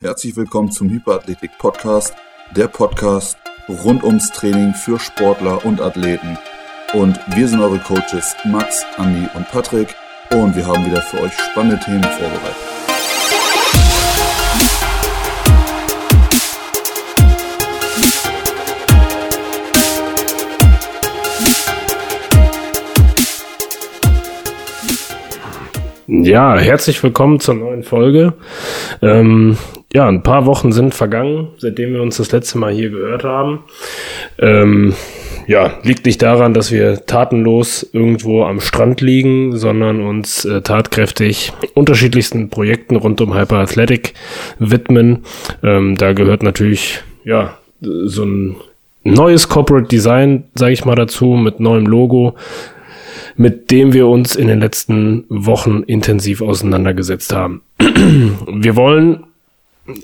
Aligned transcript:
Herzlich 0.00 0.36
willkommen 0.36 0.70
zum 0.70 0.90
Hyperathletik 0.90 1.58
Podcast, 1.58 2.14
der 2.54 2.68
Podcast 2.68 3.36
rund 3.68 4.04
ums 4.04 4.30
Training 4.30 4.72
für 4.72 4.96
Sportler 4.96 5.64
und 5.64 5.80
Athleten. 5.80 6.38
Und 6.92 7.18
wir 7.34 7.48
sind 7.48 7.60
eure 7.60 7.80
Coaches 7.80 8.36
Max, 8.44 8.86
Andi 8.96 9.26
und 9.34 9.48
Patrick 9.48 9.96
und 10.30 10.54
wir 10.54 10.68
haben 10.68 10.86
wieder 10.86 11.02
für 11.02 11.20
euch 11.20 11.32
spannende 11.32 11.80
Themen 11.84 12.04
vorbereitet. 12.04 12.56
Ja, 26.06 26.56
herzlich 26.56 27.02
willkommen 27.02 27.40
zur 27.40 27.54
neuen 27.54 27.82
Folge. 27.82 28.34
Ähm, 29.02 29.58
ja, 29.98 30.06
ein 30.06 30.22
paar 30.22 30.46
Wochen 30.46 30.70
sind 30.70 30.94
vergangen, 30.94 31.48
seitdem 31.56 31.92
wir 31.92 32.02
uns 32.02 32.18
das 32.18 32.30
letzte 32.30 32.56
Mal 32.56 32.72
hier 32.72 32.90
gehört 32.90 33.24
haben. 33.24 33.64
Ähm, 34.38 34.94
ja, 35.48 35.72
liegt 35.82 36.06
nicht 36.06 36.22
daran, 36.22 36.54
dass 36.54 36.70
wir 36.70 37.04
tatenlos 37.04 37.84
irgendwo 37.92 38.44
am 38.44 38.60
Strand 38.60 39.00
liegen, 39.00 39.56
sondern 39.56 40.00
uns 40.00 40.44
äh, 40.44 40.60
tatkräftig 40.60 41.52
unterschiedlichsten 41.74 42.48
Projekten 42.48 42.94
rund 42.94 43.20
um 43.20 43.34
Hyper 43.36 43.56
Athletic 43.56 44.14
widmen. 44.60 45.24
Ähm, 45.64 45.96
da 45.96 46.12
gehört 46.12 46.44
natürlich, 46.44 47.02
ja, 47.24 47.58
so 47.80 48.24
ein 48.24 48.54
neues 49.02 49.48
Corporate 49.48 49.88
Design, 49.88 50.44
sage 50.54 50.74
ich 50.74 50.84
mal 50.84 50.94
dazu, 50.94 51.30
mit 51.30 51.58
neuem 51.58 51.86
Logo 51.86 52.36
mit 53.40 53.70
dem 53.70 53.92
wir 53.92 54.08
uns 54.08 54.34
in 54.34 54.48
den 54.48 54.58
letzten 54.58 55.24
Wochen 55.28 55.84
intensiv 55.84 56.42
auseinandergesetzt 56.42 57.32
haben. 57.32 57.62
wir 57.78 58.74
wollen 58.74 59.24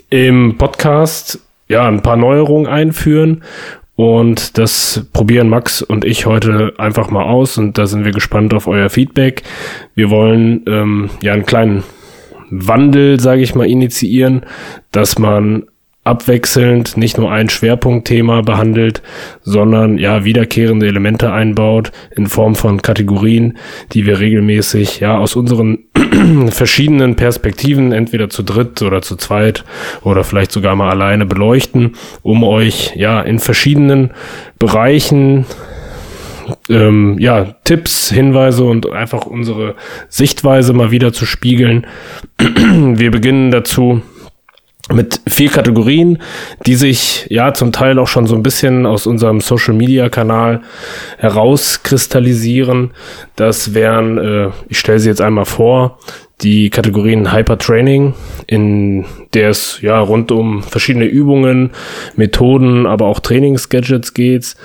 im 0.09 0.57
Podcast 0.57 1.39
ja 1.67 1.87
ein 1.87 2.01
paar 2.01 2.17
Neuerungen 2.17 2.67
einführen 2.67 3.43
und 3.95 4.57
das 4.57 5.07
probieren 5.13 5.49
Max 5.49 5.81
und 5.81 6.03
ich 6.05 6.25
heute 6.25 6.73
einfach 6.77 7.09
mal 7.09 7.23
aus 7.23 7.57
und 7.57 7.77
da 7.77 7.87
sind 7.87 8.05
wir 8.05 8.11
gespannt 8.11 8.53
auf 8.53 8.67
euer 8.67 8.89
Feedback. 8.89 9.43
Wir 9.95 10.09
wollen 10.09 10.63
ähm, 10.67 11.09
ja 11.21 11.33
einen 11.33 11.45
kleinen 11.45 11.83
Wandel, 12.49 13.19
sage 13.19 13.41
ich 13.41 13.55
mal, 13.55 13.67
initiieren, 13.67 14.45
dass 14.91 15.17
man 15.17 15.65
abwechselnd 16.05 16.97
nicht 16.97 17.17
nur 17.17 17.31
ein 17.31 17.49
Schwerpunktthema 17.49 18.41
behandelt, 18.41 19.01
sondern 19.41 19.97
ja 19.97 20.23
wiederkehrende 20.23 20.85
Elemente 20.87 21.33
einbaut 21.33 21.91
in 22.15 22.27
Form 22.27 22.55
von 22.55 22.81
Kategorien, 22.81 23.57
die 23.91 24.05
wir 24.05 24.19
regelmäßig 24.19 24.99
ja 24.99 25.17
aus 25.17 25.35
unseren 25.35 25.79
verschiedenen 26.49 27.15
Perspektiven 27.15 27.91
entweder 27.91 28.29
zu 28.29 28.43
dritt 28.43 28.83
oder 28.83 29.01
zu 29.01 29.15
zweit 29.15 29.65
oder 30.03 30.23
vielleicht 30.23 30.51
sogar 30.51 30.75
mal 30.75 30.91
alleine 30.91 31.25
beleuchten, 31.25 31.95
um 32.21 32.43
euch 32.43 32.93
ja 32.95 33.19
in 33.21 33.39
verschiedenen 33.39 34.11
Bereichen 34.59 35.45
ähm, 36.69 37.17
ja, 37.17 37.55
Tipps, 37.63 38.11
Hinweise 38.11 38.63
und 38.65 38.91
einfach 38.91 39.25
unsere 39.25 39.73
Sichtweise 40.09 40.73
mal 40.73 40.91
wieder 40.91 41.13
zu 41.13 41.25
spiegeln. 41.25 41.87
Wir 42.37 43.09
beginnen 43.09 43.49
dazu 43.49 44.03
mit 44.93 45.19
vier 45.27 45.49
Kategorien, 45.49 46.19
die 46.65 46.75
sich 46.75 47.25
ja 47.29 47.53
zum 47.53 47.71
Teil 47.71 47.97
auch 47.97 48.07
schon 48.07 48.27
so 48.27 48.35
ein 48.35 48.43
bisschen 48.43 48.85
aus 48.85 49.07
unserem 49.07 49.41
Social 49.41 49.73
Media 49.73 50.09
Kanal 50.09 50.61
herauskristallisieren. 51.17 52.91
Das 53.35 53.73
wären, 53.73 54.17
äh, 54.17 54.49
ich 54.69 54.77
stelle 54.77 54.99
sie 54.99 55.09
jetzt 55.09 55.21
einmal 55.21 55.45
vor, 55.45 55.97
die 56.41 56.69
Kategorien 56.69 57.33
Hyper 57.33 57.57
Training, 57.57 58.13
in 58.45 59.05
der 59.33 59.49
es 59.49 59.79
ja 59.81 59.99
rund 59.99 60.31
um 60.31 60.61
verschiedene 60.63 61.05
Übungen, 61.05 61.71
Methoden, 62.15 62.85
aber 62.85 63.05
auch 63.05 63.19
Trainingsgadgets 63.19 64.13
geht, 64.13 64.55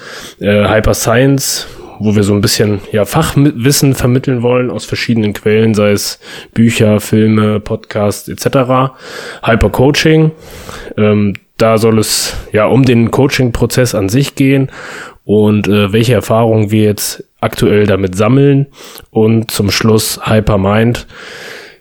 äh, 0.41 0.69
Hyper 0.69 0.95
Science, 0.95 1.67
wo 2.01 2.17
wir 2.17 2.25
so 2.25 2.35
ein 2.35 2.41
bisschen 2.41 2.81
ja, 2.93 3.05
Fachwissen 3.05 3.95
vermitteln 3.95 4.43
wollen 4.43 4.71
aus 4.71 4.87
verschiedenen 4.87 5.35
Quellen, 5.35 5.75
sei 5.75 5.93
es 5.93 6.19
Bücher, 6.55 6.99
Filme, 6.99 7.61
Podcasts 7.61 8.27
etc. 8.29 8.95
Hypercoaching, 9.45 10.33
ähm, 10.97 11.35
da 11.59 11.77
soll 11.77 11.99
es 11.99 12.35
ja 12.53 12.65
um 12.67 12.85
den 12.85 13.11
Coaching-Prozess 13.11 13.95
an 13.95 14.09
sich 14.09 14.35
gehen 14.35 14.71
und 15.25 15.69
äh, 15.69 15.93
welche 15.93 16.15
Erfahrungen 16.15 16.71
wir 16.71 16.85
jetzt 16.85 17.23
aktuell 17.41 17.87
damit 17.87 18.17
sammeln 18.17 18.67
und 19.11 19.51
zum 19.51 19.71
Schluss 19.71 20.21
Hypermind, 20.25 21.07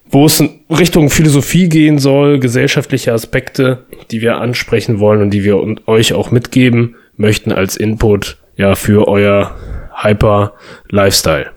wo 0.10 0.26
es 0.26 0.40
in 0.42 0.50
Richtung 0.70 1.10
Philosophie 1.10 1.70
gehen 1.70 1.98
soll, 1.98 2.40
gesellschaftliche 2.40 3.14
Aspekte, 3.14 3.86
die 4.12 4.22
wir 4.22 4.40
ansprechen 4.40 5.00
wollen 5.00 5.22
und 5.22 5.30
die 5.30 5.46
wir 5.46 5.64
euch 5.88 6.14
auch 6.14 6.32
mitgeben 6.32 6.96
möchten 7.16 7.54
als 7.54 7.78
Input 7.78 8.38
ja 8.58 8.76
für 8.76 9.08
euer 9.08 9.56
Hyper 10.02 10.54
Lifestyle. 10.90 11.48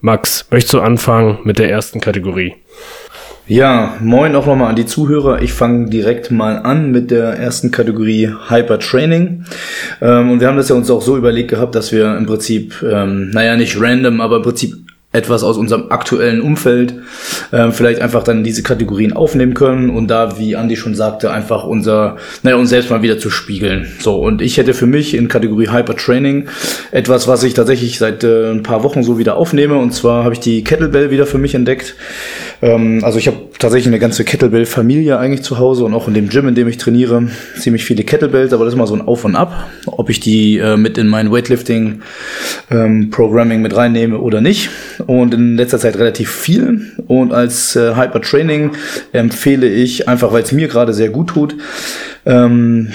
Max, 0.00 0.46
möchtest 0.50 0.74
du 0.74 0.80
anfangen 0.80 1.38
mit 1.44 1.58
der 1.58 1.70
ersten 1.70 2.00
Kategorie? 2.00 2.54
Ja, 3.46 3.96
moin 4.00 4.36
auch 4.36 4.46
nochmal 4.46 4.68
an 4.68 4.76
die 4.76 4.86
Zuhörer. 4.86 5.42
Ich 5.42 5.52
fange 5.52 5.90
direkt 5.90 6.30
mal 6.30 6.58
an 6.58 6.92
mit 6.92 7.10
der 7.10 7.30
ersten 7.30 7.72
Kategorie 7.72 8.32
Hyper 8.48 8.78
Training. 8.78 9.44
Ähm, 10.00 10.30
und 10.30 10.40
wir 10.40 10.46
haben 10.46 10.56
das 10.56 10.68
ja 10.68 10.76
uns 10.76 10.88
auch 10.88 11.02
so 11.02 11.16
überlegt 11.16 11.50
gehabt, 11.50 11.74
dass 11.74 11.90
wir 11.90 12.16
im 12.16 12.26
Prinzip, 12.26 12.80
ähm, 12.82 13.30
naja, 13.30 13.56
nicht 13.56 13.80
random, 13.80 14.20
aber 14.20 14.36
im 14.36 14.42
Prinzip 14.42 14.76
etwas 15.12 15.42
aus 15.42 15.56
unserem 15.56 15.90
aktuellen 15.90 16.40
Umfeld 16.40 16.94
äh, 17.50 17.72
vielleicht 17.72 18.00
einfach 18.00 18.22
dann 18.22 18.44
diese 18.44 18.62
Kategorien 18.62 19.12
aufnehmen 19.12 19.54
können 19.54 19.90
und 19.90 20.06
da, 20.06 20.38
wie 20.38 20.54
Andi 20.54 20.76
schon 20.76 20.94
sagte, 20.94 21.32
einfach 21.32 21.64
unser, 21.64 22.16
naja, 22.44 22.56
uns 22.56 22.70
selbst 22.70 22.90
mal 22.90 23.02
wieder 23.02 23.18
zu 23.18 23.28
spiegeln. 23.28 23.88
So, 23.98 24.20
und 24.20 24.40
ich 24.40 24.56
hätte 24.56 24.72
für 24.72 24.86
mich 24.86 25.14
in 25.14 25.26
Kategorie 25.26 25.68
Hyper 25.70 25.96
Training 25.96 26.48
etwas, 26.92 27.26
was 27.26 27.42
ich 27.42 27.54
tatsächlich 27.54 27.98
seit 27.98 28.22
äh, 28.22 28.52
ein 28.52 28.62
paar 28.62 28.84
Wochen 28.84 29.02
so 29.02 29.18
wieder 29.18 29.36
aufnehme 29.36 29.78
und 29.78 29.92
zwar 29.92 30.22
habe 30.22 30.34
ich 30.34 30.40
die 30.40 30.62
Kettlebell 30.62 31.10
wieder 31.10 31.26
für 31.26 31.38
mich 31.38 31.56
entdeckt. 31.56 31.96
Ähm, 32.62 33.00
also 33.02 33.18
ich 33.18 33.26
habe 33.26 33.38
tatsächlich 33.58 33.88
eine 33.88 33.98
ganze 33.98 34.24
Kettlebell-Familie 34.24 35.18
eigentlich 35.18 35.42
zu 35.42 35.58
Hause 35.58 35.84
und 35.84 35.94
auch 35.94 36.06
in 36.08 36.14
dem 36.14 36.28
Gym, 36.28 36.48
in 36.48 36.54
dem 36.54 36.68
ich 36.68 36.78
trainiere, 36.78 37.28
ziemlich 37.58 37.84
viele 37.84 38.04
Kettlebells, 38.04 38.52
aber 38.52 38.64
das 38.64 38.74
ist 38.74 38.78
mal 38.78 38.86
so 38.86 38.94
ein 38.94 39.02
Auf 39.02 39.24
und 39.24 39.34
Ab, 39.36 39.68
ob 39.86 40.10
ich 40.10 40.20
die 40.20 40.58
äh, 40.58 40.76
mit 40.76 40.98
in 40.98 41.08
mein 41.08 41.32
Weightlifting-Programming 41.32 43.56
ähm, 43.56 43.62
mit 43.62 43.76
reinnehme 43.76 44.18
oder 44.18 44.40
nicht. 44.40 44.70
Und 45.06 45.34
in 45.34 45.56
letzter 45.56 45.78
Zeit 45.78 45.96
relativ 45.96 46.30
viel. 46.30 46.92
Und 47.06 47.32
als 47.32 47.76
äh, 47.76 47.94
Hyper-Training 47.96 48.72
empfehle 49.12 49.68
ich, 49.68 50.08
einfach 50.08 50.32
weil 50.32 50.42
es 50.42 50.52
mir 50.52 50.68
gerade 50.68 50.92
sehr 50.92 51.08
gut 51.10 51.28
tut, 51.28 51.54
ähm, 52.26 52.90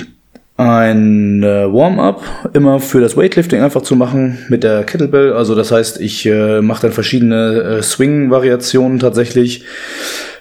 ein 0.58 1.44
äh, 1.44 1.72
Warm-up 1.72 2.24
immer 2.54 2.80
für 2.80 3.02
das 3.02 3.18
Weightlifting 3.18 3.62
einfach 3.62 3.82
zu 3.82 3.96
machen 3.96 4.38
mit 4.48 4.64
der 4.64 4.84
Kettlebell. 4.84 5.34
Also 5.34 5.54
das 5.54 5.72
heißt, 5.72 6.00
ich 6.00 6.26
äh, 6.26 6.62
mache 6.62 6.84
dann 6.84 6.92
verschiedene 6.94 7.80
äh, 7.80 7.84
Swing-Variationen 7.84 9.00
tatsächlich 9.00 9.66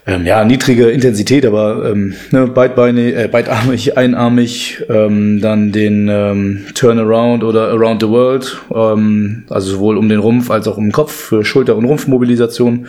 ähm, 0.07 0.27
ja, 0.27 0.45
niedrige 0.45 0.91
Intensität, 0.91 1.47
aber 1.47 1.91
ähm, 1.91 2.15
ne, 2.31 2.47
beidbeinig, 2.47 3.17
äh, 3.17 3.27
beidarmig, 3.27 3.97
einarmig, 3.97 4.85
ähm, 4.89 5.41
dann 5.41 5.73
den 5.73 6.09
ähm, 6.09 6.67
Turnaround 6.75 7.43
oder 7.43 7.71
Around 7.71 8.03
the 8.03 8.09
World, 8.09 8.61
ähm, 8.73 9.45
also 9.49 9.73
sowohl 9.73 9.97
um 9.97 10.09
den 10.09 10.19
Rumpf 10.19 10.51
als 10.51 10.69
auch 10.69 10.77
um 10.77 10.85
den 10.85 10.93
Kopf 10.93 11.11
für 11.11 11.45
Schulter- 11.45 11.77
und 11.77 11.87
Rumpfmobilisation. 11.87 12.87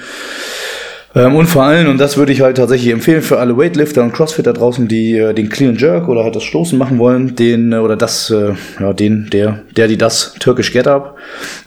Ähm, 1.15 1.35
und 1.35 1.47
vor 1.47 1.63
allem, 1.63 1.87
und 1.87 1.97
das 1.97 2.17
würde 2.17 2.33
ich 2.33 2.41
halt 2.41 2.57
tatsächlich 2.57 2.91
empfehlen 2.91 3.21
für 3.21 3.39
alle 3.39 3.57
Weightlifter 3.57 4.03
und 4.03 4.11
Crossfitter 4.11 4.51
draußen, 4.51 4.87
die 4.89 5.17
äh, 5.17 5.33
den 5.33 5.47
Clean 5.47 5.77
Jerk 5.77 6.09
oder 6.09 6.25
halt 6.25 6.35
das 6.35 6.43
Stoßen 6.43 6.77
machen 6.77 6.99
wollen, 6.99 7.35
den 7.35 7.71
äh, 7.71 7.77
oder 7.77 7.95
das, 7.95 8.29
äh, 8.29 8.53
ja, 8.79 8.91
den, 8.91 9.29
der, 9.31 9.61
der, 9.77 9.87
die 9.87 9.97
das 9.97 10.33
Turkish 10.39 10.73
Get 10.73 10.87
Up. 10.87 11.17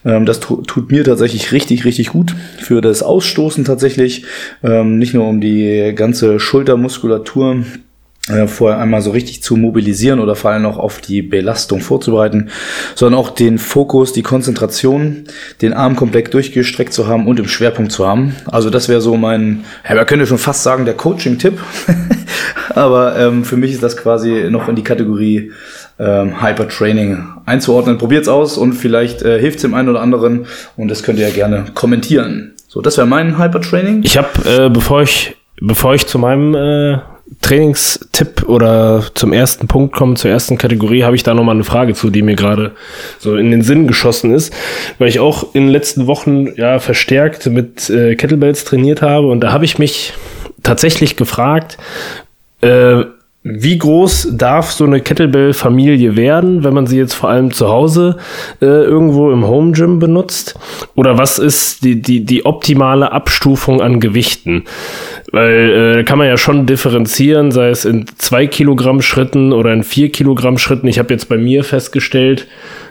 Ähm, 0.04 0.26
das 0.26 0.40
tu 0.40 0.60
tut 0.62 0.90
mir 0.90 1.02
tatsächlich 1.02 1.50
richtig, 1.52 1.86
richtig 1.86 2.10
gut 2.10 2.34
für 2.58 2.82
das 2.82 3.02
Ausstoßen 3.02 3.64
tatsächlich. 3.64 4.26
Ähm, 4.62 4.98
nicht 4.98 5.14
nur 5.14 5.26
um 5.26 5.40
die 5.40 5.92
ganze 5.94 6.38
Schultermuskulatur 6.38 7.64
äh, 8.28 8.46
vorher 8.46 8.78
einmal 8.78 9.02
so 9.02 9.10
richtig 9.10 9.42
zu 9.42 9.56
mobilisieren 9.56 10.20
oder 10.20 10.34
vor 10.34 10.50
allem 10.50 10.66
auch 10.66 10.78
auf 10.78 11.00
die 11.00 11.22
Belastung 11.22 11.80
vorzubereiten, 11.80 12.50
sondern 12.94 13.20
auch 13.20 13.30
den 13.30 13.58
Fokus, 13.58 14.12
die 14.12 14.22
Konzentration, 14.22 15.24
den 15.62 15.72
Arm 15.72 15.96
komplett 15.96 16.32
durchgestreckt 16.34 16.92
zu 16.92 17.06
haben 17.06 17.26
und 17.26 17.38
im 17.38 17.48
Schwerpunkt 17.48 17.92
zu 17.92 18.06
haben. 18.06 18.34
Also 18.46 18.70
das 18.70 18.88
wäre 18.88 19.00
so 19.00 19.16
mein, 19.16 19.64
ja, 19.88 19.94
man 19.94 20.06
könnte 20.06 20.26
schon 20.26 20.38
fast 20.38 20.62
sagen, 20.62 20.84
der 20.84 20.94
Coaching-Tipp. 20.94 21.58
Aber 22.74 23.18
ähm, 23.18 23.44
für 23.44 23.56
mich 23.56 23.72
ist 23.72 23.82
das 23.82 23.96
quasi 23.96 24.48
noch 24.50 24.68
in 24.68 24.76
die 24.76 24.84
Kategorie 24.84 25.52
ähm, 25.98 26.42
Hyper-Training 26.42 27.24
einzuordnen. 27.44 27.98
Probiert's 27.98 28.28
aus 28.28 28.56
und 28.56 28.74
vielleicht 28.74 29.22
äh, 29.22 29.40
hilft 29.40 29.62
dem 29.62 29.74
einen 29.74 29.88
oder 29.88 30.00
anderen 30.00 30.46
und 30.76 30.88
das 30.88 31.02
könnt 31.02 31.18
ihr 31.18 31.26
ja 31.28 31.34
gerne 31.34 31.66
kommentieren. 31.74 32.54
So, 32.68 32.82
das 32.82 32.96
wäre 32.96 33.06
mein 33.06 33.38
Hyper-Training. 33.38 34.02
Ich 34.04 34.16
habe, 34.16 34.28
äh, 34.44 34.68
bevor 34.68 35.02
ich 35.02 35.34
bevor 35.60 35.94
ich 35.94 36.06
zu 36.06 36.18
meinem 36.18 36.54
äh 36.54 36.98
Trainingstipp 37.40 38.48
oder 38.48 39.04
zum 39.14 39.32
ersten 39.32 39.68
Punkt 39.68 39.94
kommen, 39.94 40.16
zur 40.16 40.30
ersten 40.30 40.58
Kategorie, 40.58 41.04
habe 41.04 41.16
ich 41.16 41.22
da 41.22 41.34
nochmal 41.34 41.54
eine 41.54 41.64
Frage 41.64 41.94
zu, 41.94 42.10
die 42.10 42.22
mir 42.22 42.36
gerade 42.36 42.72
so 43.18 43.36
in 43.36 43.50
den 43.50 43.62
Sinn 43.62 43.86
geschossen 43.86 44.32
ist, 44.32 44.52
weil 44.98 45.08
ich 45.08 45.20
auch 45.20 45.54
in 45.54 45.64
den 45.64 45.70
letzten 45.70 46.06
Wochen 46.06 46.54
ja 46.56 46.78
verstärkt 46.78 47.46
mit 47.46 47.90
äh, 47.90 48.16
Kettlebells 48.16 48.64
trainiert 48.64 49.02
habe. 49.02 49.28
Und 49.28 49.40
da 49.40 49.52
habe 49.52 49.64
ich 49.64 49.78
mich 49.78 50.14
tatsächlich 50.62 51.16
gefragt, 51.16 51.78
äh, 52.60 53.04
wie 53.50 53.78
groß 53.78 54.28
darf 54.32 54.70
so 54.70 54.84
eine 54.84 55.00
Kettlebell-Familie 55.00 56.16
werden, 56.16 56.64
wenn 56.64 56.74
man 56.74 56.86
sie 56.86 56.98
jetzt 56.98 57.14
vor 57.14 57.30
allem 57.30 57.52
zu 57.52 57.68
Hause 57.68 58.16
äh, 58.60 58.66
irgendwo 58.66 59.30
im 59.30 59.46
Home 59.46 59.72
Gym 59.72 59.98
benutzt? 59.98 60.58
Oder 60.94 61.18
was 61.18 61.38
ist 61.38 61.84
die, 61.84 62.02
die, 62.02 62.24
die 62.24 62.44
optimale 62.44 63.12
Abstufung 63.12 63.80
an 63.80 64.00
Gewichten? 64.00 64.64
Weil 65.32 65.98
äh, 65.98 66.04
kann 66.04 66.18
man 66.18 66.26
ja 66.26 66.36
schon 66.36 66.66
differenzieren, 66.66 67.50
sei 67.50 67.70
es 67.70 67.84
in 67.84 68.06
zwei 68.18 68.46
Kilogramm 68.46 69.02
Schritten 69.02 69.52
oder 69.52 69.72
in 69.72 69.82
vier 69.82 70.10
Kilogramm 70.10 70.58
Schritten. 70.58 70.86
Ich 70.86 70.98
habe 70.98 71.12
jetzt 71.12 71.28
bei 71.28 71.38
mir 71.38 71.64
festgestellt, 71.64 72.46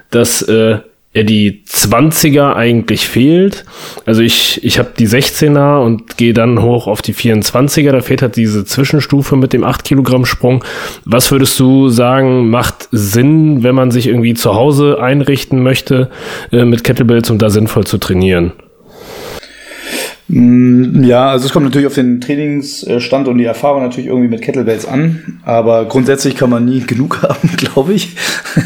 dass 0.09 0.41
äh, 0.43 0.79
ja 1.17 1.23
die 1.23 1.63
20er 1.67 2.53
eigentlich 2.53 3.07
fehlt. 3.07 3.65
Also 4.05 4.21
ich, 4.21 4.63
ich 4.63 4.77
habe 4.77 4.89
die 4.97 5.07
16er 5.07 5.83
und 5.83 6.15
gehe 6.17 6.33
dann 6.33 6.61
hoch 6.61 6.85
auf 6.85 7.01
die 7.01 7.15
24er. 7.15 7.91
Da 7.91 8.01
fehlt 8.01 8.21
halt 8.21 8.35
diese 8.35 8.65
Zwischenstufe 8.65 9.35
mit 9.35 9.51
dem 9.51 9.63
8 9.63 9.83
Kilogramm 9.83 10.25
Sprung. 10.25 10.63
Was 11.05 11.31
würdest 11.31 11.59
du 11.59 11.89
sagen, 11.89 12.51
macht 12.51 12.87
Sinn, 12.91 13.63
wenn 13.63 13.73
man 13.73 13.89
sich 13.89 14.07
irgendwie 14.07 14.35
zu 14.35 14.53
Hause 14.53 15.01
einrichten 15.01 15.63
möchte 15.63 16.11
äh, 16.51 16.65
mit 16.65 16.83
Kettlebells, 16.83 17.31
um 17.31 17.39
da 17.39 17.49
sinnvoll 17.49 17.85
zu 17.87 17.97
trainieren? 17.97 18.53
Mm, 20.27 21.03
ja, 21.03 21.29
also 21.29 21.45
es 21.45 21.53
kommt 21.53 21.65
natürlich 21.65 21.87
auf 21.87 21.93
den 21.93 22.19
Trainingsstand 22.19 23.27
und 23.27 23.37
die 23.37 23.45
Erfahrung 23.45 23.81
natürlich 23.81 24.07
irgendwie 24.07 24.27
mit 24.27 24.41
Kettlebells 24.41 24.85
an, 24.85 25.39
aber 25.43 25.85
grundsätzlich 25.85 26.35
kann 26.35 26.49
man 26.49 26.65
nie 26.65 26.81
genug 26.81 27.21
haben, 27.23 27.49
glaube 27.55 27.93
ich. 27.93 28.09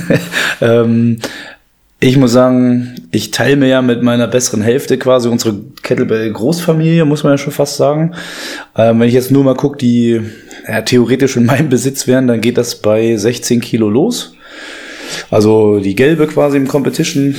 ähm, 0.62 1.20
ich 2.04 2.18
muss 2.18 2.32
sagen, 2.32 2.96
ich 3.12 3.30
teile 3.30 3.56
mir 3.56 3.68
ja 3.68 3.82
mit 3.84 4.02
meiner 4.02 4.28
besseren 4.28 4.64
Hälfte 4.64 4.98
quasi 4.98 5.30
unsere 5.30 5.56
Kettlebell-Großfamilie, 5.84 7.06
muss 7.06 7.24
man 7.24 7.34
ja 7.34 7.38
schon 7.38 7.54
fast 7.54 7.78
sagen. 7.78 8.16
Ähm, 8.76 9.00
wenn 9.00 9.08
ich 9.08 9.14
jetzt 9.14 9.30
nur 9.30 9.44
mal 9.44 9.56
gucke, 9.56 9.78
die 9.78 10.20
ja, 10.68 10.82
theoretisch 10.82 11.38
in 11.38 11.46
meinem 11.46 11.70
Besitz 11.70 12.08
wären, 12.08 12.28
dann 12.28 12.42
geht 12.42 12.58
das 12.58 12.76
bei 12.76 13.16
16 13.16 13.62
Kilo 13.62 13.88
los. 13.88 14.34
Also 15.30 15.80
die 15.80 15.94
gelbe 15.94 16.26
quasi 16.26 16.58
im 16.58 16.68
Competition 16.68 17.36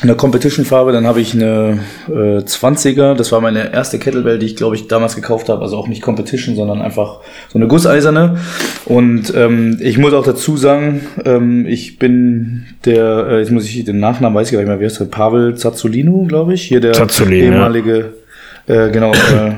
in 0.00 0.06
der 0.06 0.16
Competition-Farbe, 0.16 0.92
dann 0.92 1.08
habe 1.08 1.20
ich 1.20 1.34
eine 1.34 1.80
äh, 2.08 2.38
20er, 2.38 3.14
das 3.14 3.32
war 3.32 3.40
meine 3.40 3.72
erste 3.72 3.98
Kettlebell, 3.98 4.38
die 4.38 4.46
ich 4.46 4.54
glaube 4.54 4.76
ich 4.76 4.86
damals 4.86 5.16
gekauft 5.16 5.48
habe, 5.48 5.60
also 5.60 5.76
auch 5.76 5.88
nicht 5.88 6.02
Competition, 6.02 6.54
sondern 6.54 6.80
einfach 6.80 7.18
so 7.48 7.58
eine 7.58 7.66
gusseiserne. 7.66 8.38
Und 8.84 9.32
ähm, 9.34 9.76
ich 9.80 9.98
muss 9.98 10.12
auch 10.12 10.24
dazu 10.24 10.56
sagen, 10.56 11.00
ähm, 11.24 11.66
ich 11.66 11.98
bin 11.98 12.66
der, 12.84 13.26
äh, 13.28 13.38
jetzt 13.40 13.50
muss 13.50 13.64
ich 13.64 13.84
den 13.84 13.98
Nachnamen 13.98 14.36
weiß 14.36 14.48
ich 14.48 14.52
gar 14.52 14.60
nicht 14.60 14.68
mehr, 14.68 14.78
wie 14.78 14.84
heißt 14.84 15.00
der, 15.00 15.06
Pavel 15.06 15.56
Zazzolino, 15.56 16.26
glaube 16.28 16.54
ich, 16.54 16.62
hier 16.62 16.80
der 16.80 16.92
Zazzolino, 16.92 17.46
ehemalige 17.46 18.12
äh, 18.68 18.90
genau, 18.90 19.12
äh, 19.12 19.52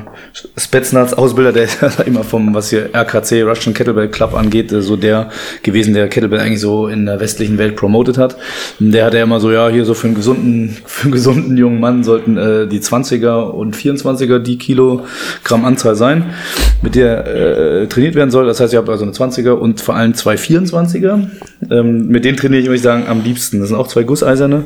Spetsnaz 0.57 1.11
Ausbilder, 1.11 1.51
der 1.51 1.63
ist 1.81 1.81
immer 2.05 2.23
vom, 2.23 2.53
was 2.53 2.69
hier 2.69 2.95
RKC, 2.95 3.43
Russian 3.43 3.73
Kettlebell 3.73 4.07
Club 4.07 4.33
angeht, 4.33 4.71
äh, 4.71 4.81
so 4.81 4.95
der 4.95 5.29
gewesen, 5.63 5.93
der 5.93 6.07
Kettlebell 6.07 6.39
eigentlich 6.39 6.61
so 6.61 6.87
in 6.87 7.05
der 7.05 7.19
westlichen 7.19 7.57
Welt 7.57 7.75
promotet 7.75 8.17
hat. 8.17 8.37
Der 8.79 9.05
hat 9.05 9.13
ja 9.13 9.23
immer 9.23 9.41
so, 9.41 9.51
ja, 9.51 9.67
hier 9.67 9.83
so 9.83 9.93
für 9.93 10.07
einen 10.07 10.15
gesunden, 10.15 10.77
für 10.85 11.03
einen 11.03 11.11
gesunden 11.11 11.57
jungen 11.57 11.81
Mann 11.81 12.05
sollten 12.05 12.37
äh, 12.37 12.67
die 12.67 12.79
20er 12.79 13.49
und 13.49 13.75
24er 13.75 14.39
die 14.39 14.57
Kilogramm 14.57 15.65
Anzahl 15.65 15.95
sein, 15.95 16.33
mit 16.81 16.95
der 16.95 17.27
äh, 17.27 17.87
trainiert 17.87 18.15
werden 18.15 18.31
soll. 18.31 18.45
Das 18.45 18.61
heißt, 18.61 18.71
ihr 18.71 18.79
habt 18.79 18.89
also 18.89 19.03
eine 19.03 19.11
20er 19.11 19.51
und 19.51 19.81
vor 19.81 19.95
allem 19.95 20.13
zwei 20.13 20.35
24er. 20.35 21.27
Ähm, 21.69 22.07
mit 22.07 22.23
denen 22.23 22.37
trainiere 22.37 22.61
ich, 22.61 22.67
würde 22.67 22.77
ich 22.77 22.81
sagen, 22.81 23.07
am 23.09 23.23
liebsten. 23.23 23.59
Das 23.59 23.67
sind 23.67 23.77
auch 23.77 23.87
zwei 23.87 24.03
Gusseiserne. 24.03 24.65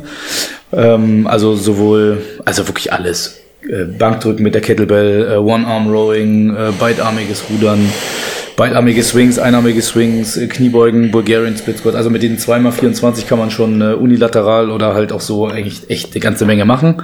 Ähm, 0.71 1.25
also 1.25 1.55
sowohl, 1.55 2.19
also 2.45 2.67
wirklich 2.67 2.93
alles 2.93 3.44
Bankdrücken 3.97 4.43
mit 4.43 4.53
der 4.53 4.61
Kettlebell, 4.61 5.31
äh, 5.31 5.37
One-Arm-Rowing, 5.37 6.55
äh, 6.55 6.71
beidarmiges 6.79 7.43
Rudern, 7.49 7.79
beidarmige 8.55 9.03
Swings, 9.03 9.39
einarmige 9.39 9.81
Swings, 9.81 10.37
äh, 10.37 10.47
Kniebeugen, 10.47 11.11
Bulgarian 11.11 11.57
Split 11.57 11.79
Squat. 11.79 11.95
Also 11.95 12.09
mit 12.09 12.23
den 12.23 12.37
2x24 12.37 13.27
kann 13.27 13.39
man 13.39 13.51
schon 13.51 13.81
äh, 13.81 13.93
unilateral 13.93 14.69
oder 14.69 14.93
halt 14.93 15.11
auch 15.11 15.21
so 15.21 15.47
eigentlich 15.47 15.89
echt 15.89 16.13
eine 16.13 16.21
ganze 16.21 16.45
Menge 16.45 16.65
machen. 16.65 17.01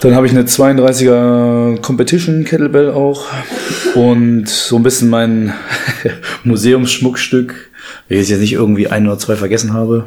Dann 0.00 0.14
habe 0.14 0.26
ich 0.26 0.32
eine 0.32 0.44
32er 0.44 1.80
Competition 1.80 2.44
Kettlebell 2.44 2.92
auch 2.92 3.24
und 3.96 4.48
so 4.48 4.76
ein 4.76 4.84
bisschen 4.84 5.10
mein 5.10 5.54
Museumsschmuckstück 6.44 7.67
wenn 8.08 8.20
ich 8.20 8.28
jetzt 8.28 8.40
nicht 8.40 8.52
irgendwie 8.52 8.88
ein 8.88 9.06
oder 9.06 9.18
zwei 9.18 9.36
vergessen 9.36 9.72
habe, 9.72 10.06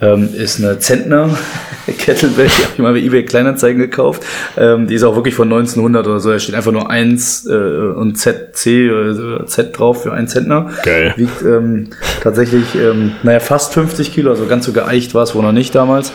ähm, 0.00 0.28
ist 0.34 0.58
eine 0.58 0.78
Zentner 0.78 1.30
Kettlebell, 1.98 2.46
die 2.46 2.62
habe 2.62 2.72
ich 2.74 2.78
mal 2.78 2.92
bei 2.92 3.00
eBay 3.00 3.24
Kleinanzeigen 3.24 3.80
gekauft. 3.80 4.22
Ähm, 4.56 4.86
die 4.86 4.94
ist 4.94 5.02
auch 5.02 5.16
wirklich 5.16 5.34
von 5.34 5.52
1900 5.52 6.06
oder 6.06 6.20
so. 6.20 6.30
Da 6.30 6.38
steht 6.38 6.54
einfach 6.54 6.72
nur 6.72 6.90
1 6.90 7.46
äh, 7.46 7.52
und 7.52 8.16
ZC 8.16 8.66
äh, 8.66 9.46
Z 9.46 9.78
drauf 9.78 10.02
für 10.02 10.12
einen 10.12 10.28
Zentner. 10.28 10.70
Geil. 10.84 11.14
Wiegt 11.16 11.42
ähm, 11.42 11.90
tatsächlich, 12.22 12.74
ähm, 12.74 13.12
naja, 13.22 13.40
fast 13.40 13.74
50 13.74 14.12
Kilo, 14.12 14.30
also 14.30 14.46
ganz 14.46 14.64
so 14.66 14.72
geeicht 14.72 15.14
war 15.14 15.22
es 15.22 15.34
wohl 15.34 15.42
noch 15.42 15.52
nicht 15.52 15.74
damals. 15.74 16.12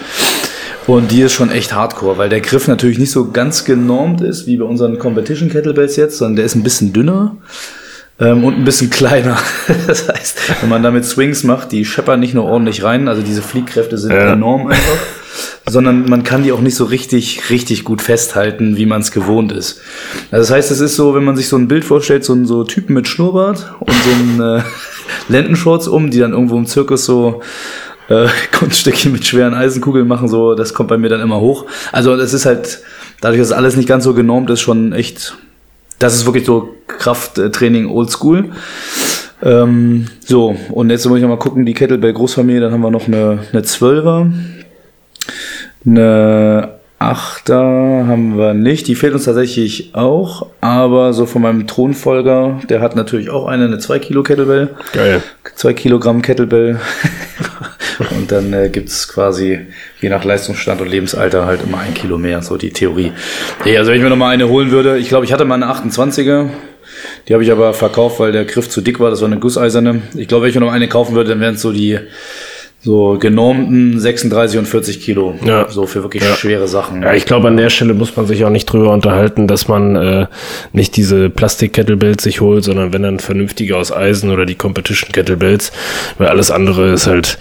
Und 0.87 1.11
die 1.11 1.21
ist 1.21 1.33
schon 1.33 1.51
echt 1.51 1.73
hardcore, 1.73 2.17
weil 2.17 2.29
der 2.29 2.41
Griff 2.41 2.67
natürlich 2.67 2.97
nicht 2.97 3.11
so 3.11 3.29
ganz 3.31 3.63
genormt 3.63 4.21
ist 4.21 4.47
wie 4.47 4.57
bei 4.57 4.65
unseren 4.65 4.97
Competition 4.97 5.49
Kettlebells 5.49 5.95
jetzt, 5.97 6.17
sondern 6.17 6.37
der 6.37 6.45
ist 6.45 6.55
ein 6.55 6.63
bisschen 6.63 6.93
dünner 6.93 7.37
ähm, 8.19 8.43
und 8.43 8.55
ein 8.55 8.65
bisschen 8.65 8.89
kleiner. 8.89 9.37
das 9.87 10.07
heißt, 10.07 10.61
wenn 10.61 10.69
man 10.69 10.83
damit 10.83 11.05
Swings 11.05 11.43
macht, 11.43 11.71
die 11.71 11.85
scheppern 11.85 12.19
nicht 12.19 12.33
nur 12.33 12.45
ordentlich 12.45 12.83
rein, 12.83 13.07
also 13.07 13.21
diese 13.21 13.41
Fliehkräfte 13.41 13.97
sind 13.97 14.11
ja. 14.11 14.33
enorm 14.33 14.67
einfach, 14.67 14.97
sondern 15.67 16.09
man 16.09 16.23
kann 16.23 16.43
die 16.43 16.51
auch 16.51 16.61
nicht 16.61 16.75
so 16.75 16.85
richtig, 16.85 17.49
richtig 17.49 17.83
gut 17.83 18.01
festhalten, 18.01 18.77
wie 18.77 18.85
man 18.85 19.01
es 19.01 19.11
gewohnt 19.11 19.51
ist. 19.51 19.81
Also 20.31 20.43
das 20.43 20.51
heißt, 20.51 20.71
es 20.71 20.79
ist 20.81 20.95
so, 20.95 21.15
wenn 21.15 21.23
man 21.23 21.37
sich 21.37 21.47
so 21.47 21.57
ein 21.57 21.67
Bild 21.67 21.85
vorstellt, 21.85 22.25
so 22.25 22.33
ein 22.33 22.45
so 22.45 22.63
Typen 22.63 22.93
mit 22.93 23.07
Schnurrbart 23.07 23.73
und 23.79 23.93
so 23.93 24.09
ein 24.11 24.57
äh, 24.59 24.63
Lendenshorts 25.29 25.87
um, 25.87 26.11
die 26.11 26.19
dann 26.19 26.33
irgendwo 26.33 26.57
im 26.57 26.65
Zirkus 26.65 27.05
so 27.05 27.41
äh, 28.09 28.27
Kunststückchen 28.51 29.11
mit 29.13 29.25
schweren 29.25 29.53
Eisenkugeln 29.53 30.07
machen, 30.07 30.27
so, 30.27 30.55
das 30.55 30.73
kommt 30.73 30.89
bei 30.89 30.97
mir 30.97 31.09
dann 31.09 31.21
immer 31.21 31.39
hoch. 31.39 31.65
Also 31.91 32.17
das 32.17 32.33
ist 32.33 32.45
halt, 32.45 32.79
dadurch, 33.21 33.39
dass 33.39 33.51
alles 33.51 33.77
nicht 33.77 33.87
ganz 33.87 34.03
so 34.03 34.13
genormt 34.13 34.49
ist, 34.49 34.61
schon 34.61 34.91
echt 34.91 35.37
das 35.99 36.15
ist 36.15 36.25
wirklich 36.25 36.45
so 36.45 36.75
Krafttraining 36.87 37.87
oldschool. 37.87 38.45
Ähm, 39.41 40.07
so, 40.25 40.55
und 40.71 40.89
jetzt 40.89 41.05
muss 41.05 41.17
ich 41.17 41.21
noch 41.21 41.29
mal 41.29 41.37
gucken, 41.37 41.65
die 41.65 41.73
Kettlebell 41.73 42.13
Großfamilie, 42.13 42.61
dann 42.61 42.73
haben 42.73 42.81
wir 42.81 42.91
noch 42.91 43.07
eine, 43.07 43.39
eine 43.53 43.61
12er, 43.61 44.31
eine 45.85 46.69
8er 46.99 48.07
haben 48.07 48.37
wir 48.37 48.53
nicht, 48.53 48.87
die 48.87 48.95
fehlt 48.95 49.13
uns 49.13 49.23
tatsächlich 49.23 49.95
auch, 49.95 50.47
aber 50.59 51.13
so 51.13 51.25
von 51.25 51.41
meinem 51.41 51.67
Thronfolger, 51.67 52.59
der 52.67 52.81
hat 52.81 52.97
natürlich 52.97 53.29
auch 53.29 53.45
eine, 53.45 53.65
eine 53.65 53.79
2 53.79 53.99
Kilo 53.99 54.23
Kettlebell. 54.23 54.75
Geil. 54.91 55.23
2 55.55 55.73
Kilogramm 55.73 56.21
Kettlebell. 56.21 56.79
Und 58.11 58.31
dann 58.31 58.53
äh, 58.53 58.69
gibt 58.69 58.89
quasi 59.09 59.59
je 59.99 60.09
nach 60.09 60.23
Leistungsstand 60.23 60.81
und 60.81 60.87
Lebensalter 60.87 61.45
halt 61.45 61.63
immer 61.63 61.79
ein 61.79 61.93
Kilo 61.93 62.17
mehr, 62.17 62.41
so 62.41 62.57
die 62.57 62.71
Theorie. 62.71 63.11
Nee, 63.65 63.77
also 63.77 63.91
wenn 63.91 63.97
ich 63.97 64.03
mir 64.03 64.09
nochmal 64.09 64.33
eine 64.33 64.47
holen 64.47 64.71
würde, 64.71 64.97
ich 64.97 65.09
glaube, 65.09 65.25
ich 65.25 65.33
hatte 65.33 65.45
mal 65.45 65.55
eine 65.55 65.67
28er, 65.67 66.49
die 67.27 67.33
habe 67.33 67.43
ich 67.43 67.51
aber 67.51 67.73
verkauft, 67.73 68.19
weil 68.19 68.31
der 68.31 68.45
Griff 68.45 68.69
zu 68.69 68.81
dick 68.81 68.99
war, 68.99 69.09
das 69.09 69.21
war 69.21 69.27
eine 69.27 69.39
gusseiserne. 69.39 70.01
Ich 70.15 70.27
glaube, 70.27 70.43
wenn 70.43 70.49
ich 70.49 70.55
mir 70.55 70.61
noch 70.61 70.71
eine 70.71 70.87
kaufen 70.87 71.15
würde, 71.15 71.31
dann 71.31 71.41
wären 71.41 71.55
es 71.55 71.61
so 71.61 71.71
die 71.71 71.99
so 72.81 73.17
genormten 73.19 73.99
36 73.99 74.57
und 74.57 74.65
40 74.65 75.01
Kilo. 75.01 75.35
Ja. 75.43 75.69
So 75.69 75.85
für 75.85 76.01
wirklich 76.03 76.23
ja. 76.23 76.33
schwere 76.35 76.67
Sachen. 76.67 77.03
Ja, 77.03 77.13
ich 77.13 77.25
glaube, 77.25 77.49
an 77.49 77.57
der 77.57 77.69
Stelle 77.69 77.93
muss 77.93 78.15
man 78.15 78.25
sich 78.25 78.45
auch 78.45 78.49
nicht 78.49 78.65
drüber 78.65 78.93
unterhalten, 78.93 79.47
dass 79.47 79.67
man 79.67 79.95
äh, 79.97 80.27
nicht 80.71 80.95
diese 80.95 81.29
Plastik-Kettlebells 81.29 82.23
sich 82.23 82.39
holt, 82.39 82.63
sondern 82.63 82.93
wenn 82.93 83.03
dann 83.03 83.19
vernünftige 83.19 83.75
aus 83.75 83.91
Eisen 83.91 84.31
oder 84.31 84.45
die 84.45 84.55
Competition-Kettlebells, 84.55 85.73
weil 86.17 86.27
alles 86.27 86.51
andere 86.51 86.91
ist 86.93 87.07
halt 87.07 87.37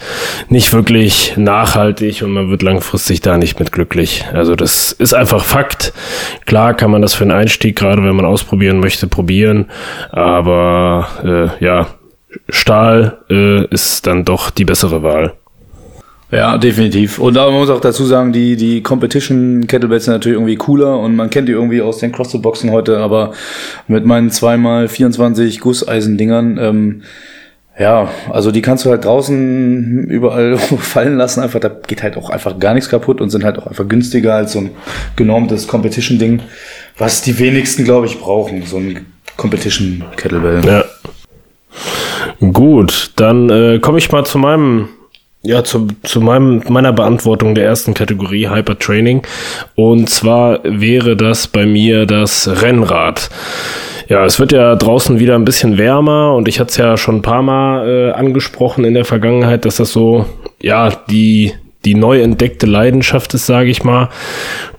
nicht 0.49 0.73
wirklich 0.73 1.35
nachhaltig 1.37 2.21
und 2.21 2.31
man 2.31 2.49
wird 2.49 2.61
langfristig 2.61 3.21
da 3.21 3.37
nicht 3.37 3.59
mit 3.59 3.71
glücklich. 3.71 4.25
Also 4.33 4.57
das 4.57 4.91
ist 4.91 5.13
einfach 5.13 5.45
Fakt. 5.45 5.93
Klar 6.47 6.73
kann 6.73 6.91
man 6.91 7.01
das 7.01 7.13
für 7.13 7.23
einen 7.23 7.31
Einstieg, 7.31 7.77
gerade 7.77 8.03
wenn 8.03 8.15
man 8.15 8.25
ausprobieren 8.25 8.81
möchte, 8.81 9.07
probieren, 9.07 9.67
aber 10.11 11.07
äh, 11.61 11.63
ja, 11.63 11.87
Stahl 12.49 13.19
äh, 13.29 13.65
ist 13.65 14.07
dann 14.07 14.25
doch 14.25 14.49
die 14.49 14.65
bessere 14.65 15.03
Wahl. 15.03 15.33
Ja, 16.31 16.59
definitiv. 16.59 17.17
Und 17.17 17.37
aber 17.37 17.49
man 17.49 17.61
muss 17.61 17.71
auch 17.71 17.81
dazu 17.81 18.05
sagen, 18.05 18.31
die, 18.31 18.55
die 18.55 18.83
Competition 18.83 19.65
Kettlebells 19.65 20.05
sind 20.05 20.13
natürlich 20.13 20.35
irgendwie 20.35 20.57
cooler 20.57 20.99
und 20.99 21.15
man 21.15 21.31
kennt 21.31 21.47
die 21.47 21.53
irgendwie 21.53 21.81
aus 21.81 21.97
den 21.97 22.11
CrossFit-Boxen 22.11 22.71
heute, 22.71 22.99
aber 22.99 23.33
mit 23.87 24.05
meinen 24.05 24.29
zweimal 24.29 24.87
24 24.87 25.59
Gusseisendingern, 25.59 26.59
ähm, 26.59 27.01
ja, 27.79 28.09
also 28.29 28.51
die 28.51 28.61
kannst 28.61 28.85
du 28.85 28.91
halt 28.91 29.05
draußen 29.05 30.03
überall 30.07 30.57
fallen 30.77 31.17
lassen, 31.17 31.41
einfach, 31.41 31.61
da 31.61 31.69
geht 31.69 32.03
halt 32.03 32.15
auch 32.15 32.29
einfach 32.29 32.59
gar 32.59 32.75
nichts 32.75 32.89
kaputt 32.89 33.21
und 33.21 33.31
sind 33.31 33.43
halt 33.43 33.57
auch 33.57 33.65
einfach 33.65 33.87
günstiger 33.87 34.35
als 34.35 34.51
so 34.51 34.59
ein 34.59 34.71
genormtes 35.15 35.67
Competition-Ding, 35.67 36.41
was 36.99 37.23
die 37.23 37.39
wenigsten, 37.39 37.85
glaube 37.85 38.05
ich, 38.05 38.19
brauchen, 38.19 38.63
so 38.67 38.77
ein 38.77 39.07
Competition 39.35 40.03
Kettlebell. 40.15 40.61
Ja. 40.63 40.83
Gut, 42.39 43.11
dann 43.15 43.49
äh, 43.49 43.79
komme 43.79 43.97
ich 43.97 44.11
mal 44.11 44.25
zu 44.25 44.37
meinem 44.37 44.89
ja, 45.41 45.63
zu, 45.63 45.87
zu 46.03 46.19
meinem, 46.19 46.61
meiner 46.67 46.91
Beantwortung 46.91 47.55
der 47.55 47.65
ersten 47.65 47.93
Kategorie, 47.93 48.49
Hypertraining. 48.49 49.21
Und 49.75 50.09
zwar 50.09 50.59
wäre 50.63 51.15
das 51.15 51.47
bei 51.47 51.65
mir 51.65 52.05
das 52.05 52.61
Rennrad. 52.61 53.29
Ja, 54.09 54.25
es 54.25 54.39
wird 54.39 54.51
ja 54.51 54.75
draußen 54.75 55.19
wieder 55.19 55.35
ein 55.35 55.45
bisschen 55.45 55.77
wärmer 55.77 56.33
und 56.35 56.47
ich 56.47 56.59
hatte 56.59 56.71
es 56.71 56.77
ja 56.77 56.97
schon 56.97 57.17
ein 57.17 57.21
paar 57.21 57.41
Mal 57.41 57.87
äh, 57.87 58.11
angesprochen 58.11 58.83
in 58.83 58.95
der 58.95 59.05
Vergangenheit, 59.05 59.65
dass 59.65 59.77
das 59.77 59.93
so, 59.93 60.25
ja, 60.61 60.89
die, 61.09 61.53
die 61.85 61.95
neu 61.95 62.21
entdeckte 62.21 62.65
Leidenschaft 62.65 63.33
ist, 63.33 63.45
sage 63.45 63.69
ich 63.69 63.83
mal. 63.83 64.09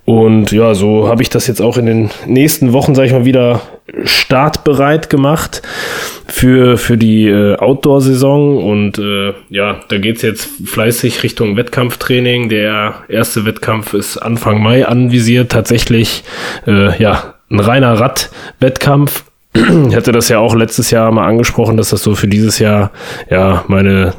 Und 0.05 0.51
ja, 0.51 0.75
so 0.75 1.09
habe 1.09 1.23
ich 1.23 1.31
das 1.31 1.47
jetzt 1.47 1.63
auch 1.63 1.79
in 1.79 1.87
den 1.87 2.11
nächsten 2.27 2.73
Wochen, 2.73 2.95
sage 2.95 3.07
ich 3.07 3.13
mal, 3.15 3.25
wieder 3.25 3.61
startbereit 4.05 5.09
gemacht 5.09 5.63
für, 6.31 6.79
für 6.79 6.97
die 6.97 7.29
äh, 7.29 7.57
Outdoor-Saison. 7.57 8.65
Und 8.65 8.99
äh, 8.99 9.35
ja, 9.49 9.81
da 9.89 9.99
geht's 9.99 10.23
jetzt 10.23 10.49
fleißig 10.67 11.23
Richtung 11.23 11.57
Wettkampftraining. 11.57 12.49
Der 12.49 12.95
erste 13.09 13.45
Wettkampf 13.45 13.95
ist 13.95 14.17
Anfang 14.17 14.63
Mai 14.63 14.87
anvisiert. 14.87 15.53
Tatsächlich, 15.53 16.25
äh, 16.67 17.01
ja, 17.03 17.35
ein 17.51 17.61
reiner 17.61 17.95
Radwettkampf. 17.99 19.25
Ich 19.53 19.97
hatte 19.97 20.13
das 20.13 20.29
ja 20.29 20.39
auch 20.39 20.55
letztes 20.55 20.93
Jahr 20.93 21.11
mal 21.11 21.27
angesprochen, 21.27 21.77
dass 21.77 21.91
das 21.91 22.05
so 22.05 22.15
für 22.15 22.29
dieses 22.29 22.61
Jahr 22.61 22.93
ja 23.29 23.65
meine 23.67 24.15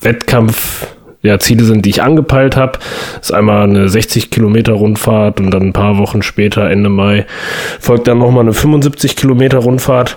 Wettkampf 0.00 0.86
ja, 1.22 1.38
Ziele 1.38 1.64
sind, 1.64 1.86
die 1.86 1.90
ich 1.90 2.02
angepeilt 2.02 2.56
habe. 2.56 2.78
Ist 3.20 3.32
einmal 3.32 3.64
eine 3.64 3.88
60 3.88 4.30
Kilometer 4.30 4.72
Rundfahrt 4.72 5.40
und 5.40 5.50
dann 5.50 5.68
ein 5.68 5.72
paar 5.72 5.98
Wochen 5.98 6.22
später, 6.22 6.68
Ende 6.68 6.88
Mai, 6.88 7.26
folgt 7.80 8.08
dann 8.08 8.18
nochmal 8.18 8.42
eine 8.42 8.52
75 8.52 9.16
Kilometer 9.16 9.58
Rundfahrt. 9.58 10.16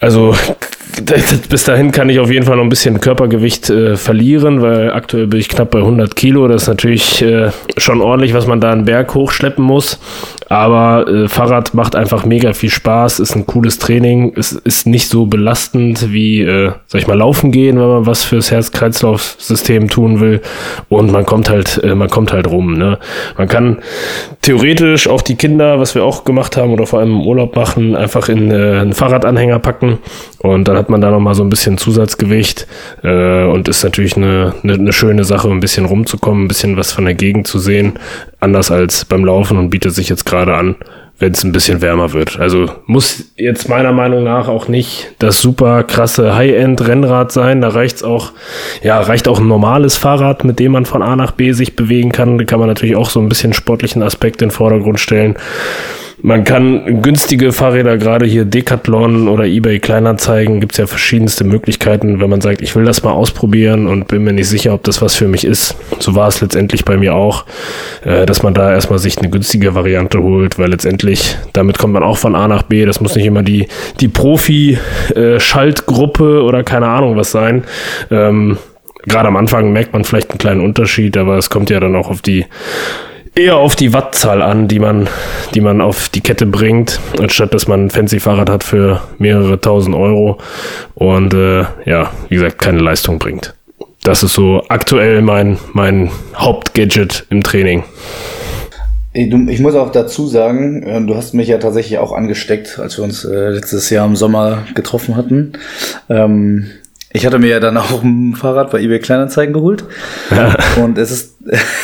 Also 0.00 0.34
bis 1.48 1.64
dahin 1.64 1.92
kann 1.92 2.08
ich 2.08 2.18
auf 2.18 2.30
jeden 2.30 2.46
Fall 2.46 2.56
noch 2.56 2.64
ein 2.64 2.68
bisschen 2.68 3.00
Körpergewicht 3.00 3.70
äh, 3.70 3.96
verlieren, 3.96 4.62
weil 4.62 4.92
aktuell 4.92 5.26
bin 5.26 5.40
ich 5.40 5.48
knapp 5.48 5.70
bei 5.70 5.78
100 5.78 6.16
Kilo. 6.16 6.48
Das 6.48 6.62
ist 6.62 6.68
natürlich 6.68 7.22
äh, 7.22 7.50
schon 7.76 8.00
ordentlich, 8.00 8.34
was 8.34 8.46
man 8.46 8.60
da 8.60 8.72
einen 8.72 8.84
Berg 8.84 9.14
hochschleppen 9.14 9.64
muss. 9.64 10.00
Aber 10.50 11.06
äh, 11.06 11.28
Fahrrad 11.28 11.74
macht 11.74 11.94
einfach 11.94 12.24
mega 12.24 12.54
viel 12.54 12.70
Spaß, 12.70 13.20
ist 13.20 13.36
ein 13.36 13.46
cooles 13.46 13.78
Training, 13.78 14.32
es 14.36 14.50
ist 14.50 14.84
nicht 14.84 15.08
so 15.08 15.26
belastend 15.26 16.12
wie, 16.12 16.42
äh, 16.42 16.72
sag 16.88 17.00
ich 17.00 17.06
mal, 17.06 17.16
laufen 17.16 17.52
gehen, 17.52 17.78
wenn 17.78 17.86
man 17.86 18.06
was 18.06 18.24
fürs 18.24 18.50
Herz-Kreislauf-System 18.50 19.88
tun 19.88 20.18
will. 20.18 20.40
Und 20.88 21.12
man 21.12 21.24
kommt 21.24 21.48
halt, 21.48 21.80
äh, 21.84 21.94
man 21.94 22.10
kommt 22.10 22.32
halt 22.32 22.48
rum. 22.48 22.76
Ne? 22.76 22.98
Man 23.38 23.46
kann 23.46 23.78
theoretisch 24.42 25.06
auch 25.06 25.22
die 25.22 25.36
Kinder, 25.36 25.78
was 25.78 25.94
wir 25.94 26.02
auch 26.02 26.24
gemacht 26.24 26.56
haben 26.56 26.72
oder 26.72 26.84
vor 26.84 26.98
allem 26.98 27.12
im 27.12 27.26
Urlaub 27.26 27.54
machen, 27.54 27.94
einfach 27.94 28.28
in 28.28 28.50
äh, 28.50 28.80
einen 28.80 28.92
Fahrradanhänger 28.92 29.60
packen 29.60 29.98
und 30.42 30.68
dann 30.68 30.76
hat 30.76 30.88
man 30.88 31.00
da 31.00 31.10
nochmal 31.10 31.34
so 31.34 31.42
ein 31.42 31.50
bisschen 31.50 31.76
Zusatzgewicht 31.76 32.66
äh, 33.04 33.44
und 33.44 33.68
ist 33.68 33.84
natürlich 33.84 34.16
eine, 34.16 34.54
eine, 34.62 34.74
eine 34.74 34.92
schöne 34.92 35.24
Sache, 35.24 35.48
ein 35.48 35.60
bisschen 35.60 35.84
rumzukommen, 35.84 36.44
ein 36.44 36.48
bisschen 36.48 36.76
was 36.78 36.92
von 36.92 37.04
der 37.04 37.14
Gegend 37.14 37.46
zu 37.46 37.58
sehen, 37.58 37.98
anders 38.40 38.70
als 38.70 39.04
beim 39.04 39.24
Laufen 39.24 39.58
und 39.58 39.70
bietet 39.70 39.94
sich 39.94 40.08
jetzt 40.08 40.24
gerade 40.24 40.54
an, 40.54 40.76
wenn 41.18 41.32
es 41.32 41.44
ein 41.44 41.52
bisschen 41.52 41.82
wärmer 41.82 42.12
wird. 42.12 42.40
Also 42.40 42.70
muss 42.86 43.32
jetzt 43.36 43.68
meiner 43.68 43.92
Meinung 43.92 44.24
nach 44.24 44.48
auch 44.48 44.68
nicht 44.68 45.12
das 45.18 45.40
super 45.40 45.84
krasse 45.84 46.34
High-End-Rennrad 46.34 47.30
sein. 47.30 47.60
Da 47.60 47.68
reicht's 47.68 48.02
auch, 48.02 48.32
ja, 48.82 49.00
reicht 49.00 49.28
auch 49.28 49.38
ein 49.38 49.48
normales 49.48 49.96
Fahrrad, 49.96 50.44
mit 50.44 50.58
dem 50.58 50.72
man 50.72 50.86
von 50.86 51.02
A 51.02 51.16
nach 51.16 51.32
B 51.32 51.52
sich 51.52 51.76
bewegen 51.76 52.10
kann. 52.12 52.38
Da 52.38 52.44
kann 52.44 52.58
man 52.58 52.68
natürlich 52.68 52.96
auch 52.96 53.10
so 53.10 53.20
ein 53.20 53.28
bisschen 53.28 53.52
sportlichen 53.52 54.02
Aspekt 54.02 54.40
in 54.42 54.48
den 54.48 54.54
Vordergrund 54.54 54.98
stellen. 54.98 55.36
Man 56.22 56.44
kann 56.44 57.02
günstige 57.02 57.52
Fahrräder, 57.52 57.96
gerade 57.96 58.26
hier 58.26 58.44
Decathlon 58.44 59.28
oder 59.28 59.44
eBay 59.44 59.78
Kleinanzeigen, 59.78 60.60
gibt's 60.60 60.76
ja 60.76 60.86
verschiedenste 60.86 61.44
Möglichkeiten, 61.44 62.20
wenn 62.20 62.28
man 62.28 62.42
sagt, 62.42 62.60
ich 62.60 62.76
will 62.76 62.84
das 62.84 63.02
mal 63.02 63.12
ausprobieren 63.12 63.86
und 63.86 64.08
bin 64.08 64.24
mir 64.24 64.34
nicht 64.34 64.48
sicher, 64.48 64.74
ob 64.74 64.84
das 64.84 65.00
was 65.00 65.14
für 65.14 65.28
mich 65.28 65.46
ist. 65.46 65.76
So 65.98 66.14
war 66.14 66.28
es 66.28 66.42
letztendlich 66.42 66.84
bei 66.84 66.98
mir 66.98 67.14
auch, 67.14 67.46
äh, 68.04 68.26
dass 68.26 68.42
man 68.42 68.52
da 68.52 68.70
erstmal 68.72 68.98
sich 68.98 69.16
eine 69.18 69.30
günstige 69.30 69.74
Variante 69.74 70.22
holt, 70.22 70.58
weil 70.58 70.68
letztendlich 70.70 71.38
damit 71.54 71.78
kommt 71.78 71.94
man 71.94 72.02
auch 72.02 72.18
von 72.18 72.34
A 72.34 72.46
nach 72.48 72.64
B. 72.64 72.84
Das 72.84 73.00
muss 73.00 73.14
nicht 73.14 73.24
immer 73.24 73.42
die, 73.42 73.66
die 74.00 74.08
Profi-Schaltgruppe 74.08 76.42
oder 76.42 76.62
keine 76.64 76.88
Ahnung 76.88 77.16
was 77.16 77.30
sein. 77.30 77.64
Ähm, 78.10 78.58
gerade 79.06 79.28
am 79.28 79.36
Anfang 79.36 79.72
merkt 79.72 79.94
man 79.94 80.04
vielleicht 80.04 80.30
einen 80.30 80.38
kleinen 80.38 80.60
Unterschied, 80.60 81.16
aber 81.16 81.38
es 81.38 81.48
kommt 81.48 81.70
ja 81.70 81.80
dann 81.80 81.96
auch 81.96 82.10
auf 82.10 82.20
die 82.20 82.44
eher 83.34 83.56
auf 83.56 83.76
die 83.76 83.92
Wattzahl 83.92 84.42
an, 84.42 84.68
die 84.68 84.78
man, 84.78 85.08
die 85.54 85.60
man 85.60 85.80
auf 85.80 86.08
die 86.08 86.20
Kette 86.20 86.46
bringt, 86.46 87.00
anstatt 87.18 87.54
dass 87.54 87.68
man 87.68 87.86
ein 87.86 87.90
fancy 87.90 88.20
Fahrrad 88.20 88.50
hat 88.50 88.64
für 88.64 89.00
mehrere 89.18 89.60
tausend 89.60 89.94
Euro 89.96 90.38
und 90.94 91.34
äh, 91.34 91.64
ja, 91.84 92.10
wie 92.28 92.36
gesagt, 92.36 92.58
keine 92.58 92.80
Leistung 92.80 93.18
bringt. 93.18 93.54
Das 94.02 94.22
ist 94.22 94.34
so 94.34 94.62
aktuell 94.68 95.20
mein, 95.22 95.58
mein 95.72 96.10
Hauptgadget 96.34 97.26
im 97.30 97.42
Training. 97.42 97.84
Ich 99.12 99.58
muss 99.58 99.74
auch 99.74 99.90
dazu 99.90 100.26
sagen, 100.26 100.84
äh, 100.84 101.04
du 101.04 101.16
hast 101.16 101.34
mich 101.34 101.48
ja 101.48 101.58
tatsächlich 101.58 101.98
auch 101.98 102.12
angesteckt, 102.12 102.78
als 102.78 102.96
wir 102.96 103.04
uns 103.04 103.24
äh, 103.24 103.50
letztes 103.50 103.90
Jahr 103.90 104.06
im 104.06 104.14
Sommer 104.14 104.66
getroffen 104.74 105.16
hatten. 105.16 105.54
Ähm, 106.08 106.66
ich 107.12 107.26
hatte 107.26 107.38
mir 107.38 107.48
ja 107.48 107.60
dann 107.60 107.76
auch 107.76 108.02
ein 108.02 108.36
Fahrrad 108.36 108.70
bei 108.70 108.80
eBay 108.80 109.00
Kleinanzeigen 109.00 109.52
geholt. 109.52 109.84
Ja. 110.30 110.56
Und 110.82 110.96
es 110.96 111.10
ist, 111.10 111.38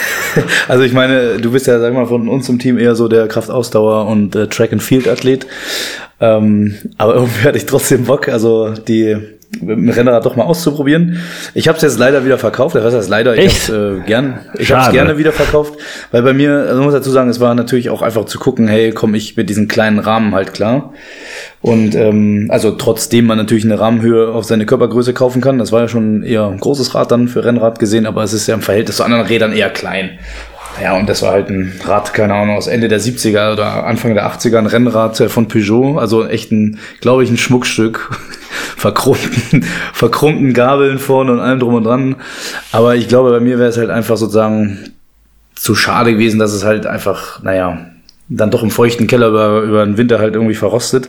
also 0.69 0.85
ich 0.85 0.93
meine, 0.93 1.39
du 1.39 1.51
bist 1.51 1.67
ja, 1.67 1.81
sag 1.81 1.93
mal, 1.95 2.07
von 2.07 2.29
uns 2.29 2.49
im 2.49 2.61
Team 2.61 2.79
eher 2.79 2.95
so 2.95 3.09
der 3.09 3.27
Kraftausdauer 3.27 4.07
und 4.07 4.37
äh, 4.37 4.47
Track-and-Field-Athlet. 4.47 5.47
Ähm, 6.21 6.77
aber 6.97 7.15
irgendwie 7.17 7.43
hatte 7.43 7.59
ich 7.59 7.67
trotzdem 7.67 8.05
Bock, 8.05 8.29
also 8.29 8.71
die 8.71 9.17
dem 9.61 9.89
Rennrad 9.89 10.25
doch 10.25 10.37
mal 10.37 10.45
auszuprobieren. 10.45 11.21
Ich 11.55 11.69
habe 11.69 11.77
es 11.77 11.83
jetzt 11.83 11.99
leider 11.99 12.25
wieder 12.25 12.39
verkauft. 12.39 12.75
Was 12.75 12.95
heißt 12.95 13.09
leider? 13.09 13.37
Ich 13.37 13.69
habe 13.69 14.03
äh, 14.03 14.07
gern, 14.07 14.41
ich 14.59 14.73
habe 14.73 14.87
es 14.87 14.93
gerne 14.93 15.19
wieder 15.19 15.33
verkauft, 15.33 15.75
weil 16.11 16.23
bei 16.23 16.33
mir, 16.33 16.67
also 16.69 16.83
muss 16.83 16.93
dazu 16.93 17.11
sagen, 17.11 17.29
es 17.31 17.41
war 17.41 17.55
natürlich 17.55 17.91
auch 17.91 18.03
einfach 18.03 18.27
zu 18.27 18.39
gucken, 18.39 18.69
hey, 18.69 18.93
komme 18.93 19.17
ich 19.17 19.37
mit 19.37 19.49
diesen 19.49 19.69
kleinen 19.69 19.99
Rahmen 19.99 20.35
halt 20.35 20.55
klar. 20.55 20.93
Und 21.61 21.95
ähm, 21.95 22.47
also 22.51 22.73
trotzdem 22.73 23.27
man 23.27 23.39
natürlich 23.39 23.65
eine 23.65 23.81
Rahmenhöhe 23.81 24.29
auf 24.29 24.45
seine 24.45 24.67
Körpergröße 24.67 25.15
kaufen 25.15 25.41
kann, 25.41 25.59
das 25.59 25.73
war 25.73 25.83
ja 25.83 25.89
schon 25.89 26.23
eher 26.23 26.47
ein 26.47 26.61
großes 26.61 26.95
Rad 26.95 27.11
dann 27.11 27.29
für 27.29 27.45
Rennrad 27.45 27.79
gesehen, 27.79 28.07
aber 28.07 28.23
es 28.23 28.33
ist 28.33 28.47
ja 28.47 28.55
im 28.55 28.63
Verhältnis 28.63 28.97
zu 28.97 29.05
anderen 29.05 29.27
Rädern 29.27 29.53
eher 29.53 29.71
klein. 29.71 30.19
Ja, 30.83 30.97
und 30.97 31.09
das 31.09 31.23
war 31.23 31.33
halt 31.33 31.49
ein 31.49 31.73
Rad, 31.85 32.13
keine 32.13 32.35
Ahnung, 32.35 32.57
aus 32.57 32.67
Ende 32.67 32.89
der 32.89 33.01
70er 33.01 33.53
oder 33.53 33.87
Anfang 33.87 34.15
der 34.15 34.31
80er, 34.31 34.59
ein 34.59 34.67
Rennrad 34.67 35.19
äh, 35.21 35.29
von 35.29 35.49
Peugeot, 35.49 35.99
also 35.99 36.27
echt 36.27 36.53
ein, 36.53 36.79
glaube 37.01 37.25
ich, 37.25 37.31
ein 37.31 37.39
Schmuckstück. 37.39 38.11
Verkrummten, 38.77 39.65
verkrummten 39.93 40.53
Gabeln 40.53 40.99
vorne 40.99 41.33
und 41.33 41.41
allem 41.41 41.59
drum 41.59 41.75
und 41.75 41.85
dran. 41.85 42.17
Aber 42.71 42.95
ich 42.95 43.09
glaube, 43.09 43.31
bei 43.31 43.41
mir 43.41 43.59
wäre 43.59 43.71
es 43.71 43.79
halt 43.79 43.91
einfach 43.91 44.17
sozusagen 44.17 44.79
zu 45.55 45.75
schade 45.75 46.13
gewesen, 46.13 46.39
dass 46.39 46.53
es 46.53 46.65
halt 46.65 46.87
einfach, 46.87 47.43
naja, 47.43 47.87
dann 48.29 48.51
doch 48.51 48.63
im 48.63 48.71
feuchten 48.71 49.07
Keller 49.07 49.29
über, 49.29 49.61
über 49.63 49.85
den 49.85 49.97
Winter 49.97 50.19
halt 50.19 50.35
irgendwie 50.35 50.55
verrostet. 50.55 51.09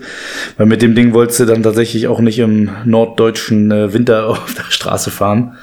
Weil 0.58 0.68
mit 0.68 0.82
dem 0.82 0.96
Ding 0.96 1.14
wolltest 1.14 1.40
du 1.42 1.46
dann 1.46 1.64
tatsächlich 1.64 2.08
auch 2.08 2.20
nicht 2.20 2.40
im 2.40 2.70
norddeutschen 2.86 3.72
äh, 3.72 3.94
Winter 3.94 4.28
auf 4.30 4.54
der 4.54 4.70
Straße 4.70 5.12
fahren. 5.12 5.58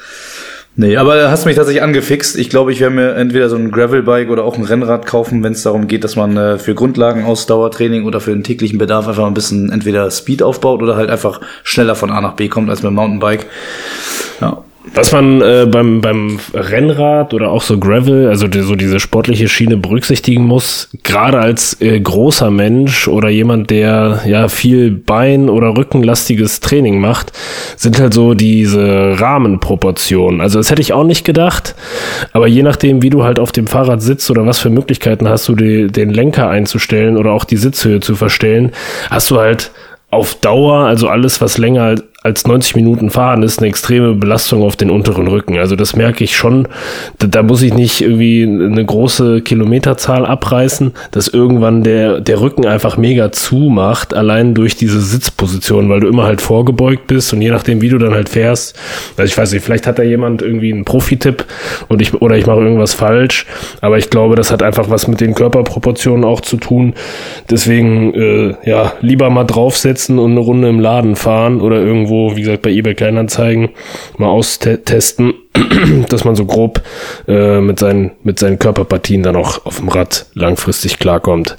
Nee, 0.76 0.96
aber 0.96 1.30
hast 1.30 1.46
mich 1.46 1.54
tatsächlich 1.54 1.84
angefixt. 1.84 2.36
Ich 2.36 2.50
glaube, 2.50 2.72
ich 2.72 2.80
werde 2.80 2.96
mir 2.96 3.14
entweder 3.14 3.48
so 3.48 3.54
ein 3.54 3.70
Gravelbike 3.70 4.28
oder 4.28 4.42
auch 4.42 4.58
ein 4.58 4.64
Rennrad 4.64 5.06
kaufen, 5.06 5.44
wenn 5.44 5.52
es 5.52 5.62
darum 5.62 5.86
geht, 5.86 6.02
dass 6.02 6.16
man 6.16 6.36
äh, 6.36 6.58
für 6.58 6.74
Grundlagenausdauertraining 6.74 8.04
oder 8.04 8.20
für 8.20 8.32
den 8.32 8.42
täglichen 8.42 8.78
Bedarf 8.78 9.06
einfach 9.06 9.26
ein 9.26 9.34
bisschen 9.34 9.70
entweder 9.70 10.10
Speed 10.10 10.42
aufbaut 10.42 10.82
oder 10.82 10.96
halt 10.96 11.10
einfach 11.10 11.40
schneller 11.62 11.94
von 11.94 12.10
A 12.10 12.20
nach 12.20 12.34
B 12.34 12.48
kommt 12.48 12.70
als 12.70 12.82
mit 12.82 12.90
dem 12.90 12.96
Mountainbike. 12.96 13.46
Ja. 14.40 14.64
Was 14.92 15.12
man 15.12 15.40
äh, 15.40 15.66
beim, 15.66 16.02
beim 16.02 16.38
Rennrad 16.52 17.32
oder 17.32 17.50
auch 17.50 17.62
so 17.62 17.78
Gravel, 17.78 18.28
also 18.28 18.48
die, 18.48 18.60
so 18.60 18.74
diese 18.74 19.00
sportliche 19.00 19.48
Schiene 19.48 19.78
berücksichtigen 19.78 20.44
muss, 20.44 20.90
gerade 21.02 21.38
als 21.38 21.80
äh, 21.80 21.98
großer 21.98 22.50
Mensch 22.50 23.08
oder 23.08 23.30
jemand, 23.30 23.70
der 23.70 24.20
ja 24.26 24.48
viel 24.48 24.90
Bein- 24.90 25.48
oder 25.48 25.76
Rückenlastiges 25.76 26.60
Training 26.60 27.00
macht, 27.00 27.32
sind 27.76 27.98
halt 27.98 28.12
so 28.12 28.34
diese 28.34 29.18
Rahmenproportionen. 29.18 30.42
Also 30.42 30.58
das 30.58 30.70
hätte 30.70 30.82
ich 30.82 30.92
auch 30.92 31.04
nicht 31.04 31.24
gedacht, 31.24 31.74
aber 32.32 32.46
je 32.46 32.62
nachdem, 32.62 33.02
wie 33.02 33.10
du 33.10 33.24
halt 33.24 33.38
auf 33.38 33.52
dem 33.52 33.66
Fahrrad 33.66 34.02
sitzt 34.02 34.30
oder 34.30 34.44
was 34.44 34.58
für 34.58 34.70
Möglichkeiten 34.70 35.28
hast 35.28 35.48
du, 35.48 35.54
die, 35.54 35.86
den 35.86 36.10
Lenker 36.10 36.50
einzustellen 36.50 37.16
oder 37.16 37.32
auch 37.32 37.44
die 37.44 37.56
Sitzhöhe 37.56 38.00
zu 38.00 38.16
verstellen, 38.16 38.72
hast 39.10 39.30
du 39.30 39.38
halt 39.38 39.70
auf 40.10 40.34
Dauer, 40.36 40.84
also 40.86 41.08
alles, 41.08 41.40
was 41.40 41.58
länger 41.58 41.96
als 42.24 42.46
90 42.46 42.74
Minuten 42.74 43.10
fahren 43.10 43.42
ist 43.42 43.58
eine 43.58 43.68
extreme 43.68 44.14
Belastung 44.14 44.62
auf 44.62 44.76
den 44.76 44.88
unteren 44.88 45.28
Rücken. 45.28 45.58
Also 45.58 45.76
das 45.76 45.94
merke 45.94 46.24
ich 46.24 46.34
schon. 46.34 46.66
Da, 47.18 47.26
da, 47.26 47.42
muss 47.42 47.60
ich 47.60 47.74
nicht 47.74 48.00
irgendwie 48.00 48.44
eine 48.44 48.82
große 48.82 49.42
Kilometerzahl 49.42 50.24
abreißen, 50.24 50.92
dass 51.10 51.28
irgendwann 51.28 51.82
der, 51.82 52.22
der 52.22 52.40
Rücken 52.40 52.64
einfach 52.64 52.96
mega 52.96 53.30
zumacht, 53.30 54.14
allein 54.14 54.54
durch 54.54 54.74
diese 54.74 55.02
Sitzposition, 55.02 55.90
weil 55.90 56.00
du 56.00 56.08
immer 56.08 56.24
halt 56.24 56.40
vorgebeugt 56.40 57.08
bist 57.08 57.30
und 57.34 57.42
je 57.42 57.50
nachdem, 57.50 57.82
wie 57.82 57.90
du 57.90 57.98
dann 57.98 58.14
halt 58.14 58.30
fährst, 58.30 58.74
also 59.18 59.30
ich 59.30 59.36
weiß 59.36 59.52
nicht, 59.52 59.62
vielleicht 59.62 59.86
hat 59.86 59.98
da 59.98 60.02
jemand 60.02 60.40
irgendwie 60.40 60.72
einen 60.72 60.86
Profi-Tipp 60.86 61.44
und 61.88 62.00
ich, 62.00 62.14
oder 62.22 62.38
ich 62.38 62.46
mache 62.46 62.60
irgendwas 62.60 62.94
falsch, 62.94 63.44
aber 63.82 63.98
ich 63.98 64.08
glaube, 64.08 64.34
das 64.34 64.50
hat 64.50 64.62
einfach 64.62 64.88
was 64.88 65.08
mit 65.08 65.20
den 65.20 65.34
Körperproportionen 65.34 66.24
auch 66.24 66.40
zu 66.40 66.56
tun. 66.56 66.94
Deswegen, 67.50 68.14
äh, 68.14 68.54
ja, 68.64 68.94
lieber 69.02 69.28
mal 69.28 69.44
draufsetzen 69.44 70.18
und 70.18 70.30
eine 70.30 70.40
Runde 70.40 70.70
im 70.70 70.80
Laden 70.80 71.16
fahren 71.16 71.60
oder 71.60 71.76
irgendwo 71.76 72.13
irgendwo, 72.14 72.36
wie 72.36 72.42
gesagt, 72.42 72.62
bei 72.62 72.70
eBay 72.70 72.94
Kleinanzeigen 72.94 73.70
mal 74.16 74.28
austesten, 74.28 75.34
dass 76.08 76.24
man 76.24 76.36
so 76.36 76.44
grob 76.46 76.82
äh, 77.26 77.60
mit, 77.60 77.78
seinen, 77.78 78.12
mit 78.22 78.38
seinen 78.38 78.58
Körperpartien 78.58 79.22
dann 79.22 79.36
auch 79.36 79.64
auf 79.66 79.78
dem 79.78 79.88
Rad 79.88 80.26
langfristig 80.34 80.98
klarkommt. 80.98 81.56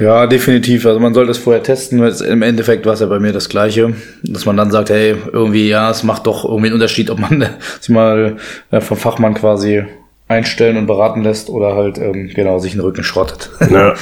Ja, 0.00 0.26
definitiv. 0.26 0.86
Also 0.86 1.00
man 1.00 1.14
sollte 1.14 1.30
es 1.30 1.38
vorher 1.38 1.62
testen. 1.62 2.02
Im 2.02 2.42
Endeffekt 2.42 2.86
war 2.86 2.94
es 2.94 3.00
ja 3.00 3.06
bei 3.06 3.18
mir 3.18 3.32
das 3.32 3.48
Gleiche, 3.48 3.94
dass 4.22 4.44
man 4.44 4.56
dann 4.56 4.70
sagt, 4.70 4.90
hey, 4.90 5.16
irgendwie, 5.32 5.68
ja, 5.68 5.90
es 5.90 6.02
macht 6.02 6.26
doch 6.26 6.44
irgendwie 6.44 6.66
einen 6.66 6.74
Unterschied, 6.74 7.10
ob 7.10 7.18
man 7.18 7.46
sich 7.80 7.90
mal 7.90 8.36
äh, 8.70 8.80
vom 8.80 8.96
Fachmann 8.96 9.34
quasi 9.34 9.84
einstellen 10.28 10.76
und 10.78 10.86
beraten 10.86 11.22
lässt 11.22 11.50
oder 11.50 11.74
halt 11.74 11.98
ähm, 11.98 12.30
genau 12.34 12.58
sich 12.58 12.72
den 12.72 12.80
Rücken 12.80 13.04
schrottet. 13.04 13.50
Ja. 13.70 13.94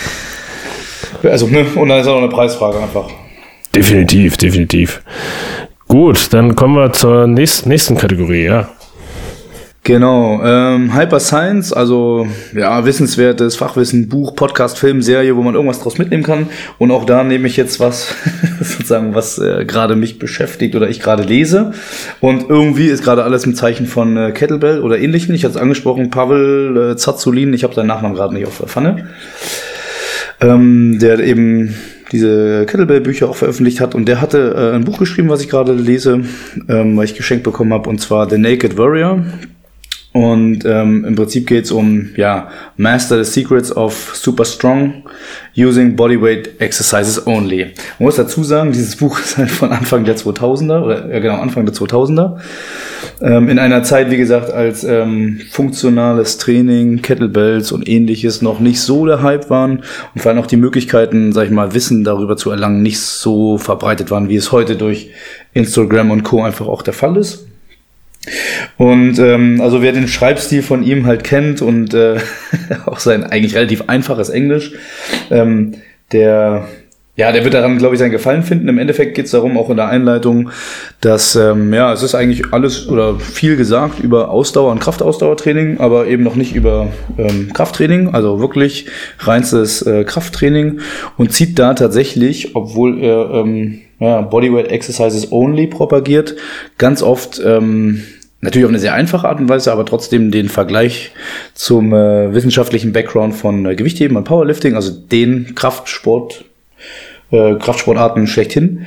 also, 1.24 1.46
ne, 1.48 1.66
und 1.74 1.88
dann 1.88 2.00
ist 2.00 2.06
auch 2.06 2.14
noch 2.14 2.22
eine 2.22 2.28
Preisfrage 2.28 2.78
einfach. 2.78 3.08
Definitiv, 3.74 4.36
definitiv. 4.36 5.02
Gut, 5.90 6.32
dann 6.32 6.54
kommen 6.54 6.76
wir 6.76 6.92
zur 6.92 7.26
nächsten, 7.26 7.68
nächsten 7.68 7.96
Kategorie, 7.96 8.44
ja. 8.44 8.68
Genau, 9.82 10.40
ähm, 10.40 10.94
Hyper 10.94 11.18
Science, 11.18 11.72
also 11.72 12.28
ja, 12.54 12.84
wissenswertes 12.84 13.56
Fachwissen, 13.56 14.08
Buch, 14.08 14.36
Podcast, 14.36 14.78
Film, 14.78 15.02
Serie, 15.02 15.34
wo 15.34 15.42
man 15.42 15.56
irgendwas 15.56 15.80
draus 15.80 15.98
mitnehmen 15.98 16.22
kann. 16.22 16.46
Und 16.78 16.92
auch 16.92 17.06
da 17.06 17.24
nehme 17.24 17.48
ich 17.48 17.56
jetzt 17.56 17.80
was, 17.80 18.14
sozusagen, 18.60 19.16
was 19.16 19.38
äh, 19.38 19.64
gerade 19.64 19.96
mich 19.96 20.20
beschäftigt 20.20 20.76
oder 20.76 20.88
ich 20.88 21.00
gerade 21.00 21.24
lese. 21.24 21.72
Und 22.20 22.48
irgendwie 22.48 22.86
ist 22.86 23.02
gerade 23.02 23.24
alles 23.24 23.44
im 23.44 23.56
Zeichen 23.56 23.86
von 23.86 24.16
äh, 24.16 24.30
Kettlebell 24.30 24.82
oder 24.82 24.96
ähnlichen. 24.96 25.34
Ich 25.34 25.42
hatte 25.42 25.56
es 25.56 25.60
angesprochen, 25.60 26.10
Pavel 26.10 26.92
äh, 26.92 26.96
Zazulin, 26.96 27.52
ich 27.52 27.64
habe 27.64 27.74
seinen 27.74 27.88
Nachnamen 27.88 28.16
gerade 28.16 28.32
nicht 28.32 28.46
auf 28.46 28.58
der 28.58 28.68
Pfanne. 28.68 29.08
Ähm, 30.40 31.00
der 31.00 31.18
eben 31.18 31.74
diese 32.12 32.66
Kettlebell-Bücher 32.66 33.28
auch 33.28 33.36
veröffentlicht 33.36 33.80
hat. 33.80 33.94
Und 33.94 34.06
der 34.06 34.20
hatte 34.20 34.54
äh, 34.56 34.76
ein 34.76 34.84
Buch 34.84 34.98
geschrieben, 34.98 35.28
was 35.28 35.42
ich 35.42 35.48
gerade 35.48 35.72
lese, 35.72 36.24
ähm, 36.68 36.96
weil 36.96 37.04
ich 37.04 37.14
geschenkt 37.14 37.44
bekommen 37.44 37.72
habe, 37.72 37.88
und 37.88 38.00
zwar 38.00 38.28
The 38.28 38.38
Naked 38.38 38.76
Warrior. 38.76 39.24
Und 40.12 40.64
ähm, 40.64 41.04
im 41.04 41.14
Prinzip 41.14 41.46
geht 41.46 41.66
es 41.66 41.70
um 41.70 42.10
ja, 42.16 42.48
Master 42.76 43.22
the 43.22 43.30
Secrets 43.30 43.74
of 43.74 44.12
Super 44.14 44.44
Strong 44.44 45.04
Using 45.56 45.94
Bodyweight 45.94 46.60
Exercises 46.60 47.26
Only. 47.28 47.66
Man 47.98 48.06
muss 48.06 48.16
dazu 48.16 48.42
sagen, 48.42 48.72
dieses 48.72 48.96
Buch 48.96 49.20
ist 49.24 49.38
halt 49.38 49.50
von 49.50 49.70
Anfang 49.70 50.04
der 50.04 50.16
2000er, 50.16 50.82
oder 50.82 51.12
ja 51.12 51.20
genau, 51.20 51.36
Anfang 51.36 51.64
der 51.64 51.74
2000er. 51.74 52.38
Ähm, 53.22 53.48
in 53.50 53.58
einer 53.58 53.82
Zeit, 53.82 54.10
wie 54.10 54.16
gesagt, 54.16 54.50
als 54.50 54.82
ähm, 54.82 55.40
funktionales 55.50 56.38
Training, 56.38 57.02
Kettlebells 57.02 57.70
und 57.70 57.86
ähnliches 57.86 58.40
noch 58.40 58.60
nicht 58.60 58.80
so 58.80 59.04
der 59.04 59.22
Hype 59.22 59.50
waren 59.50 59.82
und 60.14 60.20
vor 60.22 60.30
allem 60.30 60.40
auch 60.40 60.46
die 60.46 60.56
Möglichkeiten, 60.56 61.32
sag 61.32 61.44
ich 61.44 61.50
mal, 61.50 61.74
Wissen 61.74 62.02
darüber 62.02 62.36
zu 62.38 62.50
erlangen, 62.50 62.82
nicht 62.82 63.00
so 63.00 63.58
verbreitet 63.58 64.10
waren, 64.10 64.30
wie 64.30 64.36
es 64.36 64.52
heute 64.52 64.76
durch 64.76 65.10
Instagram 65.52 66.10
und 66.10 66.22
Co. 66.22 66.42
einfach 66.42 66.66
auch 66.66 66.82
der 66.82 66.94
Fall 66.94 67.16
ist. 67.18 67.46
Und 68.78 69.18
ähm, 69.18 69.60
also 69.60 69.82
wer 69.82 69.92
den 69.92 70.08
Schreibstil 70.08 70.62
von 70.62 70.82
ihm 70.82 71.06
halt 71.06 71.24
kennt 71.24 71.60
und 71.60 71.92
äh, 71.92 72.18
auch 72.86 73.00
sein 73.00 73.24
eigentlich 73.24 73.54
relativ 73.54 73.84
einfaches 73.88 74.30
Englisch, 74.30 74.72
ähm, 75.30 75.74
der 76.12 76.68
ja, 77.20 77.32
der 77.32 77.44
wird 77.44 77.52
daran, 77.52 77.76
glaube 77.76 77.94
ich, 77.94 77.98
seinen 77.98 78.12
Gefallen 78.12 78.42
finden. 78.42 78.66
Im 78.66 78.78
Endeffekt 78.78 79.14
geht 79.14 79.26
es 79.26 79.32
darum, 79.32 79.58
auch 79.58 79.68
in 79.68 79.76
der 79.76 79.88
Einleitung, 79.88 80.48
dass, 81.02 81.36
ähm, 81.36 81.70
ja, 81.74 81.92
es 81.92 82.02
ist 82.02 82.14
eigentlich 82.14 82.54
alles 82.54 82.88
oder 82.88 83.20
viel 83.20 83.58
gesagt 83.58 84.00
über 84.00 84.30
Ausdauer 84.30 84.72
und 84.72 84.80
Kraftausdauertraining, 84.80 85.80
aber 85.80 86.06
eben 86.06 86.22
noch 86.22 86.34
nicht 86.34 86.54
über 86.54 86.88
ähm, 87.18 87.52
Krafttraining, 87.52 88.14
also 88.14 88.40
wirklich 88.40 88.86
reinstes 89.18 89.82
äh, 89.82 90.04
Krafttraining 90.04 90.80
und 91.18 91.30
zieht 91.30 91.58
da 91.58 91.74
tatsächlich, 91.74 92.56
obwohl 92.56 92.98
er 93.02 93.30
ähm, 93.34 93.82
ja, 93.98 94.22
Bodyweight 94.22 94.68
Exercises 94.68 95.30
Only 95.30 95.66
propagiert, 95.66 96.36
ganz 96.78 97.02
oft 97.02 97.38
ähm, 97.44 98.02
natürlich 98.40 98.64
auf 98.64 98.70
eine 98.70 98.78
sehr 98.78 98.94
einfache 98.94 99.28
Art 99.28 99.40
und 99.40 99.50
Weise, 99.50 99.72
aber 99.72 99.84
trotzdem 99.84 100.30
den 100.30 100.48
Vergleich 100.48 101.10
zum 101.52 101.92
äh, 101.92 102.32
wissenschaftlichen 102.32 102.94
Background 102.94 103.34
von 103.34 103.66
äh, 103.66 103.76
Gewichtheben 103.76 104.16
und 104.16 104.24
Powerlifting, 104.24 104.74
also 104.74 104.90
den 104.90 105.54
Kraftsport, 105.54 106.46
äh, 107.30 107.54
Kraftsportarten 107.54 108.26
schlechthin. 108.26 108.86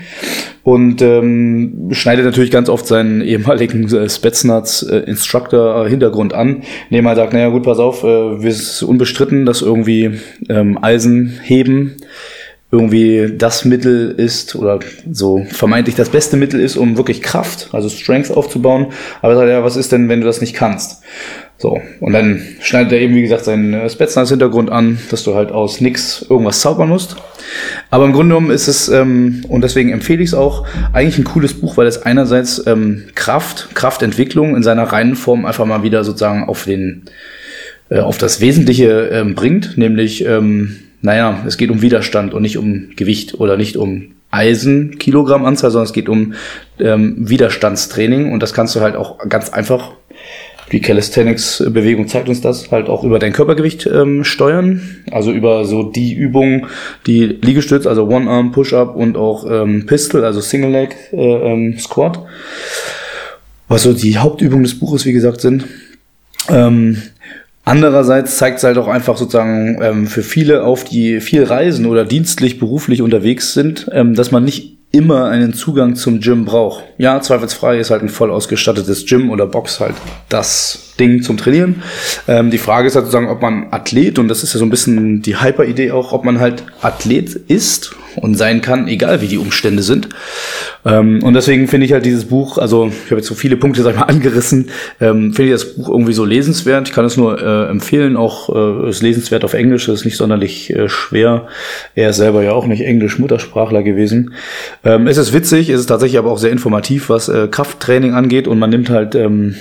Und 0.64 1.02
ähm, 1.02 1.90
schneidet 1.92 2.26
natürlich 2.26 2.52
ganz 2.52 2.70
oft 2.70 2.88
seinen 2.88 3.22
ehemaligen 3.22 3.94
äh, 3.94 4.10
Spetsnaz 4.10 4.84
äh, 4.84 5.04
Hintergrund 5.06 6.34
an, 6.34 6.64
indem 6.90 7.06
er 7.06 7.16
sagt, 7.16 7.34
naja 7.34 7.50
gut, 7.50 7.64
pass 7.64 7.80
auf, 7.80 8.04
äh, 8.04 8.42
wir 8.42 8.50
ist 8.50 8.82
unbestritten, 8.82 9.46
dass 9.46 9.62
irgendwie 9.62 10.20
ähm, 10.50 10.80
Eisen 10.82 11.40
heben 11.44 11.98
irgendwie 12.74 13.32
das 13.38 13.66
Mittel 13.66 14.16
ist 14.18 14.56
oder 14.56 14.80
so 15.12 15.46
vermeintlich 15.52 15.96
das 15.96 16.10
beste 16.10 16.38
Mittel 16.38 16.60
ist, 16.60 16.76
um 16.76 16.98
wirklich 16.98 17.22
Kraft, 17.22 17.70
also 17.72 17.88
Strength 17.88 18.32
aufzubauen. 18.32 18.88
Aber 19.22 19.34
er 19.34 19.38
sagt, 19.38 19.50
ja, 19.50 19.64
was 19.64 19.76
ist 19.76 19.92
denn, 19.92 20.10
wenn 20.10 20.22
du 20.22 20.26
das 20.26 20.42
nicht 20.42 20.56
kannst? 20.56 21.04
So, 21.60 21.80
und 22.00 22.14
dann 22.14 22.42
schneidet 22.62 22.94
er 22.94 23.00
eben, 23.02 23.14
wie 23.14 23.22
gesagt, 23.22 23.46
seinen 23.46 23.76
äh, 23.76 23.88
Spetsnaz-Hintergrund 23.88 24.72
an, 24.72 24.98
dass 25.12 25.24
du 25.24 25.36
halt 25.36 25.52
aus 25.52 25.82
nix 25.82 26.26
irgendwas 26.28 26.62
zaubern 26.62 26.90
musst. 26.90 27.16
Aber 27.90 28.06
im 28.06 28.14
Grunde 28.14 28.36
genommen 28.36 28.52
ist 28.52 28.68
es, 28.68 28.90
ähm, 28.90 29.44
und 29.48 29.62
deswegen 29.62 29.92
empfehle 29.92 30.22
ich 30.22 30.30
es 30.30 30.34
auch, 30.34 30.66
eigentlich 30.94 31.18
ein 31.18 31.24
cooles 31.24 31.54
Buch, 31.54 31.78
weil 31.78 31.88
es 31.88 32.02
einerseits 32.02 32.66
ähm, 32.68 33.04
Kraft, 33.16 33.70
Kraftentwicklung 33.74 34.56
in 34.56 34.64
seiner 34.64 34.84
reinen 34.84 35.16
Form 35.16 35.46
einfach 35.46 35.66
mal 35.66 35.84
wieder 35.84 36.04
sozusagen 36.04 36.46
auf 36.46 36.66
den, 36.66 37.04
äh, 37.90 38.00
auf 38.00 38.18
das 38.18 38.42
Wesentliche 38.42 39.10
ähm, 39.12 39.36
bringt, 39.36 39.78
nämlich 39.78 40.26
ähm, 40.26 40.78
naja, 41.04 41.44
es 41.46 41.58
geht 41.58 41.70
um 41.70 41.82
Widerstand 41.82 42.34
und 42.34 42.42
nicht 42.42 42.58
um 42.58 42.92
Gewicht 42.96 43.36
oder 43.36 43.58
nicht 43.58 43.76
um 43.76 44.14
Eisen, 44.32 44.98
Kilogrammanzahl, 44.98 45.70
sondern 45.70 45.86
es 45.86 45.94
geht 45.94 46.10
um 46.10 46.34
ähm, 46.80 47.16
Widerstandstraining. 47.18 48.32
Und 48.32 48.42
das 48.42 48.54
kannst 48.54 48.76
du 48.76 48.80
halt 48.80 48.96
auch 48.96 49.20
ganz 49.30 49.50
einfach, 49.50 49.92
die 50.74 50.82
Calisthenics-Bewegung 50.82 52.08
zeigt 52.08 52.28
uns 52.28 52.42
das, 52.42 52.72
halt 52.72 52.90
auch 52.90 53.04
über 53.04 53.20
dein 53.20 53.32
Körpergewicht 53.32 53.86
ähm, 53.86 54.24
steuern. 54.24 54.82
Also 55.12 55.32
über 55.32 55.66
so 55.66 55.84
die 55.84 56.14
Übungen, 56.14 56.66
die 57.06 57.26
Liegestütz, 57.26 57.86
also 57.86 58.08
One-Arm, 58.08 58.52
Push-Up 58.52 58.96
und 58.96 59.16
auch 59.16 59.50
ähm, 59.50 59.86
Pistol, 59.86 60.26
also 60.26 60.42
Single-Leg 60.42 60.96
äh, 61.14 61.18
ähm, 61.18 61.78
Squat. 61.78 62.20
Was 63.68 63.84
so 63.84 63.94
die 63.94 64.18
Hauptübungen 64.18 64.64
des 64.64 64.78
Buches, 64.78 65.06
wie 65.06 65.14
gesagt, 65.14 65.40
sind. 65.42 65.66
Ähm, 66.50 66.98
Andererseits 67.66 68.38
zeigt 68.38 68.58
es 68.58 68.66
halt 68.66 68.78
auch 68.78 68.90
einfach 68.90 69.16
sozusagen 69.16 69.82
ähm, 69.82 70.08
für 70.08 70.22
viele 70.22 70.66
auf, 70.66 70.84
die 70.84 71.22
viel 71.22 71.46
reisen 71.46 71.86
oder 71.86 72.04
dienstlich, 72.04 72.60
beruflich 72.60 73.02
unterwegs 73.02 73.54
sind, 73.54 73.88
ähm, 73.94 74.16
dass 74.16 74.32
man 74.32 74.44
nicht 74.44 74.80
immer 74.92 75.30
einen 75.30 75.54
Zugang 75.54 75.96
zum 75.96 76.20
Gym 76.20 76.44
braucht. 76.44 76.84
Ja, 77.04 77.20
zweifelsfrei 77.20 77.80
ist 77.80 77.92
halt 77.92 78.02
ein 78.02 78.08
voll 78.08 78.32
ausgestattetes 78.32 79.06
Gym 79.06 79.30
oder 79.30 79.46
Box 79.46 79.82
halt 79.82 79.96
das 80.30 80.94
Ding 80.98 81.22
zum 81.22 81.36
Trainieren. 81.36 81.84
Ähm, 82.30 82.50
die 82.50 82.58
Frage 82.58 82.88
ist 82.88 82.96
halt 82.96 83.04
sozusagen, 83.04 83.28
ob 83.28 83.42
man 83.42 83.68
Athlet, 83.72 84.20
und 84.20 84.30
das 84.30 84.42
ist 84.42 84.54
ja 84.54 84.60
so 84.60 84.66
ein 84.66 84.70
bisschen 84.70 85.22
die 85.22 85.42
Hyper-Idee 85.42 85.92
auch, 85.92 86.14
ob 86.14 86.24
man 86.24 86.40
halt 86.40 86.64
Athlet 86.82 87.36
ist 87.36 87.94
und 88.16 88.36
sein 88.36 88.62
kann, 88.62 88.88
egal 88.88 89.22
wie 89.22 89.28
die 89.28 89.38
Umstände 89.38 89.84
sind. 89.84 90.10
Ähm, 90.86 91.24
und 91.24 91.34
deswegen 91.34 91.68
finde 91.68 91.86
ich 91.86 91.94
halt 91.94 92.06
dieses 92.06 92.26
Buch, 92.26 92.58
also 92.58 92.88
ich 92.88 93.12
habe 93.12 93.18
jetzt 93.18 93.28
so 93.28 93.36
viele 93.36 93.58
Punkte, 93.58 93.82
sag 93.82 93.94
ich 93.94 94.00
mal, 94.00 94.06
angerissen, 94.08 94.70
ähm, 95.00 95.34
finde 95.34 95.54
ich 95.54 95.62
das 95.62 95.76
Buch 95.76 95.90
irgendwie 95.90 96.14
so 96.14 96.26
lesenswert. 96.26 96.88
Ich 96.88 96.94
kann 96.94 97.06
es 97.06 97.18
nur 97.18 97.42
äh, 97.42 97.70
empfehlen, 97.70 98.18
auch 98.18 98.50
äh, 98.54 98.90
ist 98.90 99.02
lesenswert 99.02 99.44
auf 99.44 99.54
Englisch, 99.54 99.88
ist 99.88 100.06
nicht 100.06 100.18
sonderlich 100.18 100.70
äh, 100.76 100.90
schwer. 100.90 101.48
Er 101.96 102.10
ist 102.10 102.18
selber 102.18 102.44
ja 102.44 102.52
auch 102.52 102.68
nicht 102.68 102.82
Englisch-Muttersprachler 102.82 103.84
gewesen. 103.84 104.34
Ähm, 104.84 105.08
es 105.08 105.18
ist 105.18 105.34
witzig, 105.34 105.70
es 105.70 105.80
ist 105.80 105.88
tatsächlich 105.88 106.20
aber 106.20 106.32
auch 106.32 106.38
sehr 106.38 106.52
informativ, 106.52 106.93
was 107.00 107.30
äh, 107.30 107.48
Krafttraining 107.48 108.14
angeht 108.14 108.48
und 108.48 108.60
man 108.60 108.70
nimmt 108.70 108.90
halt 108.90 109.16
ähm, 109.16 109.56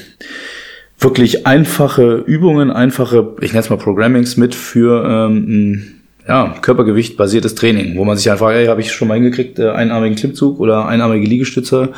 wirklich 0.98 1.46
einfache 1.46 2.22
Übungen, 2.26 2.70
einfache, 2.70 3.34
ich 3.40 3.52
nenne 3.52 3.64
es 3.64 3.70
mal 3.70 3.76
Programmings 3.76 4.36
mit 4.36 4.54
für 4.54 5.04
ähm, 5.04 6.02
ja, 6.26 6.54
Körpergewicht 6.60 7.16
basiertes 7.16 7.54
Training, 7.54 7.96
wo 7.96 8.04
man 8.04 8.16
sich 8.16 8.30
einfach, 8.30 8.50
ey, 8.50 8.66
habe 8.66 8.80
ich 8.80 8.92
schon 8.92 9.08
mal 9.08 9.14
hingekriegt, 9.14 9.58
äh, 9.58 9.70
einarmigen 9.70 10.16
Klimmzug 10.16 10.60
oder 10.60 10.86
einarmige 10.86 11.26
Liegestütze 11.26 11.90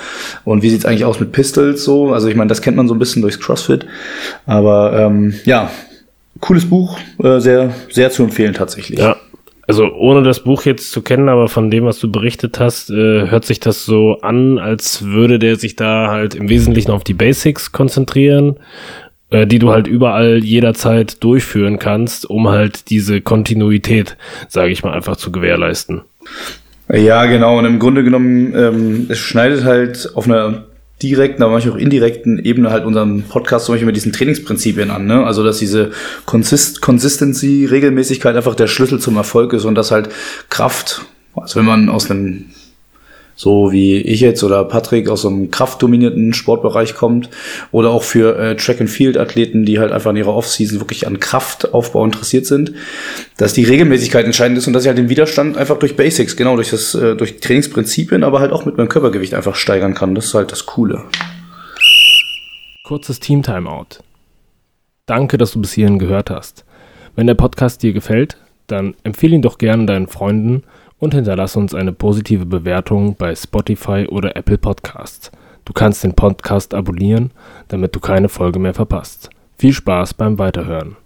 und 0.45 0.63
wie 0.63 0.71
sieht's 0.71 0.87
eigentlich 0.87 1.05
aus 1.05 1.21
mit 1.21 1.33
Pistols 1.33 1.85
so? 1.85 2.13
Also 2.13 2.29
ich 2.29 2.35
meine, 2.35 2.49
das 2.49 2.63
kennt 2.63 2.77
man 2.77 2.89
so 2.89 2.95
ein 2.95 2.99
bisschen 2.99 3.23
durchs 3.23 3.39
CrossFit, 3.39 3.87
aber 4.47 4.99
ähm, 4.99 5.35
ja, 5.45 5.71
cooles 6.41 6.65
Buch, 6.65 6.99
äh, 7.23 7.39
sehr 7.41 7.75
sehr 7.91 8.11
zu 8.11 8.23
empfehlen 8.23 8.55
tatsächlich. 8.55 8.99
Ja. 8.99 9.17
Also 9.67 9.93
ohne 9.95 10.23
das 10.23 10.41
Buch 10.41 10.65
jetzt 10.65 10.91
zu 10.93 11.03
kennen, 11.03 11.29
aber 11.29 11.49
von 11.49 11.71
dem, 11.71 11.85
was 11.85 11.99
du 11.99 12.11
berichtet 12.11 12.61
hast, 12.61 12.91
äh, 12.91 13.29
hört 13.29 13.45
sich 13.45 13.61
das 13.61 13.85
so 13.85 14.19
an, 14.21 14.59
als 14.59 15.05
würde 15.05 15.39
der 15.39 15.57
sich 15.57 15.77
da 15.77 16.09
halt 16.11 16.35
im 16.35 16.49
Wesentlichen 16.49 16.91
auf 16.91 17.05
die 17.05 17.15
Basics 17.15 17.73
konzentrieren 17.73 18.57
äh, 19.31 19.47
die 19.47 19.59
du 19.59 19.73
halt 19.73 19.87
überall 19.87 20.45
jederzeit 20.45 21.23
durchführen 21.25 21.79
kannst, 21.79 22.29
um 22.29 22.49
halt 22.49 22.91
diese 22.91 23.21
Kontinuität, 23.21 24.17
sage 24.49 24.71
ich 24.71 24.85
mal, 24.85 24.93
einfach 24.93 25.17
zu 25.17 25.33
gewährleisten. 25.33 26.03
Ja, 26.93 27.25
genau. 27.25 27.59
Und 27.59 27.65
im 27.65 27.79
Grunde 27.79 28.05
genommen, 28.05 28.55
ähm, 28.55 29.07
es 29.09 29.19
schneidet 29.19 29.65
halt 29.65 30.11
auf 30.15 30.27
einer 30.27 30.65
direkten, 31.03 31.43
aber 31.43 31.53
manchmal 31.53 31.75
auch 31.75 31.81
indirekten 31.81 32.39
Ebene 32.39 32.71
halt 32.71 32.85
unseren 32.85 33.23
Podcast 33.25 33.67
zum 33.67 33.75
Beispiel 33.75 33.87
mit 33.87 33.97
diesen 33.97 34.13
Trainingsprinzipien 34.13 34.91
an. 34.91 35.07
Ne? 35.07 35.25
Also 35.25 35.43
dass 35.43 35.59
diese 35.59 35.91
Consist 36.25 36.81
Consistency, 36.81 37.67
Regelmäßigkeit 37.67 38.37
einfach 38.37 38.55
der 38.55 38.69
Schlüssel 38.69 39.01
zum 39.01 39.17
Erfolg 39.17 39.53
ist 39.53 39.65
und 39.65 39.75
dass 39.75 39.91
halt 39.91 40.09
Kraft, 40.51 41.05
also 41.35 41.59
wenn 41.59 41.67
man 41.67 41.89
aus 41.89 42.11
einem 42.11 42.47
so 43.37 43.73
wie 43.73 43.99
ich 43.99 44.21
jetzt 44.21 44.45
oder 44.45 44.65
Patrick 44.65 45.09
aus 45.09 45.23
so 45.23 45.29
einem 45.29 45.51
kraftdominierten 45.51 46.35
Sportbereich 46.35 46.95
kommt 46.95 47.29
oder 47.73 47.91
auch 47.91 48.03
für 48.03 48.39
äh, 48.39 48.57
Track 48.57 48.81
and 48.81 48.91
Field 48.91 49.17
Athleten, 49.17 49.65
die 49.65 49.79
halt 49.79 49.93
einfach 49.93 50.11
in 50.11 50.17
ihrer 50.17 50.35
Offseason 50.35 50.81
wirklich 50.81 51.07
an 51.07 51.19
Kraftaufbau 51.19 52.05
interessiert 52.05 52.47
sind, 52.47 52.73
dass 53.37 53.53
die 53.53 53.65
Regelmäßigkeit 53.65 54.25
entscheidend 54.25 54.59
ist 54.59 54.67
und 54.67 54.73
dass 54.73 54.85
ich 54.85 54.89
halt 54.89 54.99
den 54.99 55.09
Widerstand 55.09 55.57
einfach 55.57 55.79
durch 55.79 55.97
Basics, 55.97 56.37
genau 56.37 56.55
durch 56.57 56.71
das 56.71 56.95
äh, 56.95 57.17
durch 57.17 57.41
Trainingsprinzipien, 57.41 58.23
aber 58.23 58.41
halt 58.41 58.53
auch 58.53 58.65
mit 58.65 58.77
meinem 58.77 58.89
Körpergewicht 58.89 59.35
einfach 59.35 59.57
steigern 59.57 59.95
kann. 59.95 60.15
Das 60.15 60.27
ist 60.27 60.35
halt 60.35 60.53
das 60.53 60.67
Coole. 60.67 61.03
Kurzes 62.85 63.19
Team 63.19 63.43
Timeout. 63.43 64.01
Danke, 65.07 65.39
dass 65.39 65.53
du 65.53 65.61
bis 65.61 65.73
hierhin 65.73 65.99
gehört 65.99 66.31
hast. 66.31 66.65
Wenn 67.17 67.27
der 67.27 67.35
Podcast 67.35 67.83
dir 67.83 67.93
gefällt, 67.93 68.37
dann 68.67 68.95
empfehle 69.05 69.35
ihn 69.35 69.43
doch 69.43 69.59
gerne 69.59 69.87
deinen 69.87 70.07
Freunden 70.07 70.63
und 70.99 71.15
hinterlasse 71.15 71.59
uns 71.59 71.75
eine 71.75 71.93
positive 71.93 72.47
Bewertung 72.47 73.17
bei 73.17 73.35
Spotify 73.35 74.07
oder 74.09 74.37
Apple 74.37 74.59
Podcasts. 74.59 75.31
Du 75.65 75.73
kannst 75.73 76.05
den 76.05 76.15
Podcast 76.15 76.75
abonnieren, 76.75 77.31
damit 77.69 77.95
du 77.97 78.01
keine 78.01 78.29
Folge 78.29 78.59
mehr 78.59 78.75
verpasst. 78.75 79.31
Viel 79.57 79.73
Spaß 79.73 80.15
beim 80.15 80.39
Weiterhören. 80.39 80.97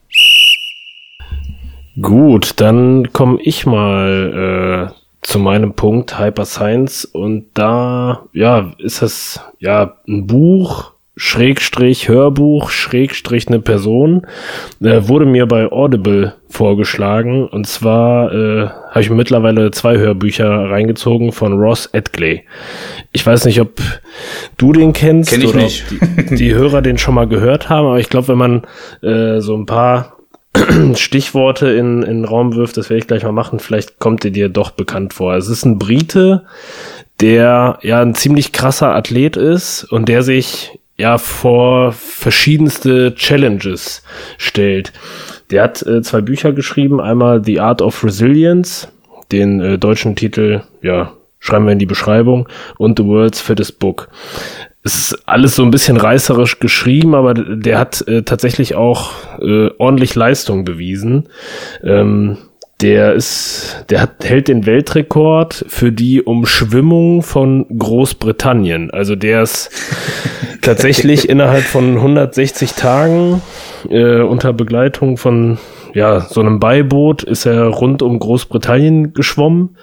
Gut, 2.01 2.61
dann 2.61 3.13
komme 3.13 3.41
ich 3.43 3.67
mal 3.67 4.93
äh, 4.93 4.95
zu 5.23 5.39
meinem 5.39 5.75
Punkt 5.75 6.19
Hyper 6.19 6.45
Science 6.45 7.05
und 7.05 7.47
da 7.55 8.27
ja 8.33 8.73
ist 8.79 9.03
das 9.03 9.41
ja 9.59 9.97
ein 10.07 10.27
Buch 10.27 10.93
Schrägstrich 11.19 12.09
Hörbuch, 12.09 12.71
Schrägstrich 12.71 13.49
eine 13.49 13.59
Person, 13.59 14.27
äh, 14.81 15.09
wurde 15.09 15.27
mir 15.27 15.47
bei 15.47 15.71
Audible 15.71 16.35
vorgeschlagen. 16.49 17.47
Und 17.47 17.67
zwar 17.67 18.33
äh, 18.33 18.69
habe 18.69 19.01
ich 19.01 19.11
mittlerweile 19.11 19.73
zwei 19.73 19.99
Hörbücher 19.99 20.49
reingezogen 20.49 21.33
von 21.33 21.55
Ross 21.55 21.87
Edgley. 21.87 22.45
Ich 23.11 23.27
weiß 23.27 23.47
nicht, 23.47 23.61
ob 23.61 23.81
du 24.59 24.73
den 24.73 24.93
kennst 24.93 25.31
Kenn 25.31 25.43
ich 25.43 25.49
oder 25.49 25.59
nicht. 25.59 25.85
ob 25.91 26.27
die, 26.29 26.37
die 26.37 26.55
Hörer 26.55 26.83
den 26.83 26.99
schon 26.99 27.15
mal 27.15 27.27
gehört 27.27 27.69
haben, 27.69 27.89
aber 27.89 27.99
ich 27.99 28.09
glaube, 28.09 28.29
wenn 28.29 28.39
man 28.39 28.63
äh, 29.03 29.41
so 29.41 29.57
ein 29.57 29.67
paar 29.67 30.19
Stichworte 30.95 31.69
in, 31.71 32.03
in 32.05 32.19
den 32.19 32.25
Raum 32.25 32.55
wirft, 32.55 32.77
das 32.77 32.91
werde 32.91 33.01
ich 33.01 33.09
gleich 33.09 33.25
mal 33.25 33.33
machen, 33.33 33.59
vielleicht 33.59 33.99
kommt 33.99 34.25
er 34.25 34.31
dir 34.31 34.49
doch 34.49 34.71
bekannt 34.71 35.15
vor. 35.15 35.35
Es 35.35 35.49
ist 35.49 35.65
ein 35.65 35.81
Brite, 35.81 36.45
der 37.21 37.79
ja 37.83 38.01
ein 38.01 38.15
ziemlich 38.15 38.53
krasser 38.53 38.95
Athlet 38.95 39.37
ist 39.37 39.83
und 39.85 40.09
der 40.09 40.23
sich 40.23 40.79
ja 40.99 41.17
vor 41.17 41.93
verschiedenste 41.93 43.15
Challenges 43.15 44.03
stellt. 44.37 44.93
Der 45.51 45.63
hat 45.63 45.83
äh, 45.83 46.03
zwei 46.03 46.21
Bücher 46.21 46.53
geschrieben, 46.53 47.01
einmal 47.01 47.43
The 47.45 47.61
Art 47.61 47.81
of 47.81 48.05
Resilience, 48.05 48.89
den 49.33 49.61
äh, 49.61 49.79
deutschen 49.79 50.17
Titel, 50.17 50.63
ja, 50.83 51.13
schreiben 51.39 51.67
wir 51.67 51.73
in 51.73 51.79
die 51.79 51.87
Beschreibung, 51.87 52.49
und 52.77 52.99
The 52.99 53.07
World's 53.07 53.41
Fittest 53.41 53.79
Book. 53.79 54.09
Es 54.83 54.97
ist 54.97 55.29
alles 55.29 55.55
so 55.55 55.63
ein 55.63 55.71
bisschen 55.71 55.97
reißerisch 55.97 56.61
geschrieben, 56.61 57.15
aber 57.15 57.35
der 57.35 57.79
hat 57.79 58.07
äh, 58.09 58.23
tatsächlich 58.23 58.75
auch 58.75 59.13
äh, 59.41 59.71
ordentlich 59.79 60.15
Leistung 60.15 60.65
bewiesen. 60.65 61.29
Ähm, 61.83 62.39
der 62.81 63.15
ist, 63.15 63.85
der 63.91 64.03
hat, 64.03 64.25
hält 64.25 64.49
den 64.49 64.65
Weltrekord 64.65 65.65
für 65.69 65.91
die 65.91 66.23
Umschwimmung 66.23 67.23
von 67.23 67.67
Großbritannien. 67.77 68.91
Also 68.93 69.17
der 69.17 69.43
ist 69.43 69.71
tatsächlich 70.63 71.29
innerhalb 71.29 71.65
von 71.65 71.97
160 71.97 72.75
Tagen 72.75 73.43
äh, 73.91 74.21
unter 74.21 74.53
Begleitung 74.53 75.17
von 75.17 75.59
ja, 75.95 76.21
so 76.21 76.41
einem 76.41 76.61
Beiboot 76.61 77.23
ist 77.25 77.47
er 77.47 77.67
rund 77.67 78.03
um 78.03 78.19
Großbritannien 78.19 79.15
geschwommen. 79.15 79.77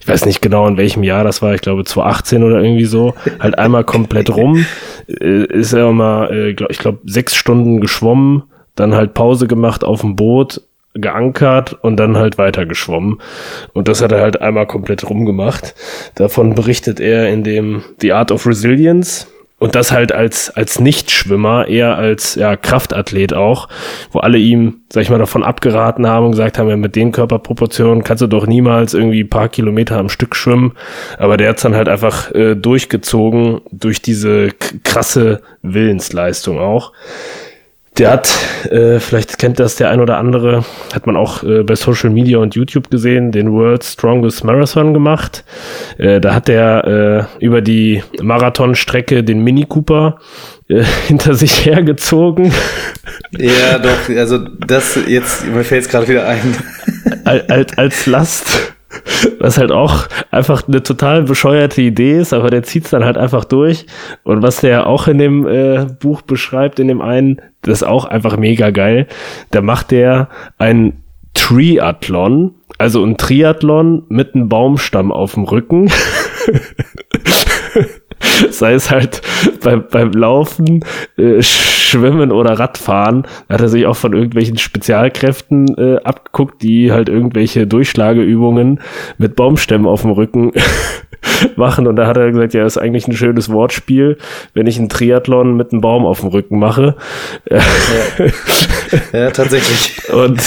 Ich 0.00 0.08
weiß 0.08 0.26
nicht 0.26 0.42
genau, 0.42 0.66
in 0.66 0.76
welchem 0.76 1.02
Jahr 1.02 1.24
das 1.24 1.40
war. 1.40 1.54
Ich 1.54 1.62
glaube 1.62 1.84
2018 1.84 2.42
oder 2.42 2.60
irgendwie 2.60 2.84
so. 2.84 3.14
Halt 3.40 3.58
einmal 3.58 3.84
komplett 3.84 4.28
rum. 4.28 4.66
Äh, 5.08 5.44
ist 5.46 5.72
er 5.72 5.90
mal, 5.92 6.30
äh, 6.32 6.54
glaub, 6.54 6.70
ich 6.70 6.78
glaube, 6.78 6.98
sechs 7.04 7.34
Stunden 7.34 7.80
geschwommen, 7.80 8.42
dann 8.74 8.94
halt 8.94 9.14
Pause 9.14 9.46
gemacht 9.46 9.84
auf 9.84 10.00
dem 10.00 10.16
Boot 10.16 10.60
geankert 10.94 11.72
und 11.72 11.96
dann 11.96 12.16
halt 12.16 12.38
weiter 12.38 12.66
geschwommen. 12.66 13.20
Und 13.72 13.88
das 13.88 14.02
hat 14.02 14.12
er 14.12 14.20
halt 14.20 14.40
einmal 14.40 14.66
komplett 14.66 15.08
rumgemacht. 15.08 15.74
Davon 16.14 16.54
berichtet 16.54 17.00
er 17.00 17.28
in 17.28 17.44
dem 17.44 17.82
The 18.00 18.12
Art 18.12 18.30
of 18.30 18.46
Resilience. 18.46 19.26
Und 19.62 19.76
das 19.76 19.92
halt 19.92 20.10
als, 20.10 20.50
als 20.50 20.80
Nichtschwimmer, 20.80 21.68
eher 21.68 21.96
als 21.96 22.34
ja, 22.34 22.56
Kraftathlet 22.56 23.32
auch, 23.32 23.68
wo 24.10 24.18
alle 24.18 24.36
ihm, 24.36 24.80
sag 24.92 25.02
ich 25.02 25.08
mal, 25.08 25.20
davon 25.20 25.44
abgeraten 25.44 26.04
haben 26.08 26.26
und 26.26 26.32
gesagt 26.32 26.58
haben, 26.58 26.68
ja, 26.68 26.76
mit 26.76 26.96
den 26.96 27.12
Körperproportionen 27.12 28.02
kannst 28.02 28.22
du 28.22 28.26
doch 28.26 28.48
niemals 28.48 28.92
irgendwie 28.92 29.22
ein 29.22 29.30
paar 29.30 29.48
Kilometer 29.48 29.98
am 29.98 30.08
Stück 30.08 30.34
schwimmen. 30.34 30.72
Aber 31.16 31.36
der 31.36 31.50
hat's 31.50 31.62
dann 31.62 31.76
halt 31.76 31.88
einfach 31.88 32.32
äh, 32.32 32.56
durchgezogen 32.56 33.60
durch 33.70 34.02
diese 34.02 34.48
krasse 34.82 35.42
Willensleistung 35.62 36.58
auch. 36.58 36.92
Der 37.98 38.10
hat, 38.10 38.32
äh, 38.70 39.00
vielleicht 39.00 39.38
kennt 39.38 39.60
das 39.60 39.76
der 39.76 39.90
ein 39.90 40.00
oder 40.00 40.16
andere, 40.16 40.64
hat 40.94 41.06
man 41.06 41.14
auch 41.14 41.42
äh, 41.42 41.62
bei 41.62 41.74
Social 41.74 42.08
Media 42.08 42.38
und 42.38 42.54
YouTube 42.54 42.90
gesehen, 42.90 43.32
den 43.32 43.52
World's 43.52 43.92
Strongest 43.92 44.44
Marathon 44.44 44.94
gemacht. 44.94 45.44
Äh, 45.98 46.18
da 46.18 46.34
hat 46.34 46.48
er 46.48 47.28
äh, 47.38 47.44
über 47.44 47.60
die 47.60 48.02
Marathonstrecke 48.22 49.22
den 49.22 49.44
Mini 49.44 49.66
Cooper 49.68 50.18
äh, 50.68 50.82
hinter 51.06 51.34
sich 51.34 51.66
hergezogen. 51.66 52.50
Ja, 53.36 53.78
doch, 53.78 54.16
also 54.16 54.38
das 54.38 54.98
jetzt, 55.06 55.46
mir 55.46 55.62
fällt 55.62 55.84
es 55.84 55.90
gerade 55.90 56.08
wieder 56.08 56.26
ein. 56.26 56.56
als, 57.24 57.76
als 57.76 58.06
Last. 58.06 58.72
Was 59.38 59.58
halt 59.58 59.72
auch 59.72 60.06
einfach 60.30 60.68
eine 60.68 60.82
total 60.82 61.22
bescheuerte 61.22 61.80
Idee 61.80 62.18
ist, 62.18 62.32
aber 62.32 62.50
der 62.50 62.62
zieht's 62.62 62.90
dann 62.90 63.04
halt 63.04 63.16
einfach 63.16 63.44
durch. 63.44 63.86
Und 64.22 64.42
was 64.42 64.60
der 64.60 64.86
auch 64.86 65.08
in 65.08 65.18
dem 65.18 65.46
äh, 65.46 65.86
Buch 66.00 66.22
beschreibt, 66.22 66.78
in 66.78 66.88
dem 66.88 67.00
einen, 67.00 67.40
das 67.62 67.82
ist 67.82 67.88
auch 67.88 68.04
einfach 68.04 68.36
mega 68.36 68.70
geil. 68.70 69.06
Da 69.50 69.62
macht 69.62 69.90
der 69.90 70.28
ein 70.58 71.02
Triathlon, 71.34 72.54
also 72.78 73.04
ein 73.04 73.16
Triathlon 73.16 74.04
mit 74.08 74.34
einem 74.34 74.48
Baumstamm 74.48 75.10
auf 75.12 75.34
dem 75.34 75.44
Rücken. 75.44 75.90
Sei 78.50 78.74
es 78.74 78.90
halt 78.90 79.22
beim, 79.62 79.84
beim 79.90 80.12
Laufen, 80.12 80.84
äh, 81.16 81.42
Schwimmen 81.42 82.32
oder 82.32 82.58
Radfahren, 82.58 83.26
hat 83.48 83.60
er 83.60 83.68
sich 83.68 83.86
auch 83.86 83.96
von 83.96 84.12
irgendwelchen 84.12 84.58
Spezialkräften 84.58 85.76
äh, 85.76 85.96
abgeguckt, 86.02 86.62
die 86.62 86.92
halt 86.92 87.08
irgendwelche 87.08 87.66
Durchschlageübungen 87.66 88.80
mit 89.18 89.36
Baumstämmen 89.36 89.86
auf 89.86 90.02
dem 90.02 90.10
Rücken 90.10 90.52
machen. 91.56 91.86
Und 91.86 91.96
da 91.96 92.06
hat 92.06 92.16
er 92.16 92.30
gesagt, 92.30 92.54
ja, 92.54 92.64
ist 92.64 92.78
eigentlich 92.78 93.08
ein 93.08 93.16
schönes 93.16 93.50
Wortspiel, 93.50 94.18
wenn 94.54 94.66
ich 94.66 94.78
einen 94.78 94.88
Triathlon 94.88 95.56
mit 95.56 95.72
einem 95.72 95.80
Baum 95.80 96.06
auf 96.06 96.20
dem 96.20 96.28
Rücken 96.30 96.58
mache. 96.58 96.96
Ja, 97.50 97.60
ja 99.12 99.30
tatsächlich. 99.30 100.12
Und 100.12 100.40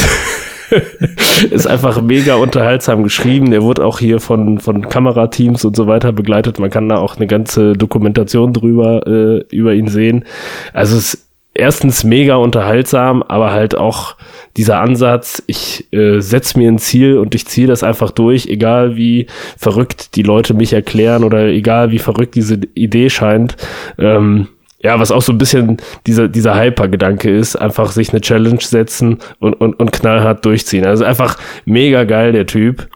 ist 1.52 1.68
einfach 1.68 2.02
mega 2.02 2.36
unterhaltsam 2.36 3.04
geschrieben. 3.04 3.52
Der 3.52 3.64
wurde 3.64 3.86
auch 3.86 4.00
hier 4.00 4.20
von, 4.20 4.60
von 4.60 4.88
Kamerateams 4.88 5.66
und 5.66 5.76
so 5.76 5.88
weiter 5.88 6.12
begleitet. 6.12 6.60
Man 6.60 6.70
kann 6.70 6.90
da 6.90 6.98
auch 6.98 7.18
eine 7.18 7.28
ganze 7.28 7.74
Dokumentation 7.74 8.54
drüber, 8.54 9.06
äh, 9.08 9.56
über 9.56 9.74
ihn 9.74 9.88
sehen. 9.88 10.26
Also 10.74 10.98
es 10.98 11.16
ist 11.16 11.26
erstens 11.54 12.04
mega 12.04 12.36
unterhaltsam, 12.36 13.24
aber 13.24 13.52
halt 13.52 13.78
auch 13.78 14.16
dieser 14.58 14.80
Ansatz, 14.80 15.42
ich 15.48 15.92
äh, 15.94 16.20
setze 16.20 16.60
mir 16.60 16.70
ein 16.70 16.78
Ziel 16.78 17.18
und 17.18 17.34
ich 17.34 17.46
ziehe 17.48 17.68
das 17.68 17.84
einfach 17.84 18.12
durch, 18.12 18.48
egal 18.48 18.96
wie 18.96 19.28
verrückt 19.58 20.16
die 20.16 20.24
Leute 20.24 20.54
mich 20.54 20.74
erklären 20.74 21.24
oder 21.24 21.48
egal 21.48 21.92
wie 21.92 22.00
verrückt 22.00 22.36
diese 22.36 22.60
Idee 22.74 23.10
scheint. 23.10 23.56
Ähm, 23.98 24.48
ja, 24.86 25.00
was 25.00 25.12
auch 25.12 25.24
so 25.24 25.32
ein 25.32 25.40
bisschen 25.40 25.78
dieser, 26.06 26.28
dieser 26.28 26.56
Hyper-Gedanke 26.56 27.36
ist, 27.36 27.56
einfach 27.56 27.92
sich 27.92 28.12
eine 28.12 28.22
Challenge 28.22 28.62
setzen 28.62 29.18
und, 29.40 29.54
und, 29.56 29.74
und 29.74 29.92
knallhart 29.92 30.46
durchziehen. 30.46 30.86
Also 30.86 31.04
einfach 31.04 31.40
mega 31.66 32.04
geil, 32.04 32.34
der 32.34 32.46
Typ. 32.46 32.88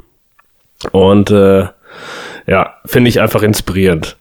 Und 0.91 1.32
äh, 1.32 1.65
ja, 2.45 2.75
finde 2.86 3.10
ich 3.10 3.19
einfach 3.19 3.41
inspirierend. 3.41 4.17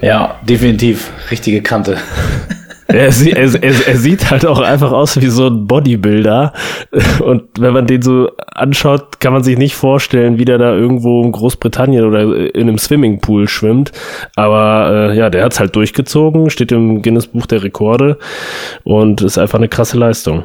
Ja, 0.00 0.40
definitiv. 0.42 1.10
Richtige 1.30 1.60
Kante. 1.60 1.98
Er, 2.86 3.06
er, 3.06 3.62
er, 3.62 3.88
er, 3.88 3.96
sieht 3.96 4.30
halt 4.30 4.44
auch 4.44 4.60
einfach 4.60 4.92
aus 4.92 5.20
wie 5.20 5.28
so 5.28 5.46
ein 5.46 5.66
Bodybuilder. 5.66 6.52
Und 7.24 7.44
wenn 7.58 7.72
man 7.72 7.86
den 7.86 8.02
so 8.02 8.30
anschaut, 8.54 9.20
kann 9.20 9.32
man 9.32 9.42
sich 9.42 9.56
nicht 9.56 9.74
vorstellen, 9.74 10.38
wie 10.38 10.44
der 10.44 10.58
da 10.58 10.74
irgendwo 10.74 11.22
in 11.24 11.32
Großbritannien 11.32 12.04
oder 12.04 12.54
in 12.54 12.68
einem 12.68 12.78
Swimmingpool 12.78 13.48
schwimmt. 13.48 13.92
Aber 14.36 15.10
äh, 15.12 15.16
ja, 15.16 15.30
der 15.30 15.44
hat's 15.44 15.60
halt 15.60 15.74
durchgezogen, 15.76 16.50
steht 16.50 16.72
im 16.72 17.00
Guinness 17.00 17.26
Buch 17.26 17.46
der 17.46 17.62
Rekorde 17.62 18.18
und 18.84 19.22
ist 19.22 19.38
einfach 19.38 19.58
eine 19.58 19.68
krasse 19.68 19.96
Leistung. 19.96 20.44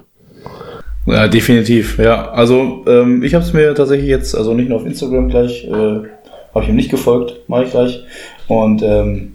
Ja, 1.05 1.27
definitiv, 1.27 1.97
ja. 1.97 2.31
Also 2.31 2.85
ähm, 2.87 3.23
ich 3.23 3.33
habe 3.33 3.43
es 3.43 3.51
mir 3.51 3.73
tatsächlich 3.73 4.07
jetzt, 4.07 4.35
also 4.35 4.53
nicht 4.53 4.69
nur 4.69 4.77
auf 4.77 4.85
Instagram 4.85 5.29
gleich, 5.29 5.65
äh, 5.65 5.71
habe 5.71 6.63
ich 6.63 6.69
ihm 6.69 6.75
nicht 6.75 6.91
gefolgt, 6.91 7.49
mache 7.49 7.63
ich 7.65 7.71
gleich. 7.71 8.03
Und 8.47 8.81
ähm, 8.81 9.33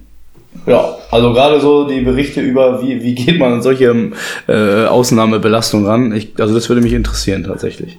ja, 0.65 0.95
also 1.11 1.33
gerade 1.33 1.59
so 1.59 1.87
die 1.87 2.01
Berichte 2.01 2.41
über, 2.41 2.81
wie, 2.81 3.01
wie 3.03 3.15
geht 3.15 3.39
man 3.39 3.53
an 3.53 3.61
solche 3.61 4.11
äh, 4.47 4.85
Ausnahmebelastungen 4.85 5.85
ran, 5.85 6.15
ich, 6.15 6.33
also 6.39 6.53
das 6.53 6.69
würde 6.69 6.81
mich 6.81 6.93
interessieren 6.93 7.43
tatsächlich. 7.43 7.97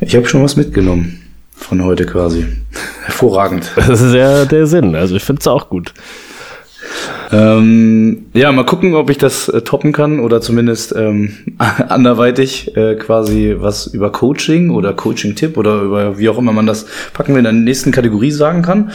Ich 0.00 0.14
habe 0.14 0.26
schon 0.26 0.42
was 0.42 0.56
mitgenommen 0.56 1.22
von 1.54 1.82
heute 1.82 2.06
quasi. 2.06 2.46
hervorragend. 3.06 3.70
Das 3.76 4.00
ist 4.00 4.14
ja 4.14 4.44
der 4.44 4.66
Sinn. 4.66 4.94
Also 4.94 5.16
ich 5.16 5.24
finde 5.24 5.40
es 5.40 5.46
auch 5.46 5.68
gut. 5.68 5.94
Ähm, 7.32 8.26
ja, 8.34 8.52
mal 8.52 8.64
gucken, 8.64 8.94
ob 8.94 9.10
ich 9.10 9.18
das 9.18 9.48
äh, 9.48 9.62
toppen 9.62 9.92
kann 9.92 10.20
oder 10.20 10.40
zumindest 10.40 10.94
ähm, 10.96 11.34
anderweitig 11.88 12.76
äh, 12.76 12.94
quasi 12.94 13.56
was 13.58 13.88
über 13.88 14.12
Coaching 14.12 14.70
oder 14.70 14.92
Coaching-Tipp 14.92 15.56
oder 15.56 15.82
über 15.82 16.18
wie 16.18 16.28
auch 16.28 16.38
immer 16.38 16.52
man 16.52 16.66
das 16.66 16.86
packen 17.12 17.32
wir 17.32 17.38
in 17.38 17.44
der 17.44 17.52
nächsten 17.52 17.90
Kategorie 17.90 18.30
sagen 18.30 18.62
kann. 18.62 18.92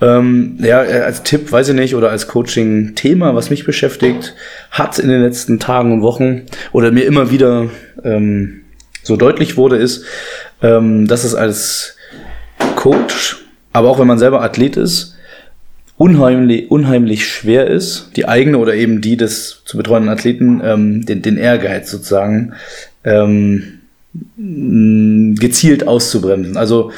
Ähm, 0.00 0.58
ja, 0.60 0.82
äh, 0.82 1.02
als 1.02 1.22
Tipp 1.22 1.52
weiß 1.52 1.68
ich 1.68 1.74
nicht 1.74 1.94
oder 1.94 2.10
als 2.10 2.26
Coaching-Thema, 2.26 3.34
was 3.34 3.50
mich 3.50 3.64
beschäftigt, 3.64 4.34
hat 4.70 4.98
in 4.98 5.08
den 5.08 5.22
letzten 5.22 5.60
Tagen 5.60 5.92
und 5.92 6.02
Wochen 6.02 6.42
oder 6.72 6.90
mir 6.90 7.04
immer 7.04 7.30
wieder 7.30 7.68
ähm, 8.02 8.62
so 9.02 9.16
deutlich 9.16 9.56
wurde, 9.56 9.76
ist, 9.76 10.04
ähm, 10.62 11.06
dass 11.06 11.24
es 11.24 11.34
als 11.34 11.96
Coach, 12.74 13.44
aber 13.72 13.88
auch 13.88 13.98
wenn 13.98 14.06
man 14.06 14.18
selber 14.18 14.42
Athlet 14.42 14.76
ist, 14.76 15.17
unheimlich, 15.98 16.70
unheimlich 16.70 17.26
schwer 17.26 17.66
ist, 17.66 18.12
die 18.16 18.26
eigene 18.26 18.58
oder 18.58 18.74
eben 18.74 19.00
die 19.00 19.16
des 19.16 19.62
zu 19.64 19.76
betreuenden 19.76 20.10
Athleten, 20.10 20.62
ähm, 20.64 21.04
den, 21.04 21.22
den 21.22 21.36
Ehrgeiz 21.36 21.90
sozusagen 21.90 22.54
ähm, 23.04 23.80
gezielt 24.36 25.86
auszubremsen. 25.86 26.56
Also 26.56 26.92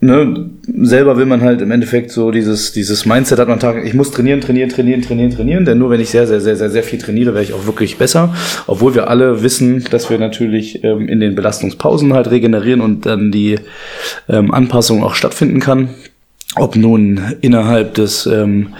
ne, 0.00 0.50
selber 0.82 1.16
will 1.16 1.24
man 1.24 1.40
halt 1.40 1.62
im 1.62 1.70
Endeffekt 1.70 2.10
so 2.10 2.30
dieses, 2.30 2.72
dieses 2.72 3.06
Mindset 3.06 3.38
hat 3.38 3.48
man 3.48 3.58
Tag, 3.58 3.82
ich 3.82 3.94
muss 3.94 4.10
trainieren, 4.10 4.42
trainieren, 4.42 4.68
trainieren, 4.68 5.00
trainieren, 5.00 5.30
trainieren, 5.30 5.64
denn 5.64 5.78
nur 5.78 5.88
wenn 5.88 6.00
ich 6.00 6.10
sehr, 6.10 6.26
sehr, 6.26 6.40
sehr, 6.42 6.56
sehr, 6.56 6.70
sehr 6.70 6.82
viel 6.82 6.98
trainiere, 6.98 7.32
werde 7.32 7.44
ich 7.44 7.54
auch 7.54 7.64
wirklich 7.64 7.96
besser. 7.96 8.34
Obwohl 8.66 8.94
wir 8.94 9.08
alle 9.08 9.42
wissen, 9.42 9.84
dass 9.90 10.10
wir 10.10 10.18
natürlich 10.18 10.84
ähm, 10.84 11.08
in 11.08 11.20
den 11.20 11.34
Belastungspausen 11.34 12.12
halt 12.12 12.30
regenerieren 12.30 12.82
und 12.82 13.06
dann 13.06 13.32
die 13.32 13.56
ähm, 14.28 14.52
Anpassung 14.52 15.02
auch 15.02 15.14
stattfinden 15.14 15.60
kann 15.60 15.88
ob 16.56 16.76
nun 16.76 17.20
innerhalb 17.40 17.94
des 17.94 18.26
ähm, 18.26 18.74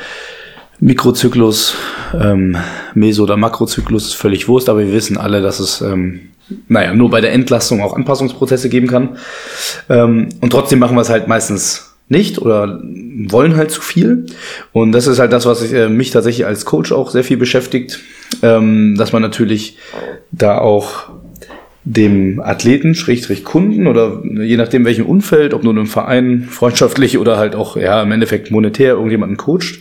Mikrozyklus, 0.81 1.75
ähm, 2.21 2.57
Meso- 2.95 3.23
oder 3.23 3.37
Makrozyklus, 3.37 4.07
ist 4.07 4.15
völlig 4.15 4.49
Wurst, 4.49 4.69
aber 4.69 4.81
wir 4.81 4.93
wissen 4.93 5.17
alle, 5.17 5.41
dass 5.41 5.61
es, 5.61 5.81
ähm, 5.81 6.21
naja, 6.69 6.93
nur 6.93 7.11
bei 7.11 7.21
der 7.21 7.33
Entlastung 7.33 7.81
auch 7.83 7.95
Anpassungsprozesse 7.95 8.69
geben 8.69 8.89
kann. 8.89 9.17
Ähm, 9.89 10.29
und 10.41 10.51
trotzdem 10.51 10.81
machen 10.81 10.97
wir 10.97 11.03
es 11.03 11.09
halt 11.09 11.29
meistens 11.29 11.95
nicht 12.09 12.39
oder 12.41 12.81
wollen 12.83 13.57
halt 13.57 13.71
zu 13.71 13.81
viel. 13.81 14.27
Und 14.73 14.93
das 14.93 15.07
ist 15.07 15.19
halt 15.19 15.33
das, 15.33 15.47
was 15.47 15.63
ich, 15.63 15.73
äh, 15.73 15.89
mich 15.89 16.11
tatsächlich 16.11 16.47
als 16.47 16.65
Coach 16.65 16.93
auch 16.93 17.11
sehr 17.11 17.25
viel 17.25 17.37
beschäftigt, 17.37 18.01
ähm, 18.43 18.97
dass 18.99 19.13
man 19.13 19.23
natürlich 19.23 19.79
da 20.31 20.59
auch 20.59 21.11
dem 21.85 22.41
Athleten, 22.41 22.95
Schrägstrich 22.95 23.45
Kunden 23.45 23.87
oder 23.87 24.23
je 24.25 24.57
nachdem 24.57 24.85
welchem 24.85 25.07
Umfeld, 25.07 25.53
ob 25.53 25.65
nur 25.65 25.77
im 25.77 25.87
Verein, 25.87 26.47
freundschaftlich 26.49 27.19
oder 27.19 27.39
halt 27.39 27.55
auch 27.55 27.77
ja 27.77 28.03
im 28.03 28.13
Endeffekt 28.13 28.51
monetär 28.51 28.95
irgendjemanden 28.95 29.37
coacht, 29.37 29.81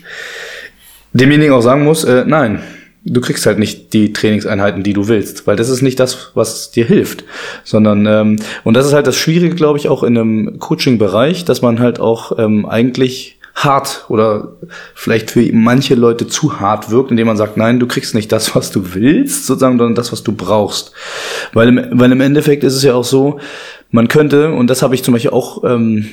demjenigen 1.13 1.53
auch 1.53 1.61
sagen 1.61 1.83
muss, 1.83 2.03
äh, 2.03 2.23
nein, 2.25 2.63
du 3.03 3.21
kriegst 3.21 3.45
halt 3.45 3.59
nicht 3.59 3.93
die 3.93 4.13
Trainingseinheiten, 4.13 4.83
die 4.83 4.93
du 4.93 5.07
willst, 5.07 5.45
weil 5.45 5.55
das 5.55 5.69
ist 5.69 5.81
nicht 5.81 5.99
das, 5.99 6.31
was 6.33 6.71
dir 6.71 6.85
hilft, 6.85 7.23
sondern 7.63 8.05
ähm, 8.07 8.35
und 8.63 8.75
das 8.75 8.87
ist 8.87 8.93
halt 8.93 9.07
das 9.07 9.17
Schwierige, 9.17 9.55
glaube 9.55 9.77
ich, 9.77 9.87
auch 9.87 10.03
in 10.03 10.17
einem 10.17 10.59
Coaching-Bereich, 10.59 11.45
dass 11.45 11.61
man 11.61 11.79
halt 11.79 11.99
auch 11.99 12.37
ähm, 12.39 12.65
eigentlich 12.65 13.37
hart 13.55 14.05
oder 14.07 14.53
vielleicht 14.95 15.31
für 15.31 15.41
manche 15.53 15.95
Leute 15.95 16.27
zu 16.27 16.59
hart 16.59 16.89
wirkt, 16.89 17.11
indem 17.11 17.27
man 17.27 17.37
sagt, 17.37 17.57
nein, 17.57 17.79
du 17.79 17.87
kriegst 17.87 18.15
nicht 18.15 18.31
das, 18.31 18.55
was 18.55 18.71
du 18.71 18.93
willst, 18.93 19.45
sozusagen, 19.45 19.77
sondern 19.77 19.95
das, 19.95 20.11
was 20.11 20.23
du 20.23 20.31
brauchst. 20.31 20.93
Weil 21.53 21.69
im, 21.69 21.99
weil 21.99 22.11
im 22.11 22.21
Endeffekt 22.21 22.63
ist 22.63 22.75
es 22.75 22.83
ja 22.83 22.93
auch 22.93 23.03
so, 23.03 23.39
man 23.91 24.07
könnte, 24.07 24.51
und 24.51 24.67
das 24.67 24.81
habe 24.81 24.95
ich 24.95 25.03
zum 25.03 25.13
Beispiel 25.13 25.31
auch 25.31 25.63
ähm, 25.63 26.07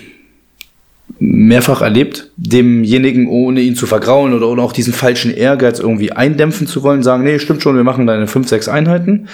mehrfach 1.18 1.80
erlebt, 1.80 2.30
demjenigen, 2.36 3.28
ohne 3.28 3.60
ihn 3.60 3.76
zu 3.76 3.86
vergraulen 3.86 4.34
oder 4.34 4.48
ohne 4.48 4.62
auch 4.62 4.72
diesen 4.72 4.92
falschen 4.92 5.32
Ehrgeiz 5.32 5.78
irgendwie 5.78 6.12
eindämpfen 6.12 6.66
zu 6.66 6.82
wollen, 6.82 7.02
sagen, 7.02 7.24
nee, 7.24 7.38
stimmt 7.38 7.62
schon, 7.62 7.76
wir 7.76 7.84
machen 7.84 8.06
deine 8.06 8.26
fünf, 8.26 8.48
sechs 8.48 8.68
Einheiten. 8.68 9.28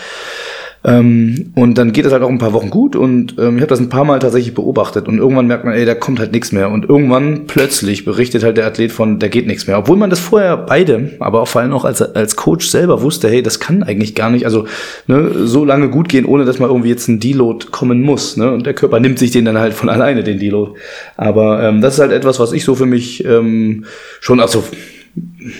Ähm, 0.85 1.53
und 1.55 1.79
dann 1.79 1.92
geht 1.92 2.05
es 2.05 2.12
halt 2.12 2.23
auch 2.23 2.29
ein 2.29 2.38
paar 2.38 2.53
Wochen 2.53 2.68
gut 2.68 2.94
und 2.94 3.37
ähm, 3.38 3.57
ich 3.57 3.62
habe 3.62 3.68
das 3.68 3.81
ein 3.81 3.88
paar 3.88 4.05
Mal 4.05 4.18
tatsächlich 4.18 4.53
beobachtet 4.53 5.09
und 5.09 5.16
irgendwann 5.16 5.47
merkt 5.47 5.64
man, 5.64 5.73
ey, 5.73 5.87
da 5.87 5.94
kommt 5.94 6.18
halt 6.18 6.33
nichts 6.33 6.53
mehr 6.53 6.70
und 6.70 6.88
irgendwann 6.88 7.47
plötzlich 7.47 8.05
berichtet 8.05 8.44
halt 8.44 8.59
der 8.59 8.66
Athlet 8.66 8.92
von, 8.92 9.18
da 9.18 9.29
geht 9.29 9.47
nichts 9.47 9.66
mehr, 9.66 9.79
obwohl 9.79 9.97
man 9.97 10.11
das 10.11 10.20
vorher 10.20 10.59
beide, 10.59 11.12
aber 11.20 11.40
auch 11.40 11.49
vor 11.49 11.62
allem 11.62 11.73
auch 11.73 11.87
als, 11.87 12.03
als 12.03 12.37
Coach 12.37 12.68
selber 12.68 13.01
wusste, 13.01 13.31
hey, 13.31 13.42
das 13.42 13.61
kann 13.61 13.83
eigentlich 13.83 14.14
gar 14.14 14.29
nicht, 14.29 14.44
also 14.44 14.66
ne, 15.07 15.31
so 15.47 15.64
lange 15.64 15.88
gut 15.88 16.11
gehen, 16.11 16.27
ohne 16.27 16.44
dass 16.44 16.59
mal 16.59 16.68
irgendwie 16.68 16.90
jetzt 16.90 17.09
ein 17.09 17.18
Deload 17.18 17.66
kommen 17.70 18.03
muss, 18.03 18.37
ne? 18.37 18.53
Und 18.53 18.66
der 18.66 18.75
Körper 18.75 19.01
nimmt 19.01 19.18
sich 19.18 19.31
den 19.31 19.47
dann 19.47 19.59
halt 19.59 19.73
von 19.73 19.88
alleine 19.94 20.23
den 20.23 20.38
Deload. 20.38 20.73
Aber 21.16 21.62
ähm, 21.62 21.81
das 21.81 21.94
ist 21.94 22.01
halt 22.01 22.12
etwas, 22.12 22.40
was 22.40 22.53
ich 22.53 22.64
so 22.64 22.75
für 22.75 22.87
mich 22.87 23.25
ähm, 23.25 23.85
schon, 24.20 24.40
also 24.40 24.64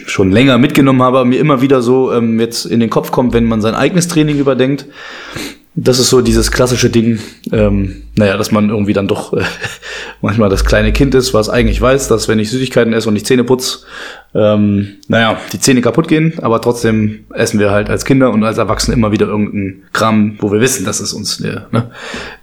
schon 0.07 0.31
länger 0.31 0.59
mitgenommen 0.59 1.03
habe, 1.03 1.25
mir 1.25 1.39
immer 1.39 1.61
wieder 1.61 1.83
so 1.83 2.13
ähm, 2.13 2.41
jetzt 2.41 2.65
in 2.65 2.81
den 2.81 2.91
Kopf 2.91 3.11
kommt, 3.11 3.33
wenn 3.33 3.45
man 3.45 3.61
sein 3.61 3.75
eigenes 3.75 4.09
Training 4.09 4.39
überdenkt. 4.39 4.87
Das 5.77 5.99
ist 5.99 6.09
so 6.09 6.21
dieses 6.21 6.53
klassische 6.53 6.89
Ding, 6.89 7.19
ähm, 7.51 8.03
naja, 8.17 8.37
dass 8.37 8.53
man 8.53 8.69
irgendwie 8.69 8.93
dann 8.93 9.09
doch 9.09 9.33
äh, 9.33 9.43
manchmal 10.21 10.49
das 10.49 10.65
kleine 10.65 10.93
Kind 10.93 11.15
ist, 11.15 11.35
was 11.35 11.49
eigentlich 11.49 11.81
weiß, 11.81 12.07
dass 12.09 12.29
wenn 12.29 12.39
ich 12.39 12.51
Süßigkeiten 12.51 12.93
esse 12.93 13.09
und 13.09 13.15
nicht 13.15 13.27
Zähne 13.27 13.43
putze, 13.43 13.81
ähm, 14.37 14.97
naja, 15.07 15.37
die 15.53 15.61
Zähne 15.61 15.81
kaputt 15.81 16.09
gehen, 16.09 16.35
aber 16.43 16.61
trotzdem 16.61 17.25
essen 17.33 17.61
wir 17.61 17.71
halt 17.71 17.89
als 17.89 18.05
Kinder 18.05 18.33
und 18.33 18.43
als 18.43 18.59
Erwachsene 18.59 18.97
immer 18.97 19.13
wieder 19.13 19.27
irgendeinen 19.27 19.85
Kram, 19.93 20.37
wo 20.41 20.51
wir 20.51 20.61
wissen, 20.61 20.85
dass 20.85 21.01
es 21.01 21.13
uns 21.13 21.41
äh, 21.41 21.61
ne, 21.71 21.91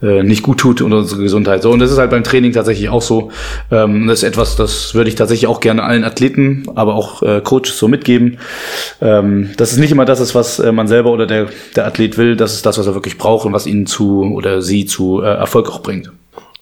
äh, 0.01 0.23
nicht 0.23 0.41
gut 0.41 0.59
tut 0.59 0.81
und 0.81 0.93
unsere 0.93 1.21
Gesundheit. 1.21 1.61
So, 1.61 1.71
und 1.71 1.79
das 1.79 1.91
ist 1.91 1.97
halt 1.97 2.11
beim 2.11 2.23
Training 2.23 2.53
tatsächlich 2.53 2.87
auch 2.87 3.01
so. 3.01 3.31
Ähm, 3.71 4.07
das 4.07 4.19
ist 4.19 4.23
etwas, 4.23 4.55
das 4.55 4.95
würde 4.95 5.09
ich 5.09 5.15
tatsächlich 5.15 5.47
auch 5.47 5.59
gerne 5.59 5.83
allen 5.83 6.05
Athleten, 6.05 6.63
aber 6.75 6.95
auch 6.95 7.23
äh, 7.23 7.41
Coaches 7.41 7.77
so 7.77 7.89
mitgeben. 7.89 8.37
Ähm, 9.01 9.49
dass 9.57 9.73
es 9.73 9.77
nicht 9.77 9.91
immer 9.91 10.05
das 10.05 10.21
ist, 10.21 10.33
was 10.33 10.59
äh, 10.59 10.71
man 10.71 10.87
selber 10.87 11.11
oder 11.11 11.27
der, 11.27 11.47
der 11.75 11.85
Athlet 11.85 12.17
will, 12.17 12.37
das 12.37 12.53
ist 12.53 12.65
das, 12.65 12.77
was 12.77 12.87
er 12.87 12.93
wirklich 12.93 13.17
braucht 13.21 13.45
und 13.45 13.53
was 13.53 13.67
ihn 13.67 13.85
zu 13.85 14.23
oder 14.33 14.61
sie 14.61 14.85
zu 14.85 15.21
äh, 15.21 15.25
Erfolg 15.25 15.69
auch 15.69 15.81
bringt. 15.81 16.11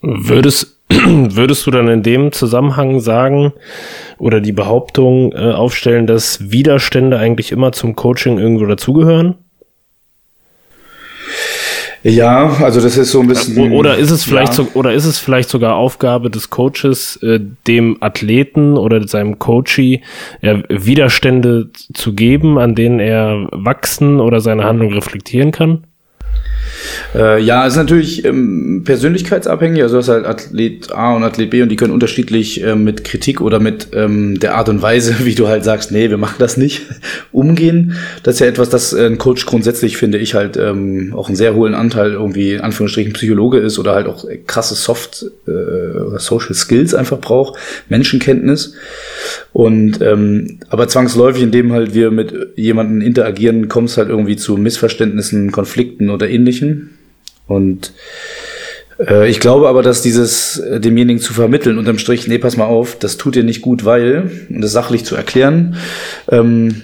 Würdest, 0.02 0.78
würdest 0.90 1.66
du 1.66 1.72
dann 1.72 1.88
in 1.88 2.04
dem 2.04 2.32
Zusammenhang 2.32 3.00
sagen 3.00 3.54
oder 4.18 4.42
die 4.42 4.52
Behauptung 4.52 5.32
äh, 5.32 5.52
aufstellen, 5.52 6.06
dass 6.06 6.52
Widerstände 6.52 7.18
eigentlich 7.18 7.52
immer 7.52 7.72
zum 7.72 7.96
Coaching 7.96 8.38
irgendwo 8.38 8.66
dazugehören? 8.66 9.36
Ja, 12.02 12.58
also 12.62 12.80
das 12.80 12.98
ist 12.98 13.12
so 13.12 13.20
ein 13.20 13.28
bisschen. 13.28 13.74
Oder 13.74 13.98
ist 13.98 14.10
es 14.10 14.24
vielleicht 14.24 14.58
ja. 14.58 14.64
so, 14.64 14.68
oder 14.74 14.94
ist 14.94 15.06
es 15.06 15.20
vielleicht 15.20 15.50
sogar 15.50 15.76
Aufgabe 15.76 16.30
des 16.30 16.50
Coaches, 16.50 17.18
äh, 17.22 17.40
dem 17.68 17.98
Athleten 18.00 18.78
oder 18.78 19.06
seinem 19.06 19.38
Coachee 19.38 20.02
äh, 20.40 20.60
Widerstände 20.70 21.70
zu 21.94 22.14
geben, 22.14 22.58
an 22.58 22.74
denen 22.74 23.02
er 23.02 23.50
wachsen 23.52 24.22
oder 24.22 24.40
seine 24.40 24.64
Handlung 24.64 24.94
reflektieren 24.94 25.52
kann? 25.52 25.84
Äh, 27.16 27.42
ja, 27.42 27.66
ist 27.66 27.76
natürlich 27.76 28.26
ähm, 28.26 28.84
persönlichkeitsabhängig. 28.86 29.82
Also 29.82 29.96
du 29.96 30.00
hast 30.00 30.10
halt 30.10 30.26
Athlet 30.26 30.92
A 30.92 31.16
und 31.16 31.24
Athlet 31.24 31.50
B 31.50 31.62
und 31.62 31.70
die 31.70 31.76
können 31.76 31.94
unterschiedlich 31.94 32.64
äh, 32.64 32.76
mit 32.76 33.04
Kritik 33.04 33.42
oder 33.42 33.60
mit 33.60 33.88
ähm, 33.94 34.40
der 34.40 34.56
Art 34.56 34.70
und 34.70 34.82
Weise, 34.82 35.16
wie 35.26 35.36
du 35.36 35.48
halt 35.48 35.64
sagst, 35.64 35.92
nee, 35.92 36.10
wir 36.10 36.18
machen 36.18 36.36
das 36.40 36.58
nicht, 36.58 36.82
umgehen. 37.32 37.96
Das 38.24 38.36
ist 38.36 38.40
ja 38.40 38.48
etwas, 38.48 38.70
das 38.70 38.94
ein 38.94 39.18
Coach 39.18 39.46
grundsätzlich, 39.46 39.98
finde 39.98 40.18
ich, 40.18 40.36
halt 40.36 40.58
ähm, 40.58 41.14
auch 41.16 41.28
einen 41.28 41.36
sehr 41.36 41.56
hohen 41.56 41.74
Anteil 41.74 42.12
irgendwie 42.12 42.54
in 42.54 42.62
Anführungsstrichen 42.62 43.14
Psychologe 43.14 43.60
ist 43.60 43.80
oder 43.80 43.96
halt 43.96 44.08
auch 44.08 44.26
krasse 44.48 44.76
Soft 44.76 45.26
äh, 45.48 46.18
Social 46.18 46.54
Skills 46.54 46.94
einfach 46.94 47.20
braucht, 47.20 47.58
Menschenkenntnis. 47.90 48.74
Und 49.54 50.02
ähm, 50.02 50.60
aber 50.70 50.88
zwangsläufig, 50.88 51.44
indem 51.44 51.74
halt 51.74 51.94
wir 51.94 52.12
mit 52.12 52.34
jemandem 52.56 53.02
interagieren, 53.02 53.68
kommt 53.68 53.90
es 53.90 53.98
halt 53.98 54.10
irgendwie 54.10 54.36
zu 54.36 54.58
Missverständnissen, 54.58 55.52
Konflikten 55.52 56.10
oder 56.10 56.30
ähnlichem. 56.30 56.59
Und 57.48 57.94
äh, 59.00 59.30
ich 59.30 59.40
glaube 59.40 59.68
aber, 59.68 59.82
dass 59.82 60.02
dieses 60.02 60.60
äh, 60.60 60.80
demjenigen 60.80 61.22
zu 61.22 61.34
vermitteln, 61.34 61.78
unterm 61.78 62.00
Strich, 62.00 62.28
nee, 62.28 62.38
pass 62.38 62.58
mal 62.58 62.66
auf, 62.66 62.98
das 62.98 63.18
tut 63.18 63.36
dir 63.36 63.44
nicht 63.44 63.62
gut, 63.62 63.86
weil, 63.86 64.32
und 64.50 64.62
das 64.62 64.72
sachlich 64.72 65.06
zu 65.06 65.16
erklären, 65.16 65.78
ähm, 66.30 66.84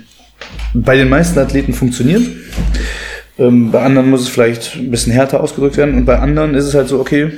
bei 0.73 0.97
den 0.97 1.09
meisten 1.09 1.39
Athleten 1.39 1.73
funktioniert. 1.73 2.23
Ähm, 3.37 3.71
bei 3.71 3.81
anderen 3.81 4.09
muss 4.09 4.21
es 4.21 4.29
vielleicht 4.29 4.75
ein 4.75 4.91
bisschen 4.91 5.11
härter 5.11 5.41
ausgedrückt 5.41 5.77
werden 5.77 5.95
und 5.95 6.05
bei 6.05 6.19
anderen 6.19 6.55
ist 6.55 6.65
es 6.65 6.73
halt 6.73 6.87
so, 6.87 6.99
okay, 6.99 7.31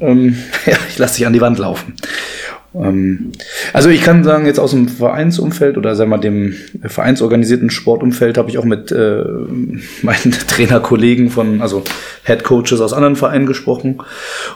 ähm, 0.00 0.36
ja, 0.66 0.76
ich 0.88 0.98
lasse 0.98 1.16
dich 1.18 1.26
an 1.26 1.32
die 1.32 1.40
Wand 1.40 1.58
laufen. 1.58 1.94
Ähm, 2.74 3.32
also 3.72 3.88
ich 3.88 4.02
kann 4.02 4.22
sagen, 4.24 4.46
jetzt 4.46 4.60
aus 4.60 4.70
dem 4.70 4.88
Vereinsumfeld 4.88 5.76
oder 5.76 5.94
sagen 5.96 6.10
wir 6.10 6.18
dem 6.18 6.54
vereinsorganisierten 6.84 7.70
Sportumfeld 7.70 8.38
habe 8.38 8.50
ich 8.50 8.58
auch 8.58 8.64
mit 8.64 8.92
äh, 8.92 9.24
meinen 10.02 10.32
Trainerkollegen 10.48 11.30
von, 11.30 11.60
also 11.60 11.82
Head 12.24 12.44
Coaches 12.44 12.80
aus 12.80 12.92
anderen 12.92 13.16
Vereinen 13.16 13.46
gesprochen 13.46 13.98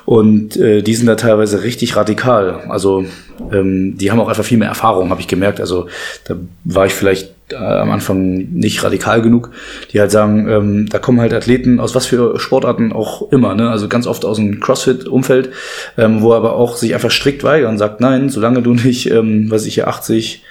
und 0.04 0.56
äh, 0.56 0.82
die 0.82 0.94
sind 0.94 1.06
da 1.06 1.16
teilweise 1.16 1.64
richtig 1.64 1.96
radikal. 1.96 2.62
Also 2.68 3.04
ähm, 3.52 3.98
die 3.98 4.10
haben 4.10 4.20
auch 4.20 4.28
einfach 4.28 4.44
viel 4.44 4.58
mehr 4.58 4.68
Erfahrung, 4.68 5.10
habe 5.10 5.20
ich 5.20 5.28
gemerkt. 5.28 5.60
Also 5.60 5.88
da 6.24 6.36
war 6.64 6.86
ich 6.86 6.94
vielleicht 6.94 7.33
äh, 7.50 7.56
am 7.56 7.90
Anfang 7.90 8.36
nicht 8.52 8.82
radikal 8.82 9.22
genug, 9.22 9.50
die 9.92 10.00
halt 10.00 10.10
sagen, 10.10 10.48
ähm, 10.48 10.88
da 10.88 10.98
kommen 10.98 11.20
halt 11.20 11.34
Athleten 11.34 11.80
aus 11.80 11.94
was 11.94 12.06
für 12.06 12.38
Sportarten 12.38 12.92
auch 12.92 13.30
immer, 13.32 13.54
ne? 13.54 13.70
also 13.70 13.88
ganz 13.88 14.06
oft 14.06 14.24
aus 14.24 14.36
dem 14.36 14.60
CrossFit-Umfeld, 14.60 15.50
ähm, 15.98 16.22
wo 16.22 16.32
aber 16.32 16.54
auch 16.54 16.76
sich 16.76 16.94
einfach 16.94 17.10
strikt 17.10 17.44
weigern 17.44 17.72
und 17.72 17.78
sagt, 17.78 18.00
nein, 18.00 18.28
solange 18.30 18.62
du 18.62 18.74
nicht, 18.74 19.10
ähm, 19.10 19.50
was 19.50 19.66
ich 19.66 19.74
hier 19.74 19.88
80 19.88 20.42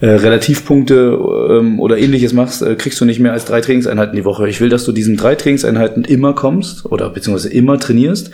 äh, 0.00 0.06
Relativpunkte 0.06 1.18
ähm, 1.50 1.80
oder 1.80 1.98
ähnliches 1.98 2.32
machst, 2.32 2.62
äh, 2.62 2.74
kriegst 2.74 3.00
du 3.00 3.04
nicht 3.04 3.20
mehr 3.20 3.32
als 3.32 3.44
drei 3.44 3.60
Trainingseinheiten 3.60 4.16
die 4.16 4.24
Woche. 4.24 4.48
Ich 4.48 4.60
will, 4.60 4.68
dass 4.68 4.84
du 4.84 4.92
diesen 4.92 5.16
drei 5.16 5.34
Trainingseinheiten 5.34 6.04
immer 6.04 6.34
kommst 6.34 6.86
oder 6.86 7.10
beziehungsweise 7.10 7.52
immer 7.52 7.78
trainierst, 7.78 8.30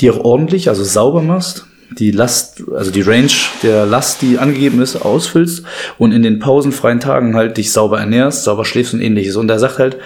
die 0.00 0.10
auch 0.10 0.18
ordentlich, 0.18 0.68
also 0.68 0.84
sauber 0.84 1.22
machst, 1.22 1.66
die 1.98 2.10
Last, 2.10 2.62
also 2.74 2.90
die 2.90 3.02
Range 3.02 3.30
der 3.62 3.86
Last, 3.86 4.22
die 4.22 4.38
angegeben 4.38 4.80
ist, 4.80 4.96
ausfüllst 4.96 5.64
und 5.98 6.12
in 6.12 6.22
den 6.22 6.38
pausenfreien 6.38 7.00
Tagen 7.00 7.34
halt 7.34 7.56
dich 7.56 7.72
sauber 7.72 7.98
ernährst, 7.98 8.44
sauber 8.44 8.64
schläfst 8.64 8.94
und 8.94 9.00
ähnliches. 9.00 9.36
Und 9.36 9.50
er 9.50 9.58
sagt 9.58 9.78
halt, 9.78 9.96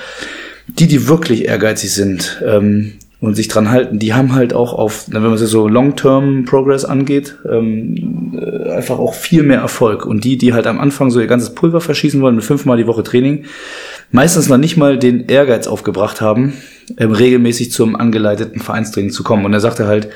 die, 0.66 0.86
die 0.86 1.08
wirklich 1.08 1.46
ehrgeizig 1.46 1.92
sind 1.92 2.42
ähm, 2.46 2.94
und 3.20 3.34
sich 3.34 3.48
dran 3.48 3.70
halten, 3.70 3.98
die 3.98 4.14
haben 4.14 4.34
halt 4.34 4.52
auch 4.52 4.72
auf, 4.72 5.06
wenn 5.08 5.22
man 5.22 5.36
so 5.36 5.66
Long-Term 5.66 6.44
Progress 6.44 6.84
angeht, 6.84 7.36
ähm, 7.50 8.38
äh, 8.38 8.70
einfach 8.70 8.98
auch 8.98 9.14
viel 9.14 9.42
mehr 9.42 9.60
Erfolg. 9.60 10.06
Und 10.06 10.24
die, 10.24 10.38
die 10.38 10.52
halt 10.52 10.66
am 10.66 10.78
Anfang 10.78 11.10
so 11.10 11.20
ihr 11.20 11.26
ganzes 11.26 11.54
Pulver 11.54 11.80
verschießen 11.80 12.20
wollen 12.20 12.36
mit 12.36 12.44
fünfmal 12.44 12.76
die 12.76 12.86
Woche 12.86 13.02
Training, 13.02 13.44
meistens 14.12 14.48
noch 14.48 14.58
nicht 14.58 14.76
mal 14.76 14.98
den 14.98 15.26
Ehrgeiz 15.26 15.66
aufgebracht 15.66 16.20
haben, 16.20 16.52
ähm, 16.96 17.12
regelmäßig 17.12 17.70
zum 17.72 17.96
angeleiteten 17.96 18.60
Vereinstraining 18.60 19.10
zu 19.10 19.22
kommen. 19.22 19.44
Und 19.44 19.52
er 19.52 19.60
sagte 19.60 19.86
halt, 19.86 20.08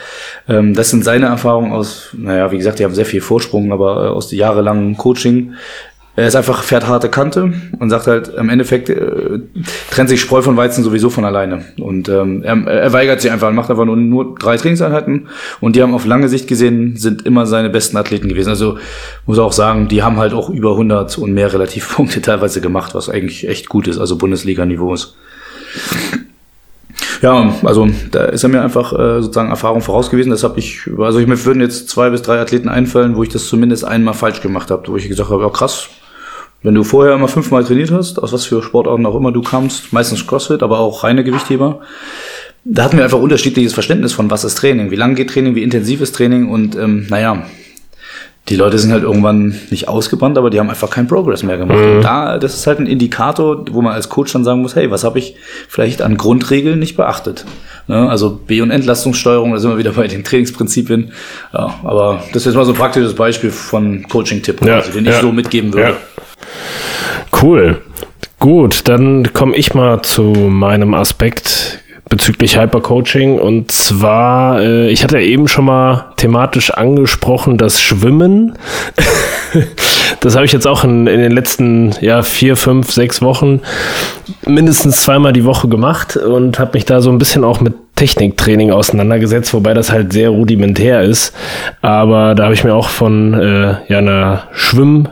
ähm, 0.49 0.75
das 0.75 0.91
sind 0.91 1.05
seine 1.05 1.27
Erfahrungen 1.27 1.73
aus, 1.73 2.09
naja, 2.13 2.51
wie 2.53 2.59
gesagt, 2.59 2.79
die 2.79 2.85
haben 2.85 2.95
sehr 2.95 3.07
viel 3.07 3.21
Vorsprung, 3.21 3.73
aber 3.73 4.07
äh, 4.07 4.09
aus 4.09 4.33
jahrelangen 4.33 4.97
Coaching. 4.97 5.55
Er 6.15 6.29
ist 6.29 6.37
einfach, 6.37 6.63
fährt 6.63 6.87
harte 6.87 7.09
Kante 7.09 7.55
und 7.79 7.89
sagt 7.89 8.07
halt, 8.07 8.29
im 8.29 8.51
Endeffekt 8.51 8.91
äh, 8.91 9.41
trennt 9.91 10.11
sich 10.11 10.21
Spreu 10.21 10.43
von 10.43 10.59
Weizen 10.59 10.85
sowieso 10.85 11.09
von 11.09 11.25
alleine. 11.25 11.65
Und 11.79 12.11
ähm, 12.11 12.43
er, 12.43 12.67
er 12.67 12.93
weigert 12.93 13.23
sich 13.23 13.31
einfach 13.31 13.51
macht 13.51 13.71
einfach 13.71 13.87
nur, 13.87 13.97
nur 13.97 14.35
drei 14.35 14.59
Trainingseinheiten. 14.59 15.29
Und 15.61 15.75
die 15.75 15.83
haben 15.83 15.95
auf 15.95 16.05
lange 16.05 16.29
Sicht 16.29 16.49
gesehen, 16.49 16.97
sind 16.97 17.25
immer 17.25 17.47
seine 17.47 17.71
besten 17.71 17.97
Athleten 17.97 18.29
gewesen. 18.29 18.51
Also 18.51 18.77
muss 19.25 19.39
auch 19.39 19.53
sagen, 19.53 19.89
die 19.89 20.03
haben 20.03 20.19
halt 20.19 20.35
auch 20.35 20.51
über 20.51 20.73
100 20.73 21.17
und 21.17 21.33
mehr 21.33 21.51
Relativpunkte 21.51 22.21
teilweise 22.21 22.61
gemacht, 22.61 22.95
was 22.95 23.09
eigentlich 23.09 23.49
echt 23.49 23.71
gut 23.71 23.89
ist, 23.89 23.99
also 23.99 24.17
Bundesliga-Niveau 24.19 24.93
ist. 24.93 25.17
Ja, 27.23 27.55
also 27.63 27.89
da 28.11 28.25
ist 28.25 28.43
er 28.43 28.49
mir 28.49 28.63
einfach 28.63 28.93
äh, 28.93 29.23
sozusagen 29.23 29.51
Erfahrung 29.51 29.81
voraus 29.81 30.11
gewesen. 30.11 30.31
Das 30.31 30.43
habe 30.43 30.59
ich, 30.59 30.91
also 30.99 31.21
ich 31.21 31.29
mir 31.29 31.43
würden 31.45 31.61
jetzt 31.61 31.89
zwei 31.89 32.11
bis 32.11 32.23
drei 32.23 32.41
Athleten 32.41 32.69
einfallen, 32.69 33.15
wo 33.15 33.23
ich 33.23 33.29
das 33.29 33.47
zumindest 33.47 33.85
einmal 33.85 34.15
falsch 34.15 34.41
gemacht 34.41 34.73
habe, 34.73 34.89
wo 34.89 34.97
ich 34.97 35.09
gesagt 35.09 35.31
habe, 35.31 35.43
ja 35.43 35.49
krass, 35.49 35.89
wenn 36.65 36.75
du 36.75 36.83
vorher 36.83 37.15
immer 37.15 37.29
fünfmal 37.29 37.63
trainiert 37.63 37.93
hast, 37.93 38.21
aus 38.21 38.33
was 38.33 38.45
für 38.45 38.61
Sportarten 38.61 39.07
auch 39.07 39.15
immer 39.15 39.31
du 39.31 39.41
kamst, 39.41 39.93
meistens 39.93 40.27
CrossFit, 40.27 40.65
aber 40.65 40.81
auch 40.81 41.05
reine 41.05 41.23
Gewichtheber, 41.23 41.81
da 42.65 42.85
hatten 42.85 42.97
wir 42.97 43.05
einfach 43.05 43.21
unterschiedliches 43.21 43.73
Verständnis 43.73 44.13
von 44.13 44.31
was 44.31 44.43
ist 44.43 44.59
Training, 44.59 44.91
wie 44.91 44.97
lang 44.97 45.15
geht 45.15 45.31
Training, 45.31 45.55
wie 45.55 45.63
intensiv 45.63 46.01
ist 46.01 46.17
Training 46.17 46.49
und 46.49 46.77
ähm, 46.77 47.07
naja, 47.09 47.45
die 48.49 48.57
Leute 48.57 48.77
sind 48.79 48.93
halt 48.93 49.05
irgendwann 49.05 49.55
nicht 49.71 49.89
ausgebrannt, 49.89 50.37
aber 50.37 50.51
die 50.51 50.59
haben 50.59 50.69
einfach 50.69 50.91
keinen 50.91 51.07
Progress 51.07 51.45
mehr 51.45 51.59
gemacht. 51.59 51.79
Mhm. 51.79 51.97
Und 51.97 52.03
da, 52.03 52.39
das 52.39 52.55
ist 52.55 52.67
halt 52.67 52.81
ein 52.81 52.87
Indikator, 52.87 53.65
wo 53.71 53.83
man 53.83 53.93
als 53.93 54.09
Coach 54.09 54.33
dann 54.33 54.43
sagen 54.43 54.63
muss, 54.63 54.75
hey, 54.75 54.91
was 54.91 55.05
habe 55.05 55.21
ich 55.21 55.37
vielleicht 55.69 56.03
an 56.03 56.17
Grundregeln 56.17 56.79
nicht 56.79 56.97
beachtet? 56.97 57.45
Ne? 57.87 58.09
Also 58.09 58.31
B- 58.31 58.61
und 58.61 58.73
Entlastungssteuerung, 58.73 59.53
da 59.53 59.59
sind 59.59 59.71
wir 59.71 59.79
wieder 59.79 59.93
bei 59.93 60.09
den 60.09 60.25
Trainingsprinzipien. 60.25 61.13
Ja, 61.53 61.75
aber 61.85 62.23
das 62.33 62.43
ist 62.43 62.47
jetzt 62.47 62.57
mal 62.57 62.65
so 62.65 62.73
ein 62.73 62.79
praktisches 62.79 63.15
Beispiel 63.15 63.51
von 63.51 64.09
Coaching-Tipp, 64.09 64.65
ja, 64.65 64.77
also, 64.77 64.91
den 64.91 65.05
ja, 65.05 65.13
ich 65.13 65.19
so 65.19 65.31
mitgeben 65.31 65.73
würde. 65.73 65.97
Cool. 67.41 67.81
Gut, 68.41 68.89
dann 68.89 69.33
komme 69.33 69.55
ich 69.55 69.73
mal 69.73 70.03
zu 70.03 70.23
meinem 70.23 70.95
Aspekt 70.95 71.82
bezüglich 72.09 72.59
Hypercoaching. 72.59 73.39
Und 73.39 73.71
zwar, 73.71 74.61
äh, 74.61 74.91
ich 74.91 75.03
hatte 75.03 75.19
eben 75.21 75.49
schon 75.49 75.65
mal 75.65 76.13
thematisch 76.17 76.71
angesprochen, 76.71 77.59
das 77.59 77.81
Schwimmen. 77.81 78.59
das 80.21 80.35
habe 80.35 80.45
ich 80.45 80.53
jetzt 80.53 80.67
auch 80.67 80.85
in, 80.85 81.07
in, 81.07 81.21
den 81.21 81.33
letzten 81.33 81.95
ja, 82.01 82.23
vier, 82.23 82.57
fünf, 82.57 82.91
sechs 82.93 83.23
Wochen 83.23 83.61
mindestens 84.47 85.03
zweimal 85.03 85.33
die 85.33 85.45
Woche 85.45 85.69
gemacht 85.69 86.17
und 86.17 86.59
habe 86.59 86.73
mich 86.75 86.85
da 86.85 87.01
so 87.01 87.11
ein 87.11 87.19
bisschen 87.19 87.45
auch 87.45 87.61
mit 87.61 87.75
Techniktraining 87.97 88.73
auseinandergesetzt, 88.73 89.55
wobei 89.55 89.75
das 89.75 89.93
halt 89.93 90.13
sehr 90.13 90.31
rudimentär 90.31 91.03
ist. 91.03 91.35
Aber 91.83 92.35
da 92.35 92.45
habe 92.45 92.55
ich 92.55 92.65
mir 92.65 92.75
auch 92.75 92.89
von 92.89 93.35
äh, 93.35 93.77
ja, 93.89 93.99
einer 93.99 94.45
Schwimm- 94.53 95.09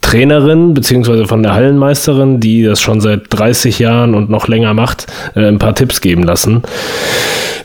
Trainerin 0.00 0.72
beziehungsweise 0.74 1.26
von 1.26 1.42
der 1.42 1.54
Hallenmeisterin, 1.54 2.40
die 2.40 2.62
das 2.62 2.80
schon 2.80 3.00
seit 3.00 3.22
30 3.30 3.78
Jahren 3.78 4.14
und 4.14 4.30
noch 4.30 4.48
länger 4.48 4.72
macht, 4.72 5.06
äh, 5.34 5.46
ein 5.46 5.58
paar 5.58 5.74
Tipps 5.74 6.00
geben 6.00 6.22
lassen. 6.22 6.62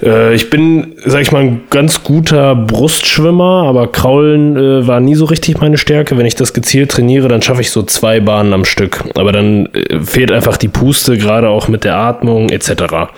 Äh, 0.01 0.33
ich 0.33 0.49
bin, 0.49 0.95
sag 1.05 1.21
ich 1.21 1.31
mal, 1.31 1.43
ein 1.43 1.61
ganz 1.69 2.03
guter 2.03 2.55
Brustschwimmer, 2.55 3.63
aber 3.67 3.91
Kraulen 3.91 4.57
äh, 4.57 4.87
war 4.87 4.99
nie 4.99 5.15
so 5.15 5.25
richtig 5.25 5.61
meine 5.61 5.77
Stärke. 5.77 6.17
Wenn 6.17 6.25
ich 6.25 6.35
das 6.35 6.53
gezielt 6.53 6.91
trainiere, 6.91 7.29
dann 7.29 7.41
schaffe 7.41 7.61
ich 7.61 7.71
so 7.71 7.83
zwei 7.83 8.19
Bahnen 8.19 8.53
am 8.53 8.65
Stück. 8.65 9.03
Aber 9.15 9.31
dann 9.31 9.69
fehlt 10.03 10.31
einfach 10.31 10.57
die 10.57 10.67
Puste, 10.67 11.17
gerade 11.17 11.47
auch 11.47 11.67
mit 11.67 11.85
der 11.85 11.95
Atmung 11.95 12.49
etc. 12.49 13.11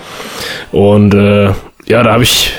Und 0.71 1.13
äh, 1.13 1.45
ja, 1.87 2.03
da 2.03 2.13
habe 2.13 2.23
ich 2.23 2.51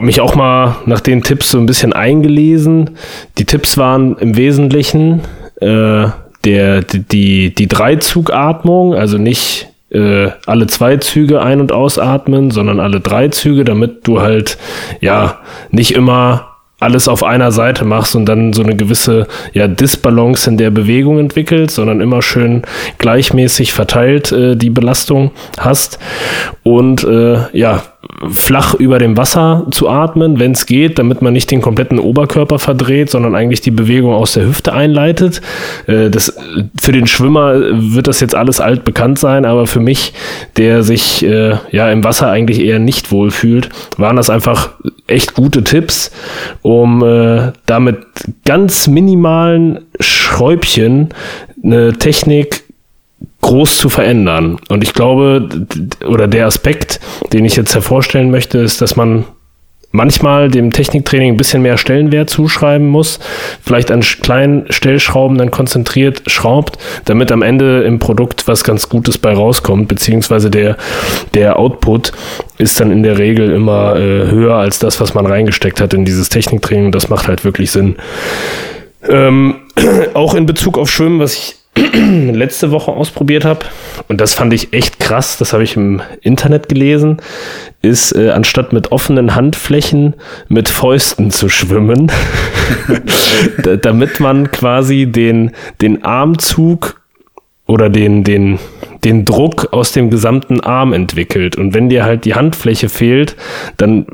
mich 0.00 0.20
auch 0.20 0.34
mal 0.34 0.76
nach 0.86 1.00
den 1.00 1.22
Tipps 1.22 1.50
so 1.50 1.58
ein 1.58 1.66
bisschen 1.66 1.92
eingelesen. 1.92 2.96
Die 3.38 3.44
Tipps 3.44 3.78
waren 3.78 4.16
im 4.18 4.36
Wesentlichen 4.36 5.22
äh, 5.60 6.08
der, 6.44 6.82
die, 6.82 7.54
die 7.54 7.66
Dreizugatmung, 7.66 8.94
also 8.94 9.18
nicht 9.18 9.68
äh, 9.90 10.30
alle 10.46 10.66
zwei 10.66 10.96
Züge 10.98 11.42
ein- 11.42 11.60
und 11.60 11.72
ausatmen, 11.72 12.50
sondern 12.50 12.80
alle 12.80 13.00
drei 13.00 13.28
Züge, 13.28 13.64
damit 13.64 14.06
du 14.06 14.20
halt 14.20 14.58
ja 15.00 15.38
nicht 15.70 15.92
immer 15.94 16.48
alles 16.80 17.08
auf 17.08 17.24
einer 17.24 17.50
Seite 17.50 17.84
machst 17.84 18.14
und 18.14 18.26
dann 18.26 18.52
so 18.52 18.62
eine 18.62 18.76
gewisse 18.76 19.26
ja, 19.52 19.66
Disbalance 19.66 20.48
in 20.48 20.58
der 20.58 20.70
Bewegung 20.70 21.18
entwickelst, 21.18 21.74
sondern 21.74 22.00
immer 22.00 22.22
schön 22.22 22.62
gleichmäßig 22.98 23.72
verteilt 23.72 24.30
äh, 24.30 24.54
die 24.54 24.70
Belastung 24.70 25.32
hast. 25.58 25.98
Und 26.62 27.02
äh, 27.02 27.38
ja, 27.52 27.82
flach 28.30 28.74
über 28.74 28.98
dem 28.98 29.16
Wasser 29.16 29.66
zu 29.70 29.88
atmen, 29.88 30.38
wenn 30.38 30.52
es 30.52 30.66
geht, 30.66 30.98
damit 30.98 31.22
man 31.22 31.32
nicht 31.32 31.50
den 31.50 31.60
kompletten 31.60 31.98
Oberkörper 31.98 32.58
verdreht, 32.58 33.10
sondern 33.10 33.34
eigentlich 33.34 33.60
die 33.60 33.70
Bewegung 33.70 34.12
aus 34.12 34.32
der 34.32 34.46
Hüfte 34.46 34.72
einleitet. 34.72 35.40
Äh, 35.86 36.10
das, 36.10 36.36
für 36.80 36.92
den 36.92 37.06
Schwimmer 37.06 37.54
wird 37.72 38.08
das 38.08 38.20
jetzt 38.20 38.34
alles 38.34 38.60
alt 38.60 38.84
bekannt 38.84 39.18
sein, 39.18 39.44
aber 39.44 39.66
für 39.66 39.80
mich, 39.80 40.12
der 40.56 40.82
sich 40.82 41.24
äh, 41.24 41.56
ja 41.70 41.90
im 41.90 42.04
Wasser 42.04 42.30
eigentlich 42.30 42.60
eher 42.60 42.78
nicht 42.78 43.12
wohlfühlt, 43.12 43.68
waren 43.96 44.16
das 44.16 44.30
einfach 44.30 44.70
echt 45.06 45.34
gute 45.34 45.64
Tipps, 45.64 46.10
um 46.62 47.02
äh, 47.02 47.52
damit 47.66 47.98
ganz 48.44 48.88
minimalen 48.88 49.80
Schräubchen 50.00 51.08
eine 51.62 51.94
Technik 51.94 52.67
groß 53.40 53.78
zu 53.78 53.88
verändern. 53.88 54.58
Und 54.68 54.82
ich 54.82 54.94
glaube, 54.94 55.48
oder 56.06 56.26
der 56.26 56.46
Aspekt, 56.46 57.00
den 57.32 57.44
ich 57.44 57.56
jetzt 57.56 57.74
hervorstellen 57.74 58.30
möchte, 58.30 58.58
ist, 58.58 58.80
dass 58.80 58.96
man 58.96 59.24
manchmal 59.90 60.50
dem 60.50 60.70
Techniktraining 60.70 61.32
ein 61.32 61.36
bisschen 61.36 61.62
mehr 61.62 61.78
Stellenwert 61.78 62.28
zuschreiben 62.28 62.86
muss, 62.86 63.20
vielleicht 63.62 63.90
an 63.90 64.00
kleinen 64.00 64.70
Stellschrauben 64.70 65.38
dann 65.38 65.50
konzentriert 65.50 66.22
schraubt, 66.26 66.78
damit 67.06 67.32
am 67.32 67.42
Ende 67.42 67.82
im 67.84 67.98
Produkt 67.98 68.46
was 68.46 68.64
ganz 68.64 68.88
Gutes 68.88 69.16
bei 69.18 69.32
rauskommt, 69.32 69.88
beziehungsweise 69.88 70.50
der, 70.50 70.76
der 71.34 71.58
Output 71.58 72.12
ist 72.58 72.78
dann 72.80 72.90
in 72.90 73.02
der 73.02 73.18
Regel 73.18 73.50
immer 73.50 73.96
äh, 73.96 74.30
höher 74.30 74.56
als 74.56 74.78
das, 74.78 75.00
was 75.00 75.14
man 75.14 75.26
reingesteckt 75.26 75.80
hat 75.80 75.94
in 75.94 76.04
dieses 76.04 76.28
Techniktraining. 76.28 76.92
Das 76.92 77.08
macht 77.08 77.28
halt 77.28 77.44
wirklich 77.44 77.70
Sinn. 77.70 77.96
Ähm, 79.08 79.56
auch 80.14 80.34
in 80.34 80.44
Bezug 80.44 80.76
auf 80.76 80.90
Schwimmen, 80.90 81.18
was 81.18 81.34
ich 81.34 81.56
letzte 82.32 82.70
Woche 82.70 82.92
ausprobiert 82.92 83.44
habe, 83.44 83.60
und 84.08 84.20
das 84.20 84.34
fand 84.34 84.52
ich 84.52 84.72
echt 84.72 85.00
krass, 85.00 85.38
das 85.38 85.52
habe 85.52 85.62
ich 85.62 85.76
im 85.76 86.00
Internet 86.20 86.68
gelesen, 86.68 87.18
ist 87.82 88.12
äh, 88.12 88.30
anstatt 88.30 88.72
mit 88.72 88.92
offenen 88.92 89.34
Handflächen 89.34 90.14
mit 90.48 90.68
Fäusten 90.68 91.30
zu 91.30 91.48
schwimmen, 91.48 92.10
damit 93.82 94.20
man 94.20 94.50
quasi 94.50 95.06
den, 95.06 95.52
den 95.80 96.04
Armzug 96.04 97.00
oder 97.66 97.90
den, 97.90 98.24
den, 98.24 98.58
den 99.04 99.24
Druck 99.24 99.72
aus 99.72 99.92
dem 99.92 100.10
gesamten 100.10 100.60
Arm 100.60 100.92
entwickelt. 100.92 101.56
Und 101.56 101.74
wenn 101.74 101.88
dir 101.88 102.04
halt 102.04 102.24
die 102.24 102.34
Handfläche 102.34 102.88
fehlt, 102.88 103.36
dann 103.76 104.06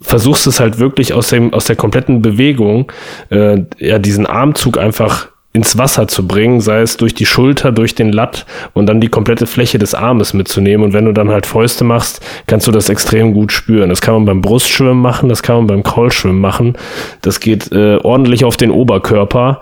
versuchst 0.00 0.46
es 0.46 0.60
halt 0.60 0.78
wirklich 0.78 1.12
aus 1.12 1.28
dem 1.28 1.54
aus 1.54 1.66
der 1.66 1.76
kompletten 1.76 2.22
Bewegung 2.22 2.90
äh, 3.30 3.62
ja 3.78 4.00
diesen 4.00 4.26
Armzug 4.26 4.76
einfach 4.76 5.28
ins 5.54 5.76
Wasser 5.76 6.08
zu 6.08 6.26
bringen, 6.26 6.60
sei 6.62 6.80
es 6.80 6.96
durch 6.96 7.14
die 7.14 7.26
Schulter, 7.26 7.72
durch 7.72 7.94
den 7.94 8.10
Latt 8.10 8.46
und 8.72 8.86
dann 8.86 9.02
die 9.02 9.08
komplette 9.08 9.46
Fläche 9.46 9.78
des 9.78 9.94
Armes 9.94 10.32
mitzunehmen. 10.32 10.84
Und 10.84 10.92
wenn 10.94 11.04
du 11.04 11.12
dann 11.12 11.30
halt 11.30 11.44
Fäuste 11.44 11.84
machst, 11.84 12.24
kannst 12.46 12.66
du 12.66 12.72
das 12.72 12.88
extrem 12.88 13.34
gut 13.34 13.52
spüren. 13.52 13.90
Das 13.90 14.00
kann 14.00 14.14
man 14.14 14.24
beim 14.24 14.40
Brustschwimmen 14.40 15.00
machen, 15.00 15.28
das 15.28 15.42
kann 15.42 15.56
man 15.56 15.66
beim 15.66 15.82
Kraulschwimmen 15.82 16.40
machen. 16.40 16.76
Das 17.20 17.40
geht 17.40 17.70
äh, 17.70 17.96
ordentlich 17.96 18.44
auf 18.44 18.56
den 18.56 18.70
Oberkörper. 18.70 19.60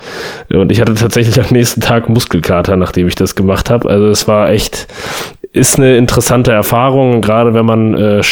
Und 0.53 0.71
ich 0.71 0.81
hatte 0.81 0.95
tatsächlich 0.95 1.41
am 1.41 1.51
nächsten 1.51 1.81
Tag 1.81 2.09
Muskelkater, 2.09 2.77
nachdem 2.77 3.09
ich 3.09 3.17
das 3.17 3.35
gemacht 3.35 3.69
habe. 3.69 3.89
Also 3.91 4.07
es 4.07 4.29
war 4.29 4.51
echt 4.51 4.87
ist 5.53 5.77
eine 5.77 5.97
interessante 5.97 6.53
Erfahrung. 6.53 7.21
Gerade 7.21 7.55
wenn 7.55 7.67
man 7.67 7.95
äh, 7.95 8.23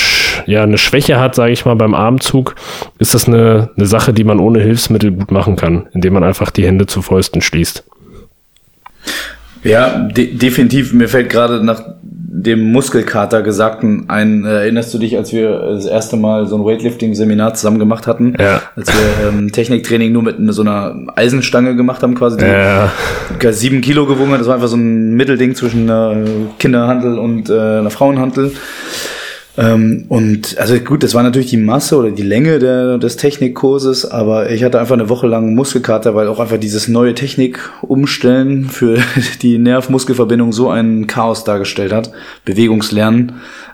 ja 0.46 0.62
eine 0.62 0.78
Schwäche 0.78 1.18
hat, 1.18 1.34
sage 1.34 1.52
ich 1.52 1.64
mal, 1.64 1.76
beim 1.76 1.94
Armzug, 1.94 2.54
ist 2.98 3.14
das 3.14 3.26
eine, 3.26 3.70
eine 3.76 3.86
Sache, 3.86 4.12
die 4.12 4.24
man 4.24 4.38
ohne 4.38 4.60
Hilfsmittel 4.60 5.12
gut 5.12 5.30
machen 5.30 5.56
kann, 5.56 5.88
indem 5.92 6.14
man 6.14 6.24
einfach 6.24 6.50
die 6.50 6.66
Hände 6.66 6.86
zu 6.86 7.02
Fäusten 7.02 7.40
schließt. 7.40 7.84
Ja, 9.64 10.08
de 10.08 10.34
definitiv. 10.34 10.92
Mir 10.92 11.08
fällt 11.08 11.30
gerade 11.30 11.64
nach 11.64 11.82
dem 12.02 12.70
Muskelkater 12.70 13.42
Gesagten 13.42 14.04
ein. 14.08 14.44
Äh, 14.44 14.48
erinnerst 14.60 14.94
du 14.94 14.98
dich, 14.98 15.16
als 15.16 15.32
wir 15.32 15.50
das 15.58 15.86
erste 15.86 16.16
Mal 16.16 16.46
so 16.46 16.56
ein 16.56 16.64
Weightlifting-Seminar 16.64 17.54
zusammen 17.54 17.78
gemacht 17.78 18.06
hatten? 18.06 18.34
Ja. 18.38 18.62
Als 18.76 18.88
wir 18.88 19.28
ähm, 19.28 19.50
Techniktraining 19.50 20.12
nur 20.12 20.22
mit 20.22 20.36
so 20.54 20.62
einer 20.62 20.94
Eisenstange 21.16 21.74
gemacht 21.74 22.02
haben, 22.02 22.14
quasi, 22.14 22.36
die 22.36 22.44
Ja. 22.44 22.92
sieben 23.52 23.80
Kilo 23.80 24.06
gewogen 24.06 24.32
hat. 24.32 24.40
Das 24.40 24.46
war 24.46 24.54
einfach 24.54 24.68
so 24.68 24.76
ein 24.76 25.14
Mittelding 25.14 25.54
zwischen 25.54 25.90
einer 25.90 26.16
Kinderhandel 26.58 27.18
und 27.18 27.50
äh, 27.50 27.78
einer 27.78 27.90
Frauenhandel. 27.90 28.52
Ähm, 29.58 30.04
und 30.08 30.56
also 30.58 30.78
gut, 30.78 31.02
das 31.02 31.14
war 31.14 31.24
natürlich 31.24 31.50
die 31.50 31.56
Masse 31.56 31.96
oder 31.96 32.12
die 32.12 32.22
Länge 32.22 32.60
der, 32.60 32.96
des 32.98 33.16
Technikkurses, 33.16 34.08
aber 34.08 34.50
ich 34.50 34.62
hatte 34.62 34.78
einfach 34.78 34.94
eine 34.94 35.08
Woche 35.08 35.26
lang 35.26 35.56
Muskelkater, 35.56 36.14
weil 36.14 36.28
auch 36.28 36.38
einfach 36.38 36.58
dieses 36.58 36.86
neue 36.86 37.12
Technik 37.14 37.58
umstellen 37.82 38.66
für 38.66 38.98
die 39.42 39.58
Nerv-Muskelverbindung 39.58 40.52
so 40.52 40.70
ein 40.70 41.08
Chaos 41.08 41.42
dargestellt 41.42 41.92
hat, 41.92 42.12
Bewegungslernen, 42.44 43.32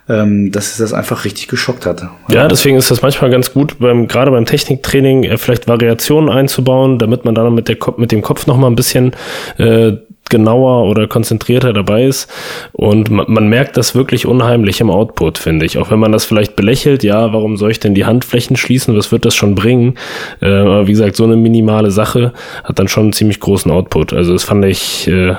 ähm, 0.08 0.50
dass 0.52 0.72
es 0.72 0.78
das 0.78 0.94
einfach 0.94 1.26
richtig 1.26 1.48
geschockt 1.48 1.84
hat. 1.84 2.08
Ja, 2.28 2.48
deswegen 2.48 2.78
ist 2.78 2.90
das 2.90 3.02
manchmal 3.02 3.30
ganz 3.30 3.52
gut, 3.52 3.78
beim, 3.78 4.08
gerade 4.08 4.30
beim 4.30 4.46
Techniktraining 4.46 5.24
äh, 5.24 5.36
vielleicht 5.36 5.68
Variationen 5.68 6.30
einzubauen, 6.30 6.98
damit 6.98 7.26
man 7.26 7.34
dann 7.34 7.54
mit, 7.54 7.68
der, 7.68 7.76
mit 7.98 8.10
dem 8.10 8.22
Kopf 8.22 8.46
noch 8.46 8.56
mal 8.56 8.68
ein 8.68 8.76
bisschen 8.76 9.12
äh, 9.58 9.92
genauer 10.30 10.88
oder 10.88 11.06
konzentrierter 11.06 11.72
dabei 11.72 12.04
ist. 12.04 12.30
Und 12.72 13.10
man, 13.10 13.26
man 13.28 13.48
merkt 13.48 13.76
das 13.76 13.94
wirklich 13.94 14.26
unheimlich 14.26 14.80
im 14.80 14.90
Output, 14.90 15.38
finde 15.38 15.66
ich. 15.66 15.78
Auch 15.78 15.90
wenn 15.90 15.98
man 15.98 16.12
das 16.12 16.24
vielleicht 16.24 16.56
belächelt, 16.56 17.02
ja, 17.02 17.32
warum 17.32 17.56
soll 17.56 17.70
ich 17.70 17.80
denn 17.80 17.94
die 17.94 18.04
Handflächen 18.04 18.56
schließen? 18.56 18.96
Was 18.96 19.12
wird 19.12 19.24
das 19.24 19.34
schon 19.34 19.54
bringen? 19.54 19.94
Äh, 20.40 20.46
aber 20.46 20.86
wie 20.86 20.92
gesagt, 20.92 21.16
so 21.16 21.24
eine 21.24 21.36
minimale 21.36 21.90
Sache 21.90 22.32
hat 22.64 22.78
dann 22.78 22.88
schon 22.88 23.04
einen 23.04 23.12
ziemlich 23.12 23.40
großen 23.40 23.70
Output. 23.70 24.12
Also 24.12 24.32
das 24.32 24.44
fand 24.44 24.64
ich 24.64 25.06
äh, 25.08 25.34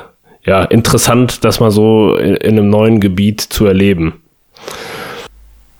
ja 0.45 0.63
interessant, 0.63 1.43
das 1.43 1.59
mal 1.59 1.71
so 1.71 2.15
in, 2.15 2.35
in 2.35 2.57
einem 2.57 2.69
neuen 2.69 2.99
Gebiet 2.99 3.41
zu 3.41 3.65
erleben. 3.65 4.21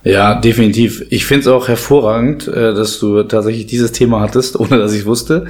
Ja, 0.06 0.36
definitiv. 0.36 1.04
Ich 1.10 1.26
finde 1.26 1.40
es 1.40 1.46
auch 1.48 1.66
hervorragend, 1.66 2.46
äh, 2.46 2.72
dass 2.74 3.00
du 3.00 3.24
tatsächlich 3.24 3.66
dieses 3.66 3.90
Thema 3.90 4.20
hattest, 4.20 4.56
ohne 4.60 4.78
dass 4.78 4.94
ich 4.94 5.04
wusste. 5.04 5.46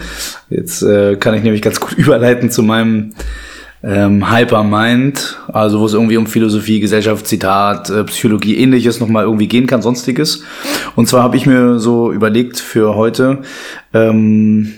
Jetzt 0.48 0.82
äh, 0.82 1.16
kann 1.16 1.34
ich 1.34 1.42
nämlich 1.42 1.60
ganz 1.60 1.78
gut 1.78 1.92
überleiten 1.98 2.50
zu 2.50 2.62
meinem 2.62 3.12
ähm, 3.82 4.34
Hypermind, 4.34 5.38
also 5.52 5.80
wo 5.80 5.84
es 5.84 5.92
irgendwie 5.92 6.16
um 6.16 6.26
Philosophie, 6.26 6.80
Gesellschaft, 6.80 7.26
Zitat, 7.26 7.90
äh, 7.90 8.04
Psychologie, 8.04 8.56
ähnliches 8.56 8.98
nochmal 8.98 9.24
irgendwie 9.24 9.46
gehen 9.46 9.66
kann, 9.66 9.82
sonstiges. 9.82 10.42
Und 10.94 11.06
zwar 11.06 11.22
habe 11.22 11.36
ich 11.36 11.44
mir 11.44 11.78
so 11.78 12.10
überlegt 12.10 12.58
für 12.58 12.94
heute, 12.94 13.42
ähm, 13.92 14.72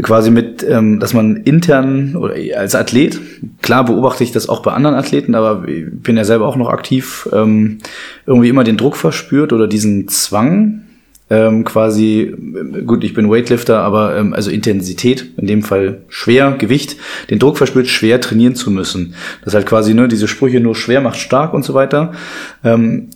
quasi 0.00 0.30
mit, 0.30 0.64
ähm, 0.66 1.00
dass 1.00 1.12
man 1.12 1.36
intern 1.36 2.16
oder 2.16 2.34
als 2.56 2.74
Athlet, 2.74 3.20
klar 3.60 3.84
beobachte 3.84 4.24
ich 4.24 4.32
das 4.32 4.48
auch 4.48 4.62
bei 4.62 4.72
anderen 4.72 4.96
Athleten, 4.96 5.34
aber 5.34 5.68
ich 5.68 5.84
bin 5.90 6.16
ja 6.16 6.24
selber 6.24 6.46
auch 6.46 6.56
noch 6.56 6.70
aktiv, 6.70 7.28
ähm, 7.32 7.78
irgendwie 8.26 8.48
immer 8.48 8.64
den 8.64 8.78
Druck 8.78 8.96
verspürt 8.96 9.52
oder 9.52 9.66
diesen 9.66 10.08
Zwang, 10.08 10.82
ähm, 11.32 11.64
quasi, 11.64 12.30
ähm, 12.36 12.86
gut, 12.86 13.04
ich 13.04 13.14
bin 13.14 13.30
Weightlifter, 13.30 13.80
aber 13.80 14.16
ähm, 14.16 14.34
also 14.34 14.50
Intensität, 14.50 15.32
in 15.38 15.46
dem 15.46 15.62
Fall 15.62 16.02
schwer, 16.08 16.52
Gewicht, 16.58 16.96
den 17.30 17.38
Druck 17.38 17.56
verspürt, 17.56 17.86
schwer 17.86 18.20
trainieren 18.20 18.54
zu 18.54 18.70
müssen. 18.70 19.14
Das 19.40 19.52
ist 19.52 19.54
halt 19.54 19.66
quasi, 19.66 19.94
ne, 19.94 20.08
diese 20.08 20.28
Sprüche 20.28 20.60
nur 20.60 20.74
schwer 20.74 21.00
macht 21.00 21.18
stark 21.18 21.54
und 21.54 21.64
so 21.64 21.72
weiter. 21.72 22.12
Ähm, 22.64 23.08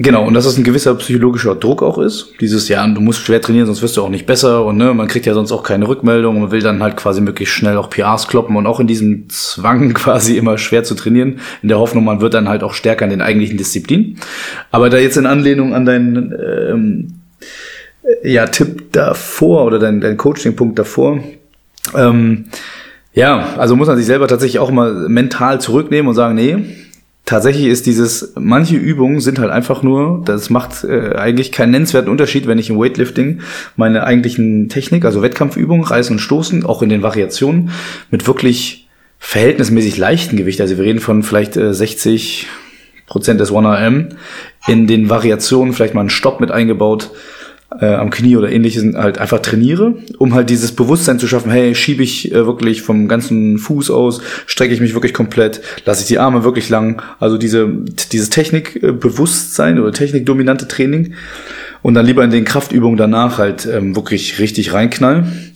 Genau, 0.00 0.24
und 0.24 0.34
dass 0.34 0.46
es 0.46 0.56
ein 0.56 0.62
gewisser 0.62 0.94
psychologischer 0.94 1.56
Druck 1.56 1.82
auch 1.82 1.98
ist. 1.98 2.32
Dieses, 2.40 2.68
ja, 2.68 2.86
du 2.86 3.00
musst 3.00 3.20
schwer 3.20 3.40
trainieren, 3.40 3.66
sonst 3.66 3.82
wirst 3.82 3.96
du 3.96 4.02
auch 4.02 4.08
nicht 4.08 4.26
besser 4.26 4.64
und 4.64 4.76
ne, 4.76 4.94
man 4.94 5.08
kriegt 5.08 5.26
ja 5.26 5.34
sonst 5.34 5.50
auch 5.50 5.64
keine 5.64 5.88
Rückmeldung 5.88 6.36
und 6.36 6.42
man 6.42 6.50
will 6.52 6.60
dann 6.60 6.80
halt 6.80 6.96
quasi 6.96 7.20
möglichst 7.20 7.54
schnell 7.54 7.76
auch 7.76 7.90
PRs 7.90 8.28
kloppen 8.28 8.54
und 8.54 8.68
auch 8.68 8.78
in 8.78 8.86
diesem 8.86 9.28
Zwang 9.28 9.92
quasi 9.94 10.36
immer 10.36 10.56
schwer 10.56 10.84
zu 10.84 10.94
trainieren, 10.94 11.40
in 11.62 11.68
der 11.68 11.80
Hoffnung, 11.80 12.04
man 12.04 12.20
wird 12.20 12.34
dann 12.34 12.48
halt 12.48 12.62
auch 12.62 12.74
stärker 12.74 13.06
in 13.06 13.10
den 13.10 13.20
eigentlichen 13.20 13.56
Disziplinen. 13.56 14.20
Aber 14.70 14.88
da 14.88 14.98
jetzt 14.98 15.16
in 15.16 15.26
Anlehnung 15.26 15.74
an 15.74 15.84
deinen 15.84 16.32
ähm, 16.32 17.14
ja, 18.22 18.46
Tipp 18.46 18.92
davor 18.92 19.64
oder 19.64 19.80
dein, 19.80 20.00
dein 20.00 20.16
Coaching-Punkt 20.16 20.78
davor, 20.78 21.18
ähm, 21.96 22.44
ja, 23.14 23.48
also 23.56 23.74
muss 23.74 23.88
man 23.88 23.96
sich 23.96 24.06
selber 24.06 24.28
tatsächlich 24.28 24.60
auch 24.60 24.70
mal 24.70 25.08
mental 25.08 25.60
zurücknehmen 25.60 26.08
und 26.08 26.14
sagen, 26.14 26.36
nee, 26.36 26.56
tatsächlich 27.28 27.66
ist 27.66 27.84
dieses, 27.84 28.32
manche 28.36 28.76
Übungen 28.76 29.20
sind 29.20 29.38
halt 29.38 29.50
einfach 29.50 29.82
nur, 29.82 30.22
das 30.24 30.48
macht 30.48 30.82
äh, 30.84 31.14
eigentlich 31.14 31.52
keinen 31.52 31.72
nennenswerten 31.72 32.10
Unterschied, 32.10 32.46
wenn 32.46 32.58
ich 32.58 32.70
im 32.70 32.78
Weightlifting 32.78 33.42
meine 33.76 34.04
eigentlichen 34.04 34.70
Technik, 34.70 35.04
also 35.04 35.20
Wettkampfübungen, 35.20 35.84
Reißen 35.84 36.14
und 36.14 36.20
Stoßen, 36.20 36.64
auch 36.64 36.80
in 36.80 36.88
den 36.88 37.02
Variationen, 37.02 37.70
mit 38.10 38.26
wirklich 38.26 38.88
verhältnismäßig 39.18 39.98
leichten 39.98 40.38
Gewicht, 40.38 40.62
also 40.62 40.78
wir 40.78 40.84
reden 40.84 41.00
von 41.00 41.22
vielleicht 41.22 41.58
äh, 41.58 41.74
60 41.74 42.46
Prozent 43.06 43.40
des 43.40 43.52
1RM, 43.52 44.14
in 44.66 44.86
den 44.86 45.10
Variationen 45.10 45.74
vielleicht 45.74 45.92
mal 45.92 46.00
einen 46.00 46.10
Stopp 46.10 46.40
mit 46.40 46.50
eingebaut, 46.50 47.10
äh, 47.80 47.86
am 47.86 48.10
Knie 48.10 48.36
oder 48.36 48.50
ähnliches 48.50 48.94
halt 48.94 49.18
einfach 49.18 49.40
trainiere, 49.40 49.94
um 50.18 50.34
halt 50.34 50.50
dieses 50.50 50.72
Bewusstsein 50.72 51.18
zu 51.18 51.26
schaffen, 51.26 51.50
hey, 51.50 51.74
schiebe 51.74 52.02
ich 52.02 52.32
äh, 52.32 52.46
wirklich 52.46 52.82
vom 52.82 53.08
ganzen 53.08 53.58
Fuß 53.58 53.90
aus, 53.90 54.20
strecke 54.46 54.72
ich 54.72 54.80
mich 54.80 54.94
wirklich 54.94 55.14
komplett, 55.14 55.60
lasse 55.84 56.02
ich 56.02 56.08
die 56.08 56.18
Arme 56.18 56.44
wirklich 56.44 56.68
lang, 56.68 57.02
also 57.20 57.36
diese, 57.36 57.68
dieses 58.12 58.30
Technikbewusstsein 58.30 59.78
oder 59.78 59.92
technikdominante 59.92 60.66
Training 60.66 61.14
und 61.82 61.94
dann 61.94 62.06
lieber 62.06 62.24
in 62.24 62.30
den 62.30 62.44
Kraftübungen 62.44 62.96
danach 62.96 63.38
halt 63.38 63.66
ähm, 63.66 63.94
wirklich 63.94 64.38
richtig 64.38 64.72
reinknallen. 64.72 65.47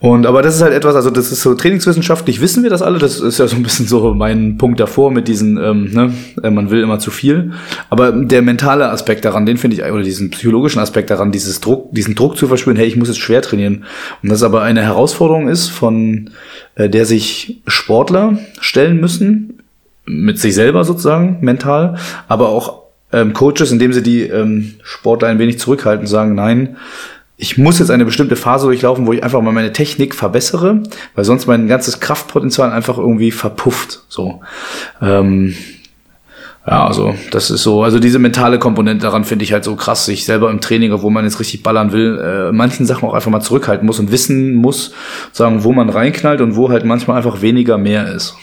Und 0.00 0.26
aber 0.26 0.42
das 0.42 0.56
ist 0.56 0.62
halt 0.62 0.74
etwas, 0.74 0.94
also 0.94 1.10
das 1.10 1.32
ist 1.32 1.42
so 1.42 1.54
trainingswissenschaftlich 1.54 2.40
wissen 2.40 2.62
wir 2.62 2.70
das 2.70 2.82
alle, 2.82 2.98
das 2.98 3.20
ist 3.20 3.38
ja 3.38 3.48
so 3.48 3.56
ein 3.56 3.62
bisschen 3.62 3.86
so 3.86 4.14
mein 4.14 4.58
Punkt 4.58 4.78
davor 4.78 5.10
mit 5.10 5.26
diesen, 5.26 5.56
ähm, 5.58 5.90
ne, 5.92 6.12
äh, 6.42 6.50
man 6.50 6.70
will 6.70 6.82
immer 6.82 6.98
zu 6.98 7.10
viel. 7.10 7.52
Aber 7.90 8.12
der 8.12 8.42
mentale 8.42 8.90
Aspekt 8.90 9.24
daran, 9.24 9.46
den 9.46 9.56
finde 9.56 9.76
ich, 9.76 9.82
oder 9.82 10.02
diesen 10.02 10.30
psychologischen 10.30 10.80
Aspekt 10.80 11.10
daran, 11.10 11.32
dieses 11.32 11.60
Druck, 11.60 11.92
diesen 11.92 12.14
Druck 12.14 12.36
zu 12.36 12.46
verspüren, 12.46 12.76
hey, 12.76 12.86
ich 12.86 12.96
muss 12.96 13.08
jetzt 13.08 13.18
schwer 13.18 13.42
trainieren. 13.42 13.84
Und 14.22 14.30
das 14.30 14.42
aber 14.42 14.62
eine 14.62 14.82
Herausforderung 14.82 15.48
ist, 15.48 15.68
von 15.68 16.30
äh, 16.76 16.88
der 16.88 17.04
sich 17.04 17.60
Sportler 17.66 18.38
stellen 18.60 19.00
müssen, 19.00 19.60
mit 20.06 20.38
sich 20.38 20.54
selber 20.54 20.84
sozusagen, 20.84 21.38
mental, 21.40 21.96
aber 22.28 22.48
auch 22.48 22.82
ähm, 23.12 23.32
Coaches, 23.32 23.72
indem 23.72 23.92
sie 23.92 24.02
die 24.02 24.22
ähm, 24.22 24.74
Sportler 24.82 25.28
ein 25.28 25.38
wenig 25.38 25.58
zurückhalten, 25.58 26.06
sagen, 26.06 26.34
nein, 26.34 26.76
ich 27.40 27.56
muss 27.56 27.78
jetzt 27.78 27.92
eine 27.92 28.04
bestimmte 28.04 28.34
Phase 28.34 28.66
durchlaufen, 28.66 29.06
wo 29.06 29.12
ich 29.12 29.22
einfach 29.22 29.40
mal 29.40 29.52
meine 29.52 29.72
Technik 29.72 30.16
verbessere, 30.16 30.82
weil 31.14 31.24
sonst 31.24 31.46
mein 31.46 31.68
ganzes 31.68 32.00
Kraftpotenzial 32.00 32.72
einfach 32.72 32.98
irgendwie 32.98 33.30
verpufft. 33.30 34.00
So. 34.08 34.40
Ähm, 35.00 35.54
ja, 36.66 36.84
also 36.84 37.14
das 37.30 37.50
ist 37.50 37.62
so, 37.62 37.84
also 37.84 38.00
diese 38.00 38.18
mentale 38.18 38.58
Komponente 38.58 39.06
daran 39.06 39.24
finde 39.24 39.44
ich 39.44 39.52
halt 39.52 39.62
so 39.62 39.76
krass, 39.76 40.04
sich 40.04 40.24
selber 40.24 40.50
im 40.50 40.60
Training, 40.60 40.92
obwohl 40.92 41.12
man 41.12 41.24
jetzt 41.24 41.38
richtig 41.38 41.62
ballern 41.62 41.92
will, 41.92 42.18
äh, 42.18 42.52
manchen 42.52 42.86
Sachen 42.86 43.08
auch 43.08 43.14
einfach 43.14 43.30
mal 43.30 43.40
zurückhalten 43.40 43.86
muss 43.86 44.00
und 44.00 44.10
wissen 44.10 44.54
muss, 44.54 44.92
sagen, 45.30 45.62
wo 45.62 45.72
man 45.72 45.90
reinknallt 45.90 46.40
und 46.40 46.56
wo 46.56 46.70
halt 46.70 46.84
manchmal 46.84 47.18
einfach 47.18 47.40
weniger 47.40 47.78
mehr 47.78 48.12
ist. 48.12 48.34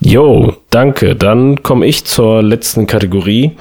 Jo, 0.00 0.54
danke. 0.68 1.16
Dann 1.16 1.62
komme 1.62 1.86
ich 1.86 2.04
zur 2.04 2.42
letzten 2.42 2.86
Kategorie. 2.86 3.52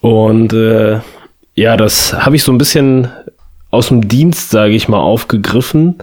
Und 0.00 0.54
äh, 0.54 1.00
ja, 1.54 1.76
das 1.76 2.14
habe 2.14 2.36
ich 2.36 2.42
so 2.42 2.52
ein 2.52 2.58
bisschen 2.58 3.08
aus 3.70 3.88
dem 3.88 4.08
Dienst, 4.08 4.50
sage 4.50 4.74
ich 4.74 4.88
mal, 4.88 5.00
aufgegriffen. 5.00 5.96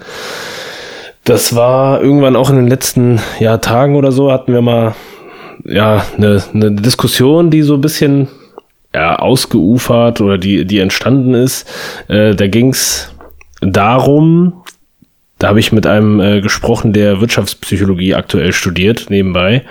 Das 1.23 1.55
war 1.55 2.01
irgendwann 2.01 2.35
auch 2.35 2.49
in 2.49 2.55
den 2.55 2.67
letzten 2.67 3.19
ja, 3.39 3.57
Tagen 3.57 3.95
oder 3.95 4.11
so, 4.11 4.31
hatten 4.31 4.53
wir 4.53 4.61
mal 4.61 4.95
ja 5.63 6.03
eine, 6.17 6.43
eine 6.53 6.71
Diskussion, 6.71 7.51
die 7.51 7.61
so 7.61 7.75
ein 7.75 7.81
bisschen 7.81 8.27
ja, 8.93 9.17
ausgeufert 9.17 10.21
oder 10.21 10.37
die, 10.37 10.65
die 10.65 10.79
entstanden 10.79 11.33
ist. 11.33 11.67
Äh, 12.07 12.35
da 12.35 12.47
ging's 12.47 13.13
darum, 13.61 14.63
da 15.37 15.49
habe 15.49 15.59
ich 15.59 15.71
mit 15.71 15.85
einem 15.85 16.19
äh, 16.19 16.41
gesprochen, 16.41 16.93
der 16.93 17.21
Wirtschaftspsychologie 17.21 18.15
aktuell 18.15 18.51
studiert, 18.51 19.07
nebenbei. 19.09 19.63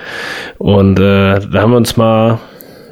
Und 0.57 0.99
äh, 0.99 1.39
da 1.39 1.61
haben 1.61 1.71
wir 1.71 1.77
uns 1.77 1.97
mal 1.97 2.39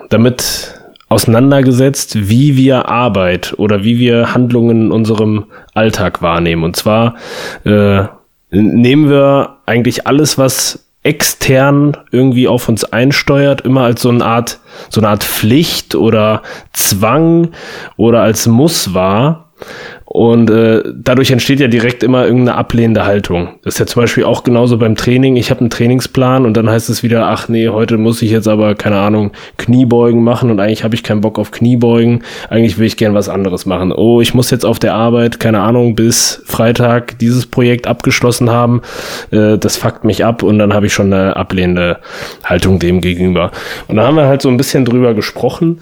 damit 0.09 0.76
auseinandergesetzt, 1.09 2.29
wie 2.29 2.57
wir 2.57 2.89
Arbeit 2.89 3.53
oder 3.57 3.83
wie 3.83 3.97
wir 3.97 4.33
Handlungen 4.33 4.87
in 4.87 4.91
unserem 4.91 5.45
Alltag 5.73 6.21
wahrnehmen. 6.21 6.63
Und 6.63 6.75
zwar 6.75 7.15
äh, 7.63 8.03
nehmen 8.49 9.09
wir 9.09 9.57
eigentlich 9.65 10.07
alles, 10.07 10.37
was 10.37 10.87
extern 11.03 11.95
irgendwie 12.11 12.49
auf 12.49 12.67
uns 12.67 12.83
einsteuert, 12.83 13.61
immer 13.61 13.83
als 13.83 14.01
so 14.01 14.09
eine 14.09 14.25
Art, 14.25 14.59
so 14.89 14.99
eine 14.99 15.09
Art 15.09 15.23
Pflicht 15.23 15.95
oder 15.95 16.41
Zwang 16.73 17.51
oder 17.95 18.21
als 18.21 18.45
Muss 18.45 18.93
wahr 18.93 19.53
und 20.09 20.49
äh, 20.49 20.83
dadurch 20.95 21.31
entsteht 21.31 21.59
ja 21.59 21.67
direkt 21.67 22.01
immer 22.01 22.23
irgendeine 22.25 22.57
ablehnende 22.57 23.05
Haltung. 23.05 23.49
Das 23.63 23.73
ist 23.75 23.79
ja 23.79 23.85
zum 23.87 24.03
Beispiel 24.03 24.23
auch 24.23 24.45
genauso 24.45 24.77
beim 24.77 24.95
Training. 24.95 25.35
Ich 25.35 25.49
habe 25.51 25.59
einen 25.59 25.69
Trainingsplan 25.69 26.45
und 26.45 26.55
dann 26.55 26.69
heißt 26.69 26.89
es 26.89 27.03
wieder, 27.03 27.27
ach 27.27 27.49
nee, 27.49 27.67
heute 27.67 27.97
muss 27.97 28.21
ich 28.21 28.31
jetzt 28.31 28.47
aber, 28.47 28.73
keine 28.75 28.99
Ahnung, 28.99 29.31
Kniebeugen 29.57 30.23
machen 30.23 30.49
und 30.49 30.61
eigentlich 30.61 30.85
habe 30.85 30.95
ich 30.95 31.03
keinen 31.03 31.19
Bock 31.19 31.37
auf 31.37 31.51
Kniebeugen. 31.51 32.23
Eigentlich 32.49 32.77
will 32.77 32.87
ich 32.87 32.95
gern 32.95 33.15
was 33.15 33.27
anderes 33.27 33.65
machen. 33.65 33.91
Oh, 33.91 34.21
ich 34.21 34.33
muss 34.33 34.49
jetzt 34.49 34.65
auf 34.65 34.79
der 34.79 34.93
Arbeit, 34.93 35.41
keine 35.41 35.59
Ahnung, 35.59 35.93
bis 35.95 36.41
Freitag 36.45 37.19
dieses 37.19 37.45
Projekt 37.45 37.85
abgeschlossen 37.85 38.49
haben. 38.49 38.83
Äh, 39.31 39.57
das 39.57 39.75
fuckt 39.75 40.05
mich 40.05 40.23
ab 40.23 40.41
und 40.41 40.57
dann 40.57 40.73
habe 40.73 40.85
ich 40.85 40.93
schon 40.93 41.11
eine 41.11 41.35
ablehnende 41.35 41.97
Haltung 42.45 42.79
dem 42.79 43.01
gegenüber. 43.01 43.51
Und 43.89 43.97
da 43.97 44.07
haben 44.07 44.15
wir 44.15 44.27
halt 44.27 44.41
so 44.41 44.47
ein 44.47 44.55
bisschen 44.55 44.85
drüber 44.85 45.13
gesprochen 45.13 45.81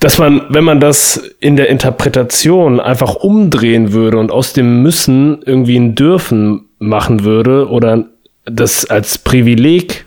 dass 0.00 0.18
man, 0.18 0.42
wenn 0.50 0.64
man 0.64 0.80
das 0.80 1.16
in 1.40 1.56
der 1.56 1.68
Interpretation 1.68 2.80
einfach 2.80 3.14
umdrehen 3.14 3.92
würde 3.92 4.18
und 4.18 4.30
aus 4.30 4.52
dem 4.52 4.82
Müssen 4.82 5.42
irgendwie 5.44 5.76
ein 5.76 5.94
Dürfen 5.94 6.68
machen 6.78 7.24
würde 7.24 7.68
oder 7.68 8.04
das 8.44 8.84
als 8.84 9.18
Privileg 9.18 10.04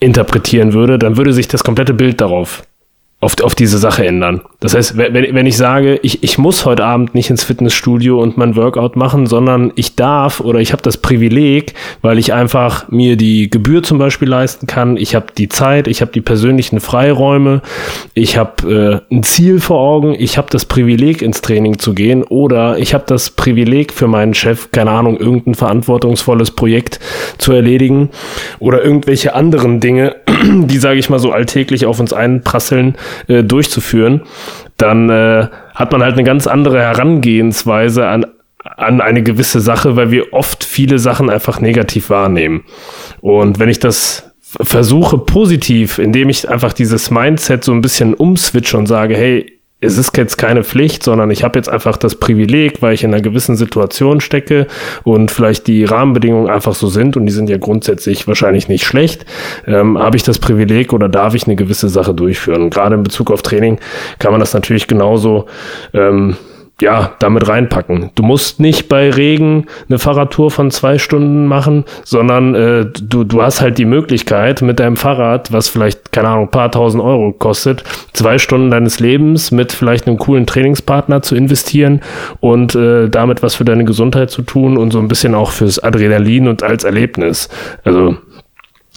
interpretieren 0.00 0.72
würde, 0.72 0.98
dann 0.98 1.16
würde 1.16 1.32
sich 1.32 1.48
das 1.48 1.64
komplette 1.64 1.94
Bild 1.94 2.20
darauf 2.20 2.62
auf, 3.22 3.40
auf 3.40 3.54
diese 3.54 3.78
Sache 3.78 4.04
ändern. 4.04 4.40
Das 4.58 4.74
heißt, 4.74 4.96
wenn, 4.96 5.14
wenn 5.14 5.46
ich 5.46 5.56
sage, 5.56 6.00
ich, 6.02 6.24
ich 6.24 6.38
muss 6.38 6.64
heute 6.64 6.84
Abend 6.84 7.14
nicht 7.14 7.30
ins 7.30 7.44
Fitnessstudio 7.44 8.20
und 8.20 8.36
mein 8.36 8.56
Workout 8.56 8.96
machen, 8.96 9.26
sondern 9.26 9.72
ich 9.76 9.94
darf 9.94 10.40
oder 10.40 10.58
ich 10.58 10.72
habe 10.72 10.82
das 10.82 10.96
Privileg, 10.96 11.74
weil 12.00 12.18
ich 12.18 12.32
einfach 12.32 12.90
mir 12.90 13.16
die 13.16 13.48
Gebühr 13.48 13.84
zum 13.84 13.98
Beispiel 13.98 14.28
leisten 14.28 14.66
kann, 14.66 14.96
ich 14.96 15.14
habe 15.14 15.26
die 15.38 15.48
Zeit, 15.48 15.86
ich 15.86 16.00
habe 16.00 16.10
die 16.10 16.20
persönlichen 16.20 16.80
Freiräume, 16.80 17.62
ich 18.14 18.36
habe 18.36 19.02
äh, 19.10 19.14
ein 19.14 19.22
Ziel 19.22 19.60
vor 19.60 19.78
Augen, 19.78 20.16
ich 20.18 20.36
habe 20.36 20.48
das 20.50 20.64
Privileg 20.64 21.22
ins 21.22 21.42
Training 21.42 21.78
zu 21.78 21.94
gehen 21.94 22.24
oder 22.24 22.76
ich 22.78 22.92
habe 22.92 23.04
das 23.06 23.30
Privileg 23.30 23.92
für 23.92 24.08
meinen 24.08 24.34
Chef, 24.34 24.72
keine 24.72 24.90
Ahnung, 24.90 25.16
irgendein 25.16 25.54
verantwortungsvolles 25.54 26.50
Projekt 26.50 26.98
zu 27.38 27.52
erledigen 27.52 28.10
oder 28.58 28.82
irgendwelche 28.82 29.36
anderen 29.36 29.78
Dinge, 29.78 30.16
die, 30.42 30.78
sage 30.78 30.98
ich 30.98 31.08
mal, 31.08 31.20
so 31.20 31.30
alltäglich 31.30 31.86
auf 31.86 32.00
uns 32.00 32.12
einprasseln, 32.12 32.96
äh, 33.28 33.42
durchzuführen, 33.42 34.22
dann 34.76 35.08
äh, 35.10 35.48
hat 35.74 35.92
man 35.92 36.02
halt 36.02 36.14
eine 36.14 36.24
ganz 36.24 36.46
andere 36.46 36.80
Herangehensweise 36.80 38.06
an, 38.06 38.26
an 38.64 39.00
eine 39.00 39.22
gewisse 39.22 39.60
Sache, 39.60 39.96
weil 39.96 40.10
wir 40.10 40.32
oft 40.32 40.64
viele 40.64 40.98
Sachen 40.98 41.30
einfach 41.30 41.60
negativ 41.60 42.10
wahrnehmen. 42.10 42.64
Und 43.20 43.58
wenn 43.58 43.68
ich 43.68 43.78
das 43.78 44.32
versuche 44.40 45.18
positiv, 45.18 45.98
indem 45.98 46.28
ich 46.28 46.48
einfach 46.48 46.72
dieses 46.72 47.10
Mindset 47.10 47.64
so 47.64 47.72
ein 47.72 47.80
bisschen 47.80 48.14
umswitche 48.14 48.76
und 48.76 48.86
sage, 48.86 49.16
hey, 49.16 49.58
es 49.82 49.98
ist 49.98 50.16
jetzt 50.16 50.38
keine 50.38 50.62
Pflicht, 50.62 51.02
sondern 51.02 51.30
ich 51.30 51.42
habe 51.42 51.58
jetzt 51.58 51.68
einfach 51.68 51.96
das 51.96 52.14
Privileg, 52.14 52.80
weil 52.80 52.94
ich 52.94 53.02
in 53.02 53.12
einer 53.12 53.22
gewissen 53.22 53.56
Situation 53.56 54.20
stecke 54.20 54.68
und 55.02 55.32
vielleicht 55.32 55.66
die 55.66 55.84
Rahmenbedingungen 55.84 56.48
einfach 56.48 56.74
so 56.74 56.86
sind 56.86 57.16
und 57.16 57.26
die 57.26 57.32
sind 57.32 57.50
ja 57.50 57.58
grundsätzlich 57.58 58.28
wahrscheinlich 58.28 58.68
nicht 58.68 58.84
schlecht, 58.86 59.26
ähm, 59.66 59.98
habe 59.98 60.16
ich 60.16 60.22
das 60.22 60.38
Privileg 60.38 60.92
oder 60.92 61.08
darf 61.08 61.34
ich 61.34 61.46
eine 61.46 61.56
gewisse 61.56 61.88
Sache 61.88 62.14
durchführen. 62.14 62.70
Gerade 62.70 62.94
in 62.94 63.02
Bezug 63.02 63.32
auf 63.32 63.42
Training 63.42 63.80
kann 64.20 64.30
man 64.30 64.40
das 64.40 64.54
natürlich 64.54 64.86
genauso 64.86 65.46
ähm, 65.92 66.36
ja, 66.80 67.12
damit 67.20 67.48
reinpacken. 67.48 68.10
Du 68.16 68.24
musst 68.24 68.58
nicht 68.58 68.88
bei 68.88 69.10
Regen 69.10 69.66
eine 69.88 70.00
Fahrradtour 70.00 70.50
von 70.50 70.70
zwei 70.72 70.98
Stunden 70.98 71.46
machen, 71.46 71.84
sondern 72.02 72.54
äh, 72.54 72.86
du, 72.86 73.22
du 73.22 73.40
hast 73.40 73.60
halt 73.60 73.78
die 73.78 73.84
Möglichkeit 73.84 74.62
mit 74.62 74.80
deinem 74.80 74.96
Fahrrad, 74.96 75.52
was 75.52 75.68
vielleicht, 75.68 76.10
keine 76.10 76.28
Ahnung, 76.28 76.48
paar 76.48 76.72
tausend 76.72 77.02
Euro 77.02 77.32
kostet, 77.32 77.84
zwei 78.14 78.38
Stunden 78.38 78.70
deines 78.70 78.98
Lebens 78.98 79.52
mit 79.52 79.72
vielleicht 79.72 80.08
einem 80.08 80.18
coolen 80.18 80.46
Trainingspartner 80.46 81.22
zu 81.22 81.36
investieren 81.36 82.00
und 82.40 82.74
äh, 82.74 83.08
damit 83.08 83.44
was 83.44 83.54
für 83.54 83.64
deine 83.64 83.84
Gesundheit 83.84 84.30
zu 84.30 84.42
tun 84.42 84.76
und 84.76 84.90
so 84.90 84.98
ein 84.98 85.08
bisschen 85.08 85.36
auch 85.36 85.52
fürs 85.52 85.78
Adrenalin 85.78 86.48
und 86.48 86.64
als 86.64 86.82
Erlebnis. 86.82 87.48
Also 87.84 88.16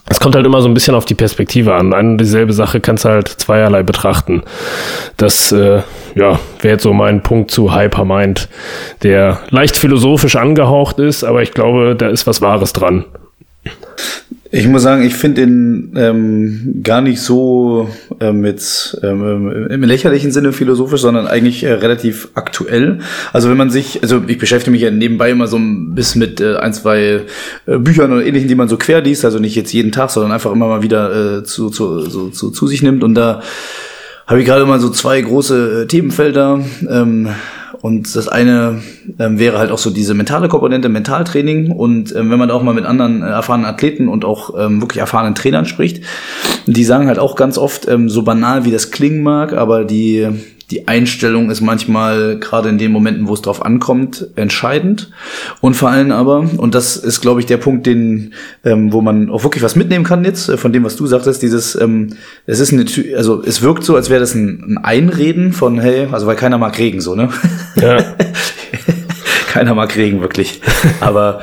es 0.08 0.20
kommt 0.20 0.36
halt 0.36 0.46
immer 0.46 0.60
so 0.60 0.68
ein 0.68 0.74
bisschen 0.74 0.94
auf 0.94 1.04
die 1.04 1.14
Perspektive 1.14 1.74
an. 1.74 1.92
Eine 1.92 2.10
und 2.10 2.18
dieselbe 2.18 2.52
Sache 2.52 2.80
kannst 2.80 3.04
du 3.04 3.08
halt 3.08 3.28
zweierlei 3.28 3.82
betrachten. 3.82 4.42
Das 5.16 5.50
äh, 5.50 5.82
ja, 6.14 6.38
wäre 6.60 6.74
jetzt 6.74 6.84
so 6.84 6.92
mein 6.92 7.22
Punkt 7.22 7.50
zu 7.50 7.74
Hypermind, 7.74 8.48
der 9.02 9.40
leicht 9.50 9.76
philosophisch 9.76 10.36
angehaucht 10.36 10.98
ist, 11.00 11.24
aber 11.24 11.42
ich 11.42 11.52
glaube, 11.52 11.96
da 11.96 12.08
ist 12.08 12.26
was 12.26 12.40
Wahres 12.40 12.72
dran. 12.72 13.04
Ich 14.52 14.68
muss 14.68 14.82
sagen, 14.82 15.02
ich 15.02 15.14
finde 15.14 15.42
ihn 15.42 15.92
ähm, 15.96 16.80
gar 16.82 17.00
nicht 17.00 17.20
so 17.20 17.88
ähm, 18.20 18.44
jetzt 18.44 18.98
ähm, 19.02 19.66
im 19.68 19.82
lächerlichen 19.82 20.30
Sinne 20.30 20.52
philosophisch, 20.52 21.00
sondern 21.00 21.26
eigentlich 21.26 21.64
äh, 21.64 21.72
relativ 21.72 22.28
aktuell. 22.34 23.00
Also 23.32 23.50
wenn 23.50 23.56
man 23.56 23.70
sich, 23.70 24.02
also 24.02 24.22
ich 24.26 24.38
beschäftige 24.38 24.70
mich 24.70 24.82
ja 24.82 24.90
nebenbei 24.90 25.30
immer 25.30 25.48
so 25.48 25.56
ein 25.56 25.94
bisschen 25.94 26.20
mit 26.20 26.40
äh, 26.40 26.56
ein, 26.56 26.72
zwei 26.72 27.22
äh, 27.66 27.78
Büchern 27.78 28.12
oder 28.12 28.24
ähnlichen, 28.24 28.48
die 28.48 28.54
man 28.54 28.68
so 28.68 28.76
quer 28.76 29.00
liest, 29.00 29.24
also 29.24 29.38
nicht 29.38 29.56
jetzt 29.56 29.72
jeden 29.72 29.90
Tag, 29.90 30.10
sondern 30.10 30.32
einfach 30.32 30.52
immer 30.52 30.68
mal 30.68 30.82
wieder 30.82 31.38
äh, 31.38 31.44
zu, 31.44 31.70
zu, 31.70 32.00
so, 32.08 32.28
zu, 32.28 32.50
zu 32.50 32.66
sich 32.68 32.82
nimmt. 32.82 33.02
Und 33.02 33.14
da 33.14 33.42
habe 34.26 34.40
ich 34.40 34.46
gerade 34.46 34.66
mal 34.66 34.80
so 34.80 34.90
zwei 34.90 35.20
große 35.20 35.82
äh, 35.82 35.86
Themenfelder. 35.86 36.60
Ähm, 36.88 37.28
und 37.82 38.14
das 38.16 38.28
eine 38.28 38.82
ähm, 39.18 39.38
wäre 39.38 39.58
halt 39.58 39.70
auch 39.70 39.78
so 39.78 39.90
diese 39.90 40.14
mentale 40.14 40.48
Komponente, 40.48 40.88
Mentaltraining. 40.88 41.72
Und 41.72 42.14
ähm, 42.14 42.30
wenn 42.30 42.38
man 42.38 42.50
auch 42.50 42.62
mal 42.62 42.74
mit 42.74 42.84
anderen 42.84 43.22
äh, 43.22 43.26
erfahrenen 43.26 43.66
Athleten 43.66 44.08
und 44.08 44.24
auch 44.24 44.54
ähm, 44.58 44.80
wirklich 44.80 45.00
erfahrenen 45.00 45.34
Trainern 45.34 45.66
spricht, 45.66 46.04
die 46.66 46.84
sagen 46.84 47.08
halt 47.08 47.18
auch 47.18 47.36
ganz 47.36 47.58
oft, 47.58 47.88
ähm, 47.88 48.08
so 48.08 48.22
banal 48.22 48.64
wie 48.64 48.70
das 48.70 48.90
klingen 48.90 49.22
mag, 49.22 49.52
aber 49.52 49.84
die 49.84 50.28
die 50.70 50.88
Einstellung 50.88 51.48
ist 51.48 51.60
manchmal 51.60 52.38
gerade 52.40 52.68
in 52.68 52.78
den 52.78 52.90
Momenten, 52.90 53.28
wo 53.28 53.34
es 53.34 53.42
drauf 53.42 53.64
ankommt, 53.64 54.26
entscheidend. 54.34 55.10
Und 55.60 55.74
vor 55.74 55.90
allem 55.90 56.10
aber, 56.10 56.40
und 56.40 56.74
das 56.74 56.96
ist, 56.96 57.20
glaube 57.20 57.38
ich, 57.38 57.46
der 57.46 57.58
Punkt, 57.58 57.86
den, 57.86 58.34
ähm, 58.64 58.92
wo 58.92 59.00
man 59.00 59.30
auch 59.30 59.44
wirklich 59.44 59.62
was 59.62 59.76
mitnehmen 59.76 60.04
kann 60.04 60.24
jetzt, 60.24 60.48
äh, 60.48 60.56
von 60.56 60.72
dem, 60.72 60.82
was 60.82 60.96
du 60.96 61.06
sagtest, 61.06 61.42
dieses, 61.42 61.80
ähm, 61.80 62.14
es 62.46 62.58
ist 62.58 62.72
eine, 62.72 62.84
also 63.16 63.42
es 63.44 63.62
wirkt 63.62 63.84
so, 63.84 63.94
als 63.94 64.10
wäre 64.10 64.18
das 64.18 64.34
ein, 64.34 64.64
ein 64.72 64.78
Einreden 64.78 65.52
von, 65.52 65.78
hey, 65.78 66.08
also 66.10 66.26
weil 66.26 66.36
keiner 66.36 66.58
mag 66.58 66.76
Regen 66.78 67.00
so, 67.00 67.14
ne? 67.14 67.28
Ja. 67.80 67.98
keiner 69.52 69.74
mag 69.74 69.94
Regen, 69.94 70.20
wirklich. 70.20 70.60
Aber 71.00 71.42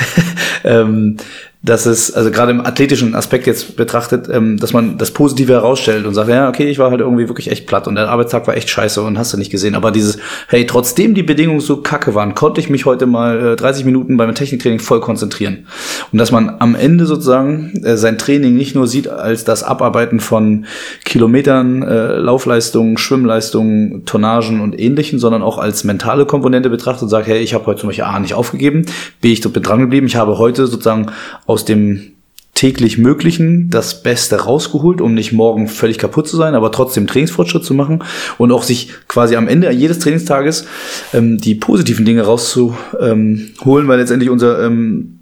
ähm, 0.64 1.18
dass 1.64 1.86
es, 1.86 2.12
also 2.12 2.30
gerade 2.30 2.50
im 2.50 2.60
athletischen 2.60 3.14
Aspekt 3.14 3.46
jetzt 3.46 3.76
betrachtet, 3.76 4.28
ähm, 4.30 4.58
dass 4.58 4.74
man 4.74 4.98
das 4.98 5.12
Positive 5.12 5.50
herausstellt 5.50 6.04
und 6.04 6.12
sagt, 6.12 6.28
ja, 6.28 6.46
okay, 6.46 6.68
ich 6.68 6.78
war 6.78 6.90
halt 6.90 7.00
irgendwie 7.00 7.26
wirklich 7.28 7.50
echt 7.50 7.66
platt 7.66 7.88
und 7.88 7.94
der 7.94 8.10
Arbeitstag 8.10 8.46
war 8.46 8.54
echt 8.54 8.68
scheiße 8.68 9.00
und 9.00 9.16
hast 9.16 9.32
du 9.32 9.38
nicht 9.38 9.50
gesehen. 9.50 9.74
Aber 9.74 9.90
dieses, 9.90 10.18
hey, 10.48 10.66
trotzdem 10.66 11.14
die 11.14 11.22
Bedingungen 11.22 11.60
so 11.60 11.78
kacke 11.78 12.14
waren, 12.14 12.34
konnte 12.34 12.60
ich 12.60 12.68
mich 12.68 12.84
heute 12.84 13.06
mal 13.06 13.52
äh, 13.52 13.56
30 13.56 13.86
Minuten 13.86 14.18
beim 14.18 14.34
Techniktraining 14.34 14.78
voll 14.78 15.00
konzentrieren. 15.00 15.66
Und 16.12 16.18
dass 16.18 16.30
man 16.30 16.56
am 16.58 16.74
Ende 16.74 17.06
sozusagen 17.06 17.82
äh, 17.82 17.96
sein 17.96 18.18
Training 18.18 18.54
nicht 18.54 18.74
nur 18.74 18.86
sieht 18.86 19.08
als 19.08 19.44
das 19.44 19.62
Abarbeiten 19.62 20.20
von 20.20 20.66
Kilometern, 21.06 21.82
äh, 21.82 22.16
Laufleistungen, 22.18 22.98
Schwimmleistungen, 22.98 24.04
Tonnagen 24.04 24.60
und 24.60 24.78
ähnlichen, 24.78 25.18
sondern 25.18 25.42
auch 25.42 25.56
als 25.56 25.82
mentale 25.84 26.26
Komponente 26.26 26.68
betrachtet 26.68 27.04
und 27.04 27.08
sagt, 27.08 27.26
hey, 27.26 27.38
ich 27.38 27.54
habe 27.54 27.64
heute 27.64 27.80
zum 27.80 27.88
Beispiel 27.88 28.04
A 28.04 28.18
nicht 28.20 28.34
aufgegeben, 28.34 28.84
B, 29.22 29.32
ich 29.32 29.40
dran 29.40 29.80
geblieben, 29.80 30.06
ich 30.06 30.16
habe 30.16 30.36
heute 30.36 30.66
sozusagen 30.66 31.06
aus 31.54 31.64
dem 31.64 32.14
täglich 32.54 32.98
Möglichen 32.98 33.70
das 33.70 34.02
Beste 34.02 34.36
rausgeholt, 34.42 35.00
um 35.00 35.14
nicht 35.14 35.32
morgen 35.32 35.68
völlig 35.68 35.98
kaputt 35.98 36.28
zu 36.28 36.36
sein, 36.36 36.54
aber 36.54 36.72
trotzdem 36.72 37.06
Trainingsfortschritt 37.06 37.64
zu 37.64 37.74
machen 37.74 38.02
und 38.38 38.52
auch 38.52 38.64
sich 38.64 38.90
quasi 39.08 39.36
am 39.36 39.48
Ende 39.48 39.70
jedes 39.70 40.00
Trainingstages 40.00 40.66
ähm, 41.12 41.38
die 41.38 41.54
positiven 41.54 42.04
Dinge 42.04 42.22
rauszuholen, 42.22 43.54
weil 43.64 43.98
letztendlich 43.98 44.30
unser 44.30 44.64
ähm, 44.64 45.13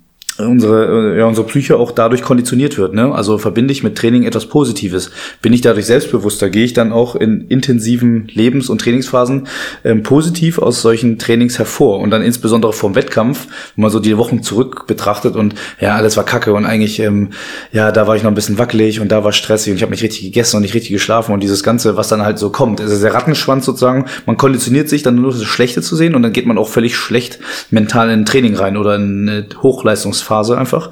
unsere, 0.47 1.15
äh, 1.15 1.19
ja, 1.19 1.27
unsere 1.27 1.47
Psyche 1.47 1.77
auch 1.77 1.91
dadurch 1.93 2.23
konditioniert 2.23 2.79
wird. 2.79 2.95
Ne? 2.95 3.13
Also 3.15 3.39
verbinde 3.39 3.73
ich 3.73 3.83
mit 3.83 3.97
Training 3.97 4.25
etwas 4.25 4.47
Positives. 4.47 5.11
Bin 5.41 5.53
ich 5.53 5.61
dadurch 5.61 5.87
selbstbewusster, 5.87 6.51
gehe 6.51 6.65
ich 6.65 6.73
dann 6.73 6.93
auch 6.93 7.17
in 7.17 7.47
intensiven 7.49 8.29
Lebens- 8.29 8.69
und 8.69 8.81
Trainingsphasen 8.81 9.49
ähm, 9.85 10.03
positiv 10.03 10.59
aus 10.59 10.83
solchen 10.83 11.19
Trainings 11.19 11.59
hervor. 11.59 12.01
Und 12.01 12.11
dann 12.11 12.23
insbesondere 12.23 12.73
vom 12.73 12.95
Wettkampf, 12.95 13.47
wo 13.77 13.83
man 13.83 13.91
so 13.91 14.01
die 14.01 14.17
Wochen 14.17 14.43
zurück 14.43 14.87
betrachtet 14.87 15.37
und 15.37 15.55
ja, 15.81 15.95
alles 15.95 16.17
war 16.17 16.25
kacke 16.25 16.53
und 16.53 16.65
eigentlich, 16.65 16.99
ähm, 17.01 17.31
ja, 17.73 17.93
da 17.93 18.07
war 18.07 18.17
ich 18.17 18.23
noch 18.23 18.31
ein 18.31 18.35
bisschen 18.35 18.59
wackelig 18.59 19.01
und 19.01 19.11
da 19.13 19.25
war 19.25 19.33
stressig 19.33 19.71
und 19.71 19.77
ich 19.77 19.83
habe 19.83 19.93
nicht 19.93 20.03
richtig 20.03 20.23
gegessen 20.23 20.57
und 20.57 20.63
nicht 20.63 20.75
richtig 20.75 20.93
geschlafen 20.93 21.33
und 21.33 21.43
dieses 21.43 21.63
Ganze, 21.63 21.97
was 21.97 22.09
dann 22.09 22.23
halt 22.23 22.39
so 22.39 22.51
kommt. 22.51 22.81
Also 22.81 23.01
der 23.01 23.15
Rattenschwanz 23.15 23.65
sozusagen, 23.65 24.07
man 24.27 24.37
konditioniert 24.37 24.89
sich 24.89 25.03
dann 25.03 25.17
nur 25.17 25.33
das 25.33 25.45
Schlechte 25.45 25.83
zu 25.83 25.97
sehen 25.97 26.15
und 26.15 26.23
dann 26.23 26.33
geht 26.33 26.47
man 26.47 26.59
auch 26.59 26.69
völlig 26.69 26.97
schlecht 26.97 27.39
mental 27.71 28.11
in 28.11 28.25
Training 28.25 28.55
rein 28.57 28.77
oder 28.77 28.97
in 28.97 29.29
eine 29.29 29.47
Hochleistungsphase 29.63 30.32
Phase 30.33 30.57
einfach. 30.57 30.89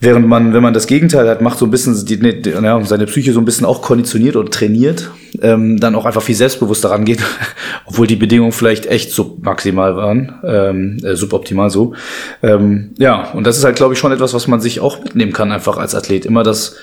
Während 0.00 0.26
man, 0.26 0.52
wenn 0.52 0.64
man 0.64 0.74
das 0.74 0.88
Gegenteil 0.88 1.28
hat, 1.28 1.42
macht 1.42 1.58
so 1.58 1.64
ein 1.64 1.70
bisschen 1.70 2.04
die, 2.04 2.18
die, 2.18 2.50
ja, 2.50 2.84
seine 2.84 3.06
Psyche 3.06 3.32
so 3.32 3.40
ein 3.40 3.44
bisschen 3.44 3.64
auch 3.64 3.82
konditioniert 3.82 4.34
oder 4.34 4.50
trainiert, 4.50 5.12
ähm, 5.40 5.78
dann 5.78 5.94
auch 5.94 6.06
einfach 6.06 6.22
viel 6.22 6.34
selbstbewusster 6.34 6.90
rangeht, 6.90 7.20
obwohl 7.86 8.08
die 8.08 8.16
Bedingungen 8.16 8.50
vielleicht 8.50 8.86
echt 8.86 9.12
submaximal 9.12 9.94
waren, 9.94 10.40
ähm, 10.42 10.98
äh, 11.04 11.14
suboptimal 11.14 11.70
so. 11.70 11.94
Ähm, 12.42 12.94
ja, 12.98 13.30
und 13.30 13.46
das 13.46 13.58
ist 13.58 13.64
halt, 13.64 13.76
glaube 13.76 13.94
ich, 13.94 14.00
schon 14.00 14.10
etwas, 14.10 14.34
was 14.34 14.48
man 14.48 14.60
sich 14.60 14.80
auch 14.80 14.98
mitnehmen 15.04 15.32
kann, 15.32 15.52
einfach 15.52 15.76
als 15.76 15.94
Athlet. 15.94 16.26
Immer 16.26 16.42
das, 16.42 16.74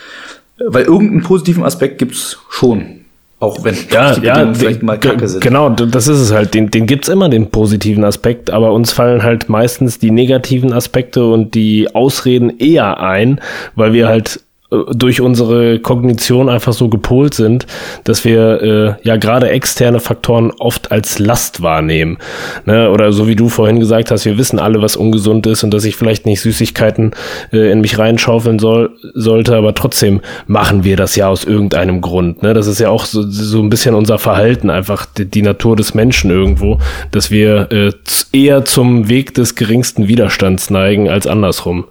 weil 0.58 0.86
irgendeinen 0.86 1.24
positiven 1.24 1.66
Aspekt 1.66 1.98
gibt's 1.98 2.38
schon. 2.50 2.99
Auch 3.42 3.64
wenn 3.64 3.76
ja, 3.90 4.16
die 4.16 4.26
ja, 4.26 4.54
vielleicht 4.54 4.84
mal 4.84 5.00
kacke 5.00 5.28
sind. 5.28 5.42
Genau, 5.42 5.70
das 5.70 6.08
ist 6.08 6.20
es 6.20 6.34
halt. 6.34 6.54
Den, 6.54 6.72
den 6.72 6.86
gibt's 6.86 7.08
immer, 7.08 7.30
den 7.30 7.50
positiven 7.52 8.04
Aspekt, 8.04 8.52
aber 8.52 8.74
uns 8.74 8.92
fallen 8.92 9.24
halt 9.24 9.48
meistens 9.48 9.98
die 9.98 10.12
negativen 10.12 10.74
Aspekte 10.74 11.26
und 11.26 11.56
die 11.56 11.94
Ausreden 11.96 12.60
eher 12.60 13.00
ein, 13.00 13.40
weil 13.76 13.94
wir 13.94 14.10
halt 14.10 14.42
durch 14.70 15.20
unsere 15.20 15.80
Kognition 15.80 16.48
einfach 16.48 16.74
so 16.74 16.90
gepolt 16.90 17.34
sind, 17.34 17.66
dass 18.04 18.24
wir 18.24 18.62
äh, 18.62 19.08
ja 19.08 19.16
gerade 19.18 19.50
externe 19.50 20.00
Faktoren 20.00 20.52
oft 20.60 20.92
als 20.92 21.18
Last 21.18 21.64
wahrnehmen. 21.64 22.20
Ne? 22.66 22.92
Oder 22.92 23.12
so 23.12 23.28
wie 23.28 23.36
du 23.36 23.50
vorhin 23.50 23.80
gesagt 23.80 24.12
hast, 24.12 24.26
wir 24.26 24.38
wissen 24.38 24.60
alle, 24.60 24.80
was 24.82 24.96
ungesund 24.96 25.48
ist 25.48 25.64
und 25.64 25.74
dass 25.74 25.86
ich 25.86 25.96
vielleicht 25.96 26.28
nicht 26.28 26.42
Süßigkeiten 26.42 27.12
äh, 27.52 27.72
in 27.72 27.82
mich 27.82 27.98
reinschaufeln 27.98 28.60
soll, 28.60 28.92
sollte, 29.16 29.56
aber 29.56 29.74
trotzdem 29.74 30.22
machen 30.46 30.84
wir 30.84 30.98
das 30.98 31.16
ja 31.16 31.28
aus 31.28 31.46
irgendeinem 31.46 32.00
Grund. 32.02 32.44
Ne? 32.44 32.54
Das 32.54 32.68
ist 32.68 32.80
ja 32.80 32.90
auch 32.90 33.06
so, 33.06 33.24
so 33.24 33.60
ein 33.60 33.72
bisschen 33.72 33.96
unser 33.96 34.20
Verhalten, 34.20 34.70
einfach 34.70 35.08
die, 35.08 35.26
die 35.26 35.42
Natur 35.42 35.76
des 35.76 35.96
Menschen 35.96 36.30
irgendwo, 36.30 36.78
dass 37.10 37.32
wir 37.32 37.72
äh, 37.72 37.92
eher 38.32 38.66
zum 38.66 39.10
Weg 39.10 39.34
des 39.34 39.56
geringsten 39.56 40.08
Widerstands 40.08 40.70
neigen 40.70 41.10
als 41.10 41.26
andersrum. 41.26 41.86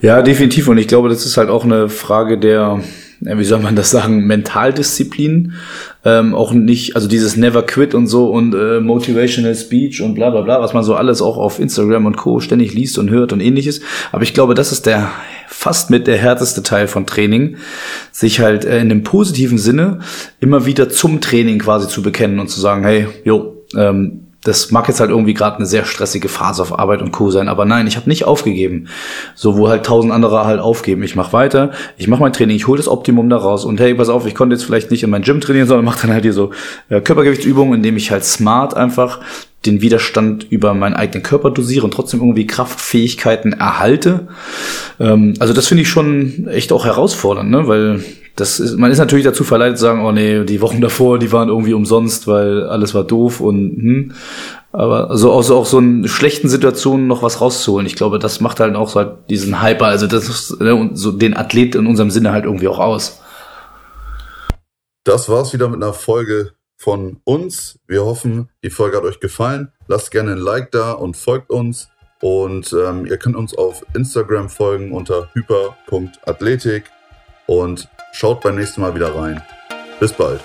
Ja, 0.00 0.22
definitiv. 0.22 0.68
Und 0.68 0.78
ich 0.78 0.88
glaube, 0.88 1.08
das 1.08 1.26
ist 1.26 1.36
halt 1.36 1.48
auch 1.48 1.64
eine 1.64 1.88
Frage 1.88 2.38
der, 2.38 2.80
wie 3.20 3.44
soll 3.44 3.60
man 3.60 3.74
das 3.74 3.90
sagen, 3.90 4.26
Mentaldisziplin. 4.26 5.54
Ähm, 6.04 6.34
auch 6.34 6.52
nicht, 6.52 6.94
also 6.94 7.08
dieses 7.08 7.36
Never 7.36 7.62
Quit 7.62 7.94
und 7.94 8.06
so 8.06 8.30
und 8.30 8.54
äh, 8.54 8.80
Motivational 8.80 9.56
Speech 9.56 10.00
und 10.02 10.14
bla 10.14 10.30
bla 10.30 10.42
bla, 10.42 10.60
was 10.60 10.72
man 10.72 10.84
so 10.84 10.94
alles 10.94 11.20
auch 11.20 11.36
auf 11.36 11.58
Instagram 11.58 12.06
und 12.06 12.16
Co. 12.16 12.38
ständig 12.40 12.74
liest 12.74 12.98
und 12.98 13.10
hört 13.10 13.32
und 13.32 13.40
ähnliches. 13.40 13.80
Aber 14.12 14.22
ich 14.22 14.34
glaube, 14.34 14.54
das 14.54 14.70
ist 14.70 14.86
der 14.86 15.10
fast 15.48 15.90
mit 15.90 16.06
der 16.06 16.16
härteste 16.16 16.62
Teil 16.62 16.86
von 16.86 17.04
Training, 17.04 17.56
sich 18.12 18.38
halt 18.38 18.64
äh, 18.64 18.78
in 18.78 18.88
dem 18.88 19.02
positiven 19.02 19.58
Sinne 19.58 19.98
immer 20.38 20.66
wieder 20.66 20.88
zum 20.88 21.20
Training 21.20 21.58
quasi 21.58 21.88
zu 21.88 22.02
bekennen 22.02 22.38
und 22.38 22.48
zu 22.48 22.60
sagen, 22.60 22.84
hey, 22.84 23.08
jo, 23.24 23.64
ähm, 23.76 24.27
das 24.44 24.70
mag 24.70 24.86
jetzt 24.86 25.00
halt 25.00 25.10
irgendwie 25.10 25.34
gerade 25.34 25.56
eine 25.56 25.66
sehr 25.66 25.84
stressige 25.84 26.28
Phase 26.28 26.62
auf 26.62 26.78
Arbeit 26.78 27.02
und 27.02 27.10
Co. 27.10 27.30
sein, 27.30 27.48
aber 27.48 27.64
nein, 27.64 27.86
ich 27.86 27.96
habe 27.96 28.08
nicht 28.08 28.24
aufgegeben. 28.24 28.88
So, 29.34 29.56
wo 29.56 29.68
halt 29.68 29.84
tausend 29.84 30.12
andere 30.12 30.44
halt 30.44 30.60
aufgeben. 30.60 31.02
Ich 31.02 31.16
mache 31.16 31.32
weiter, 31.32 31.72
ich 31.96 32.06
mache 32.06 32.20
mein 32.20 32.32
Training, 32.32 32.56
ich 32.56 32.66
hole 32.68 32.78
das 32.78 32.88
Optimum 32.88 33.28
da 33.28 33.36
raus 33.36 33.64
und 33.64 33.80
hey, 33.80 33.94
pass 33.94 34.08
auf, 34.08 34.26
ich 34.26 34.34
konnte 34.34 34.54
jetzt 34.54 34.64
vielleicht 34.64 34.90
nicht 34.90 35.02
in 35.02 35.10
mein 35.10 35.22
Gym 35.22 35.40
trainieren, 35.40 35.66
sondern 35.66 35.84
mache 35.84 36.06
dann 36.06 36.12
halt 36.12 36.22
hier 36.22 36.32
so 36.32 36.50
äh, 36.88 37.00
Körpergewichtsübungen, 37.00 37.74
indem 37.74 37.96
ich 37.96 38.10
halt 38.10 38.24
smart 38.24 38.74
einfach 38.74 39.20
den 39.66 39.82
Widerstand 39.82 40.46
über 40.50 40.72
meinen 40.72 40.94
eigenen 40.94 41.24
Körper 41.24 41.50
dosiere 41.50 41.84
und 41.84 41.92
trotzdem 41.92 42.20
irgendwie 42.20 42.46
Kraftfähigkeiten 42.46 43.52
erhalte. 43.54 44.28
Ähm, 45.00 45.34
also 45.40 45.52
das 45.52 45.66
finde 45.66 45.82
ich 45.82 45.88
schon 45.88 46.46
echt 46.48 46.72
auch 46.72 46.84
herausfordernd, 46.84 47.50
ne? 47.50 47.66
weil 47.66 48.04
das 48.38 48.60
ist, 48.60 48.78
man 48.78 48.92
ist 48.92 48.98
natürlich 48.98 49.24
dazu 49.24 49.42
verleitet 49.42 49.78
zu 49.78 49.82
sagen, 49.82 50.04
oh 50.04 50.12
nee, 50.12 50.44
die 50.44 50.60
Wochen 50.60 50.80
davor, 50.80 51.18
die 51.18 51.32
waren 51.32 51.48
irgendwie 51.48 51.74
umsonst, 51.74 52.28
weil 52.28 52.64
alles 52.64 52.94
war 52.94 53.04
doof 53.04 53.40
und 53.40 53.76
hm. 53.76 54.12
Aber 54.70 55.16
so 55.16 55.34
also 55.34 55.56
auch 55.56 55.66
so 55.66 55.78
in 55.78 56.06
schlechten 56.06 56.48
Situationen 56.48 57.06
noch 57.06 57.22
was 57.22 57.40
rauszuholen. 57.40 57.86
Ich 57.86 57.96
glaube, 57.96 58.18
das 58.18 58.40
macht 58.40 58.60
halt 58.60 58.76
auch 58.76 58.90
so 58.90 59.00
halt 59.00 59.30
diesen 59.30 59.62
Hyper, 59.62 59.86
also 59.86 60.06
das 60.06 60.56
ne, 60.60 60.90
so 60.92 61.10
den 61.10 61.36
Athlet 61.36 61.74
in 61.74 61.86
unserem 61.86 62.10
Sinne 62.10 62.32
halt 62.32 62.44
irgendwie 62.44 62.68
auch 62.68 62.78
aus. 62.78 63.20
Das 65.04 65.28
war's 65.28 65.52
wieder 65.52 65.68
mit 65.68 65.82
einer 65.82 65.94
Folge 65.94 66.52
von 66.76 67.20
uns. 67.24 67.80
Wir 67.86 68.04
hoffen, 68.04 68.50
die 68.62 68.70
Folge 68.70 68.98
hat 68.98 69.04
euch 69.04 69.20
gefallen. 69.20 69.72
Lasst 69.88 70.10
gerne 70.10 70.32
ein 70.32 70.38
Like 70.38 70.70
da 70.70 70.92
und 70.92 71.16
folgt 71.16 71.50
uns. 71.50 71.88
Und 72.20 72.72
ähm, 72.72 73.06
ihr 73.06 73.16
könnt 73.16 73.36
uns 73.36 73.56
auf 73.56 73.84
Instagram 73.94 74.48
folgen 74.48 74.92
unter 74.92 75.30
hyper.athletik 75.32 76.84
und 77.46 77.88
schaut 78.12 78.40
beim 78.40 78.56
nächsten 78.56 78.80
Mal 78.80 78.94
wieder 78.94 79.14
rein. 79.14 79.42
Bis 80.00 80.12
bald. 80.12 80.40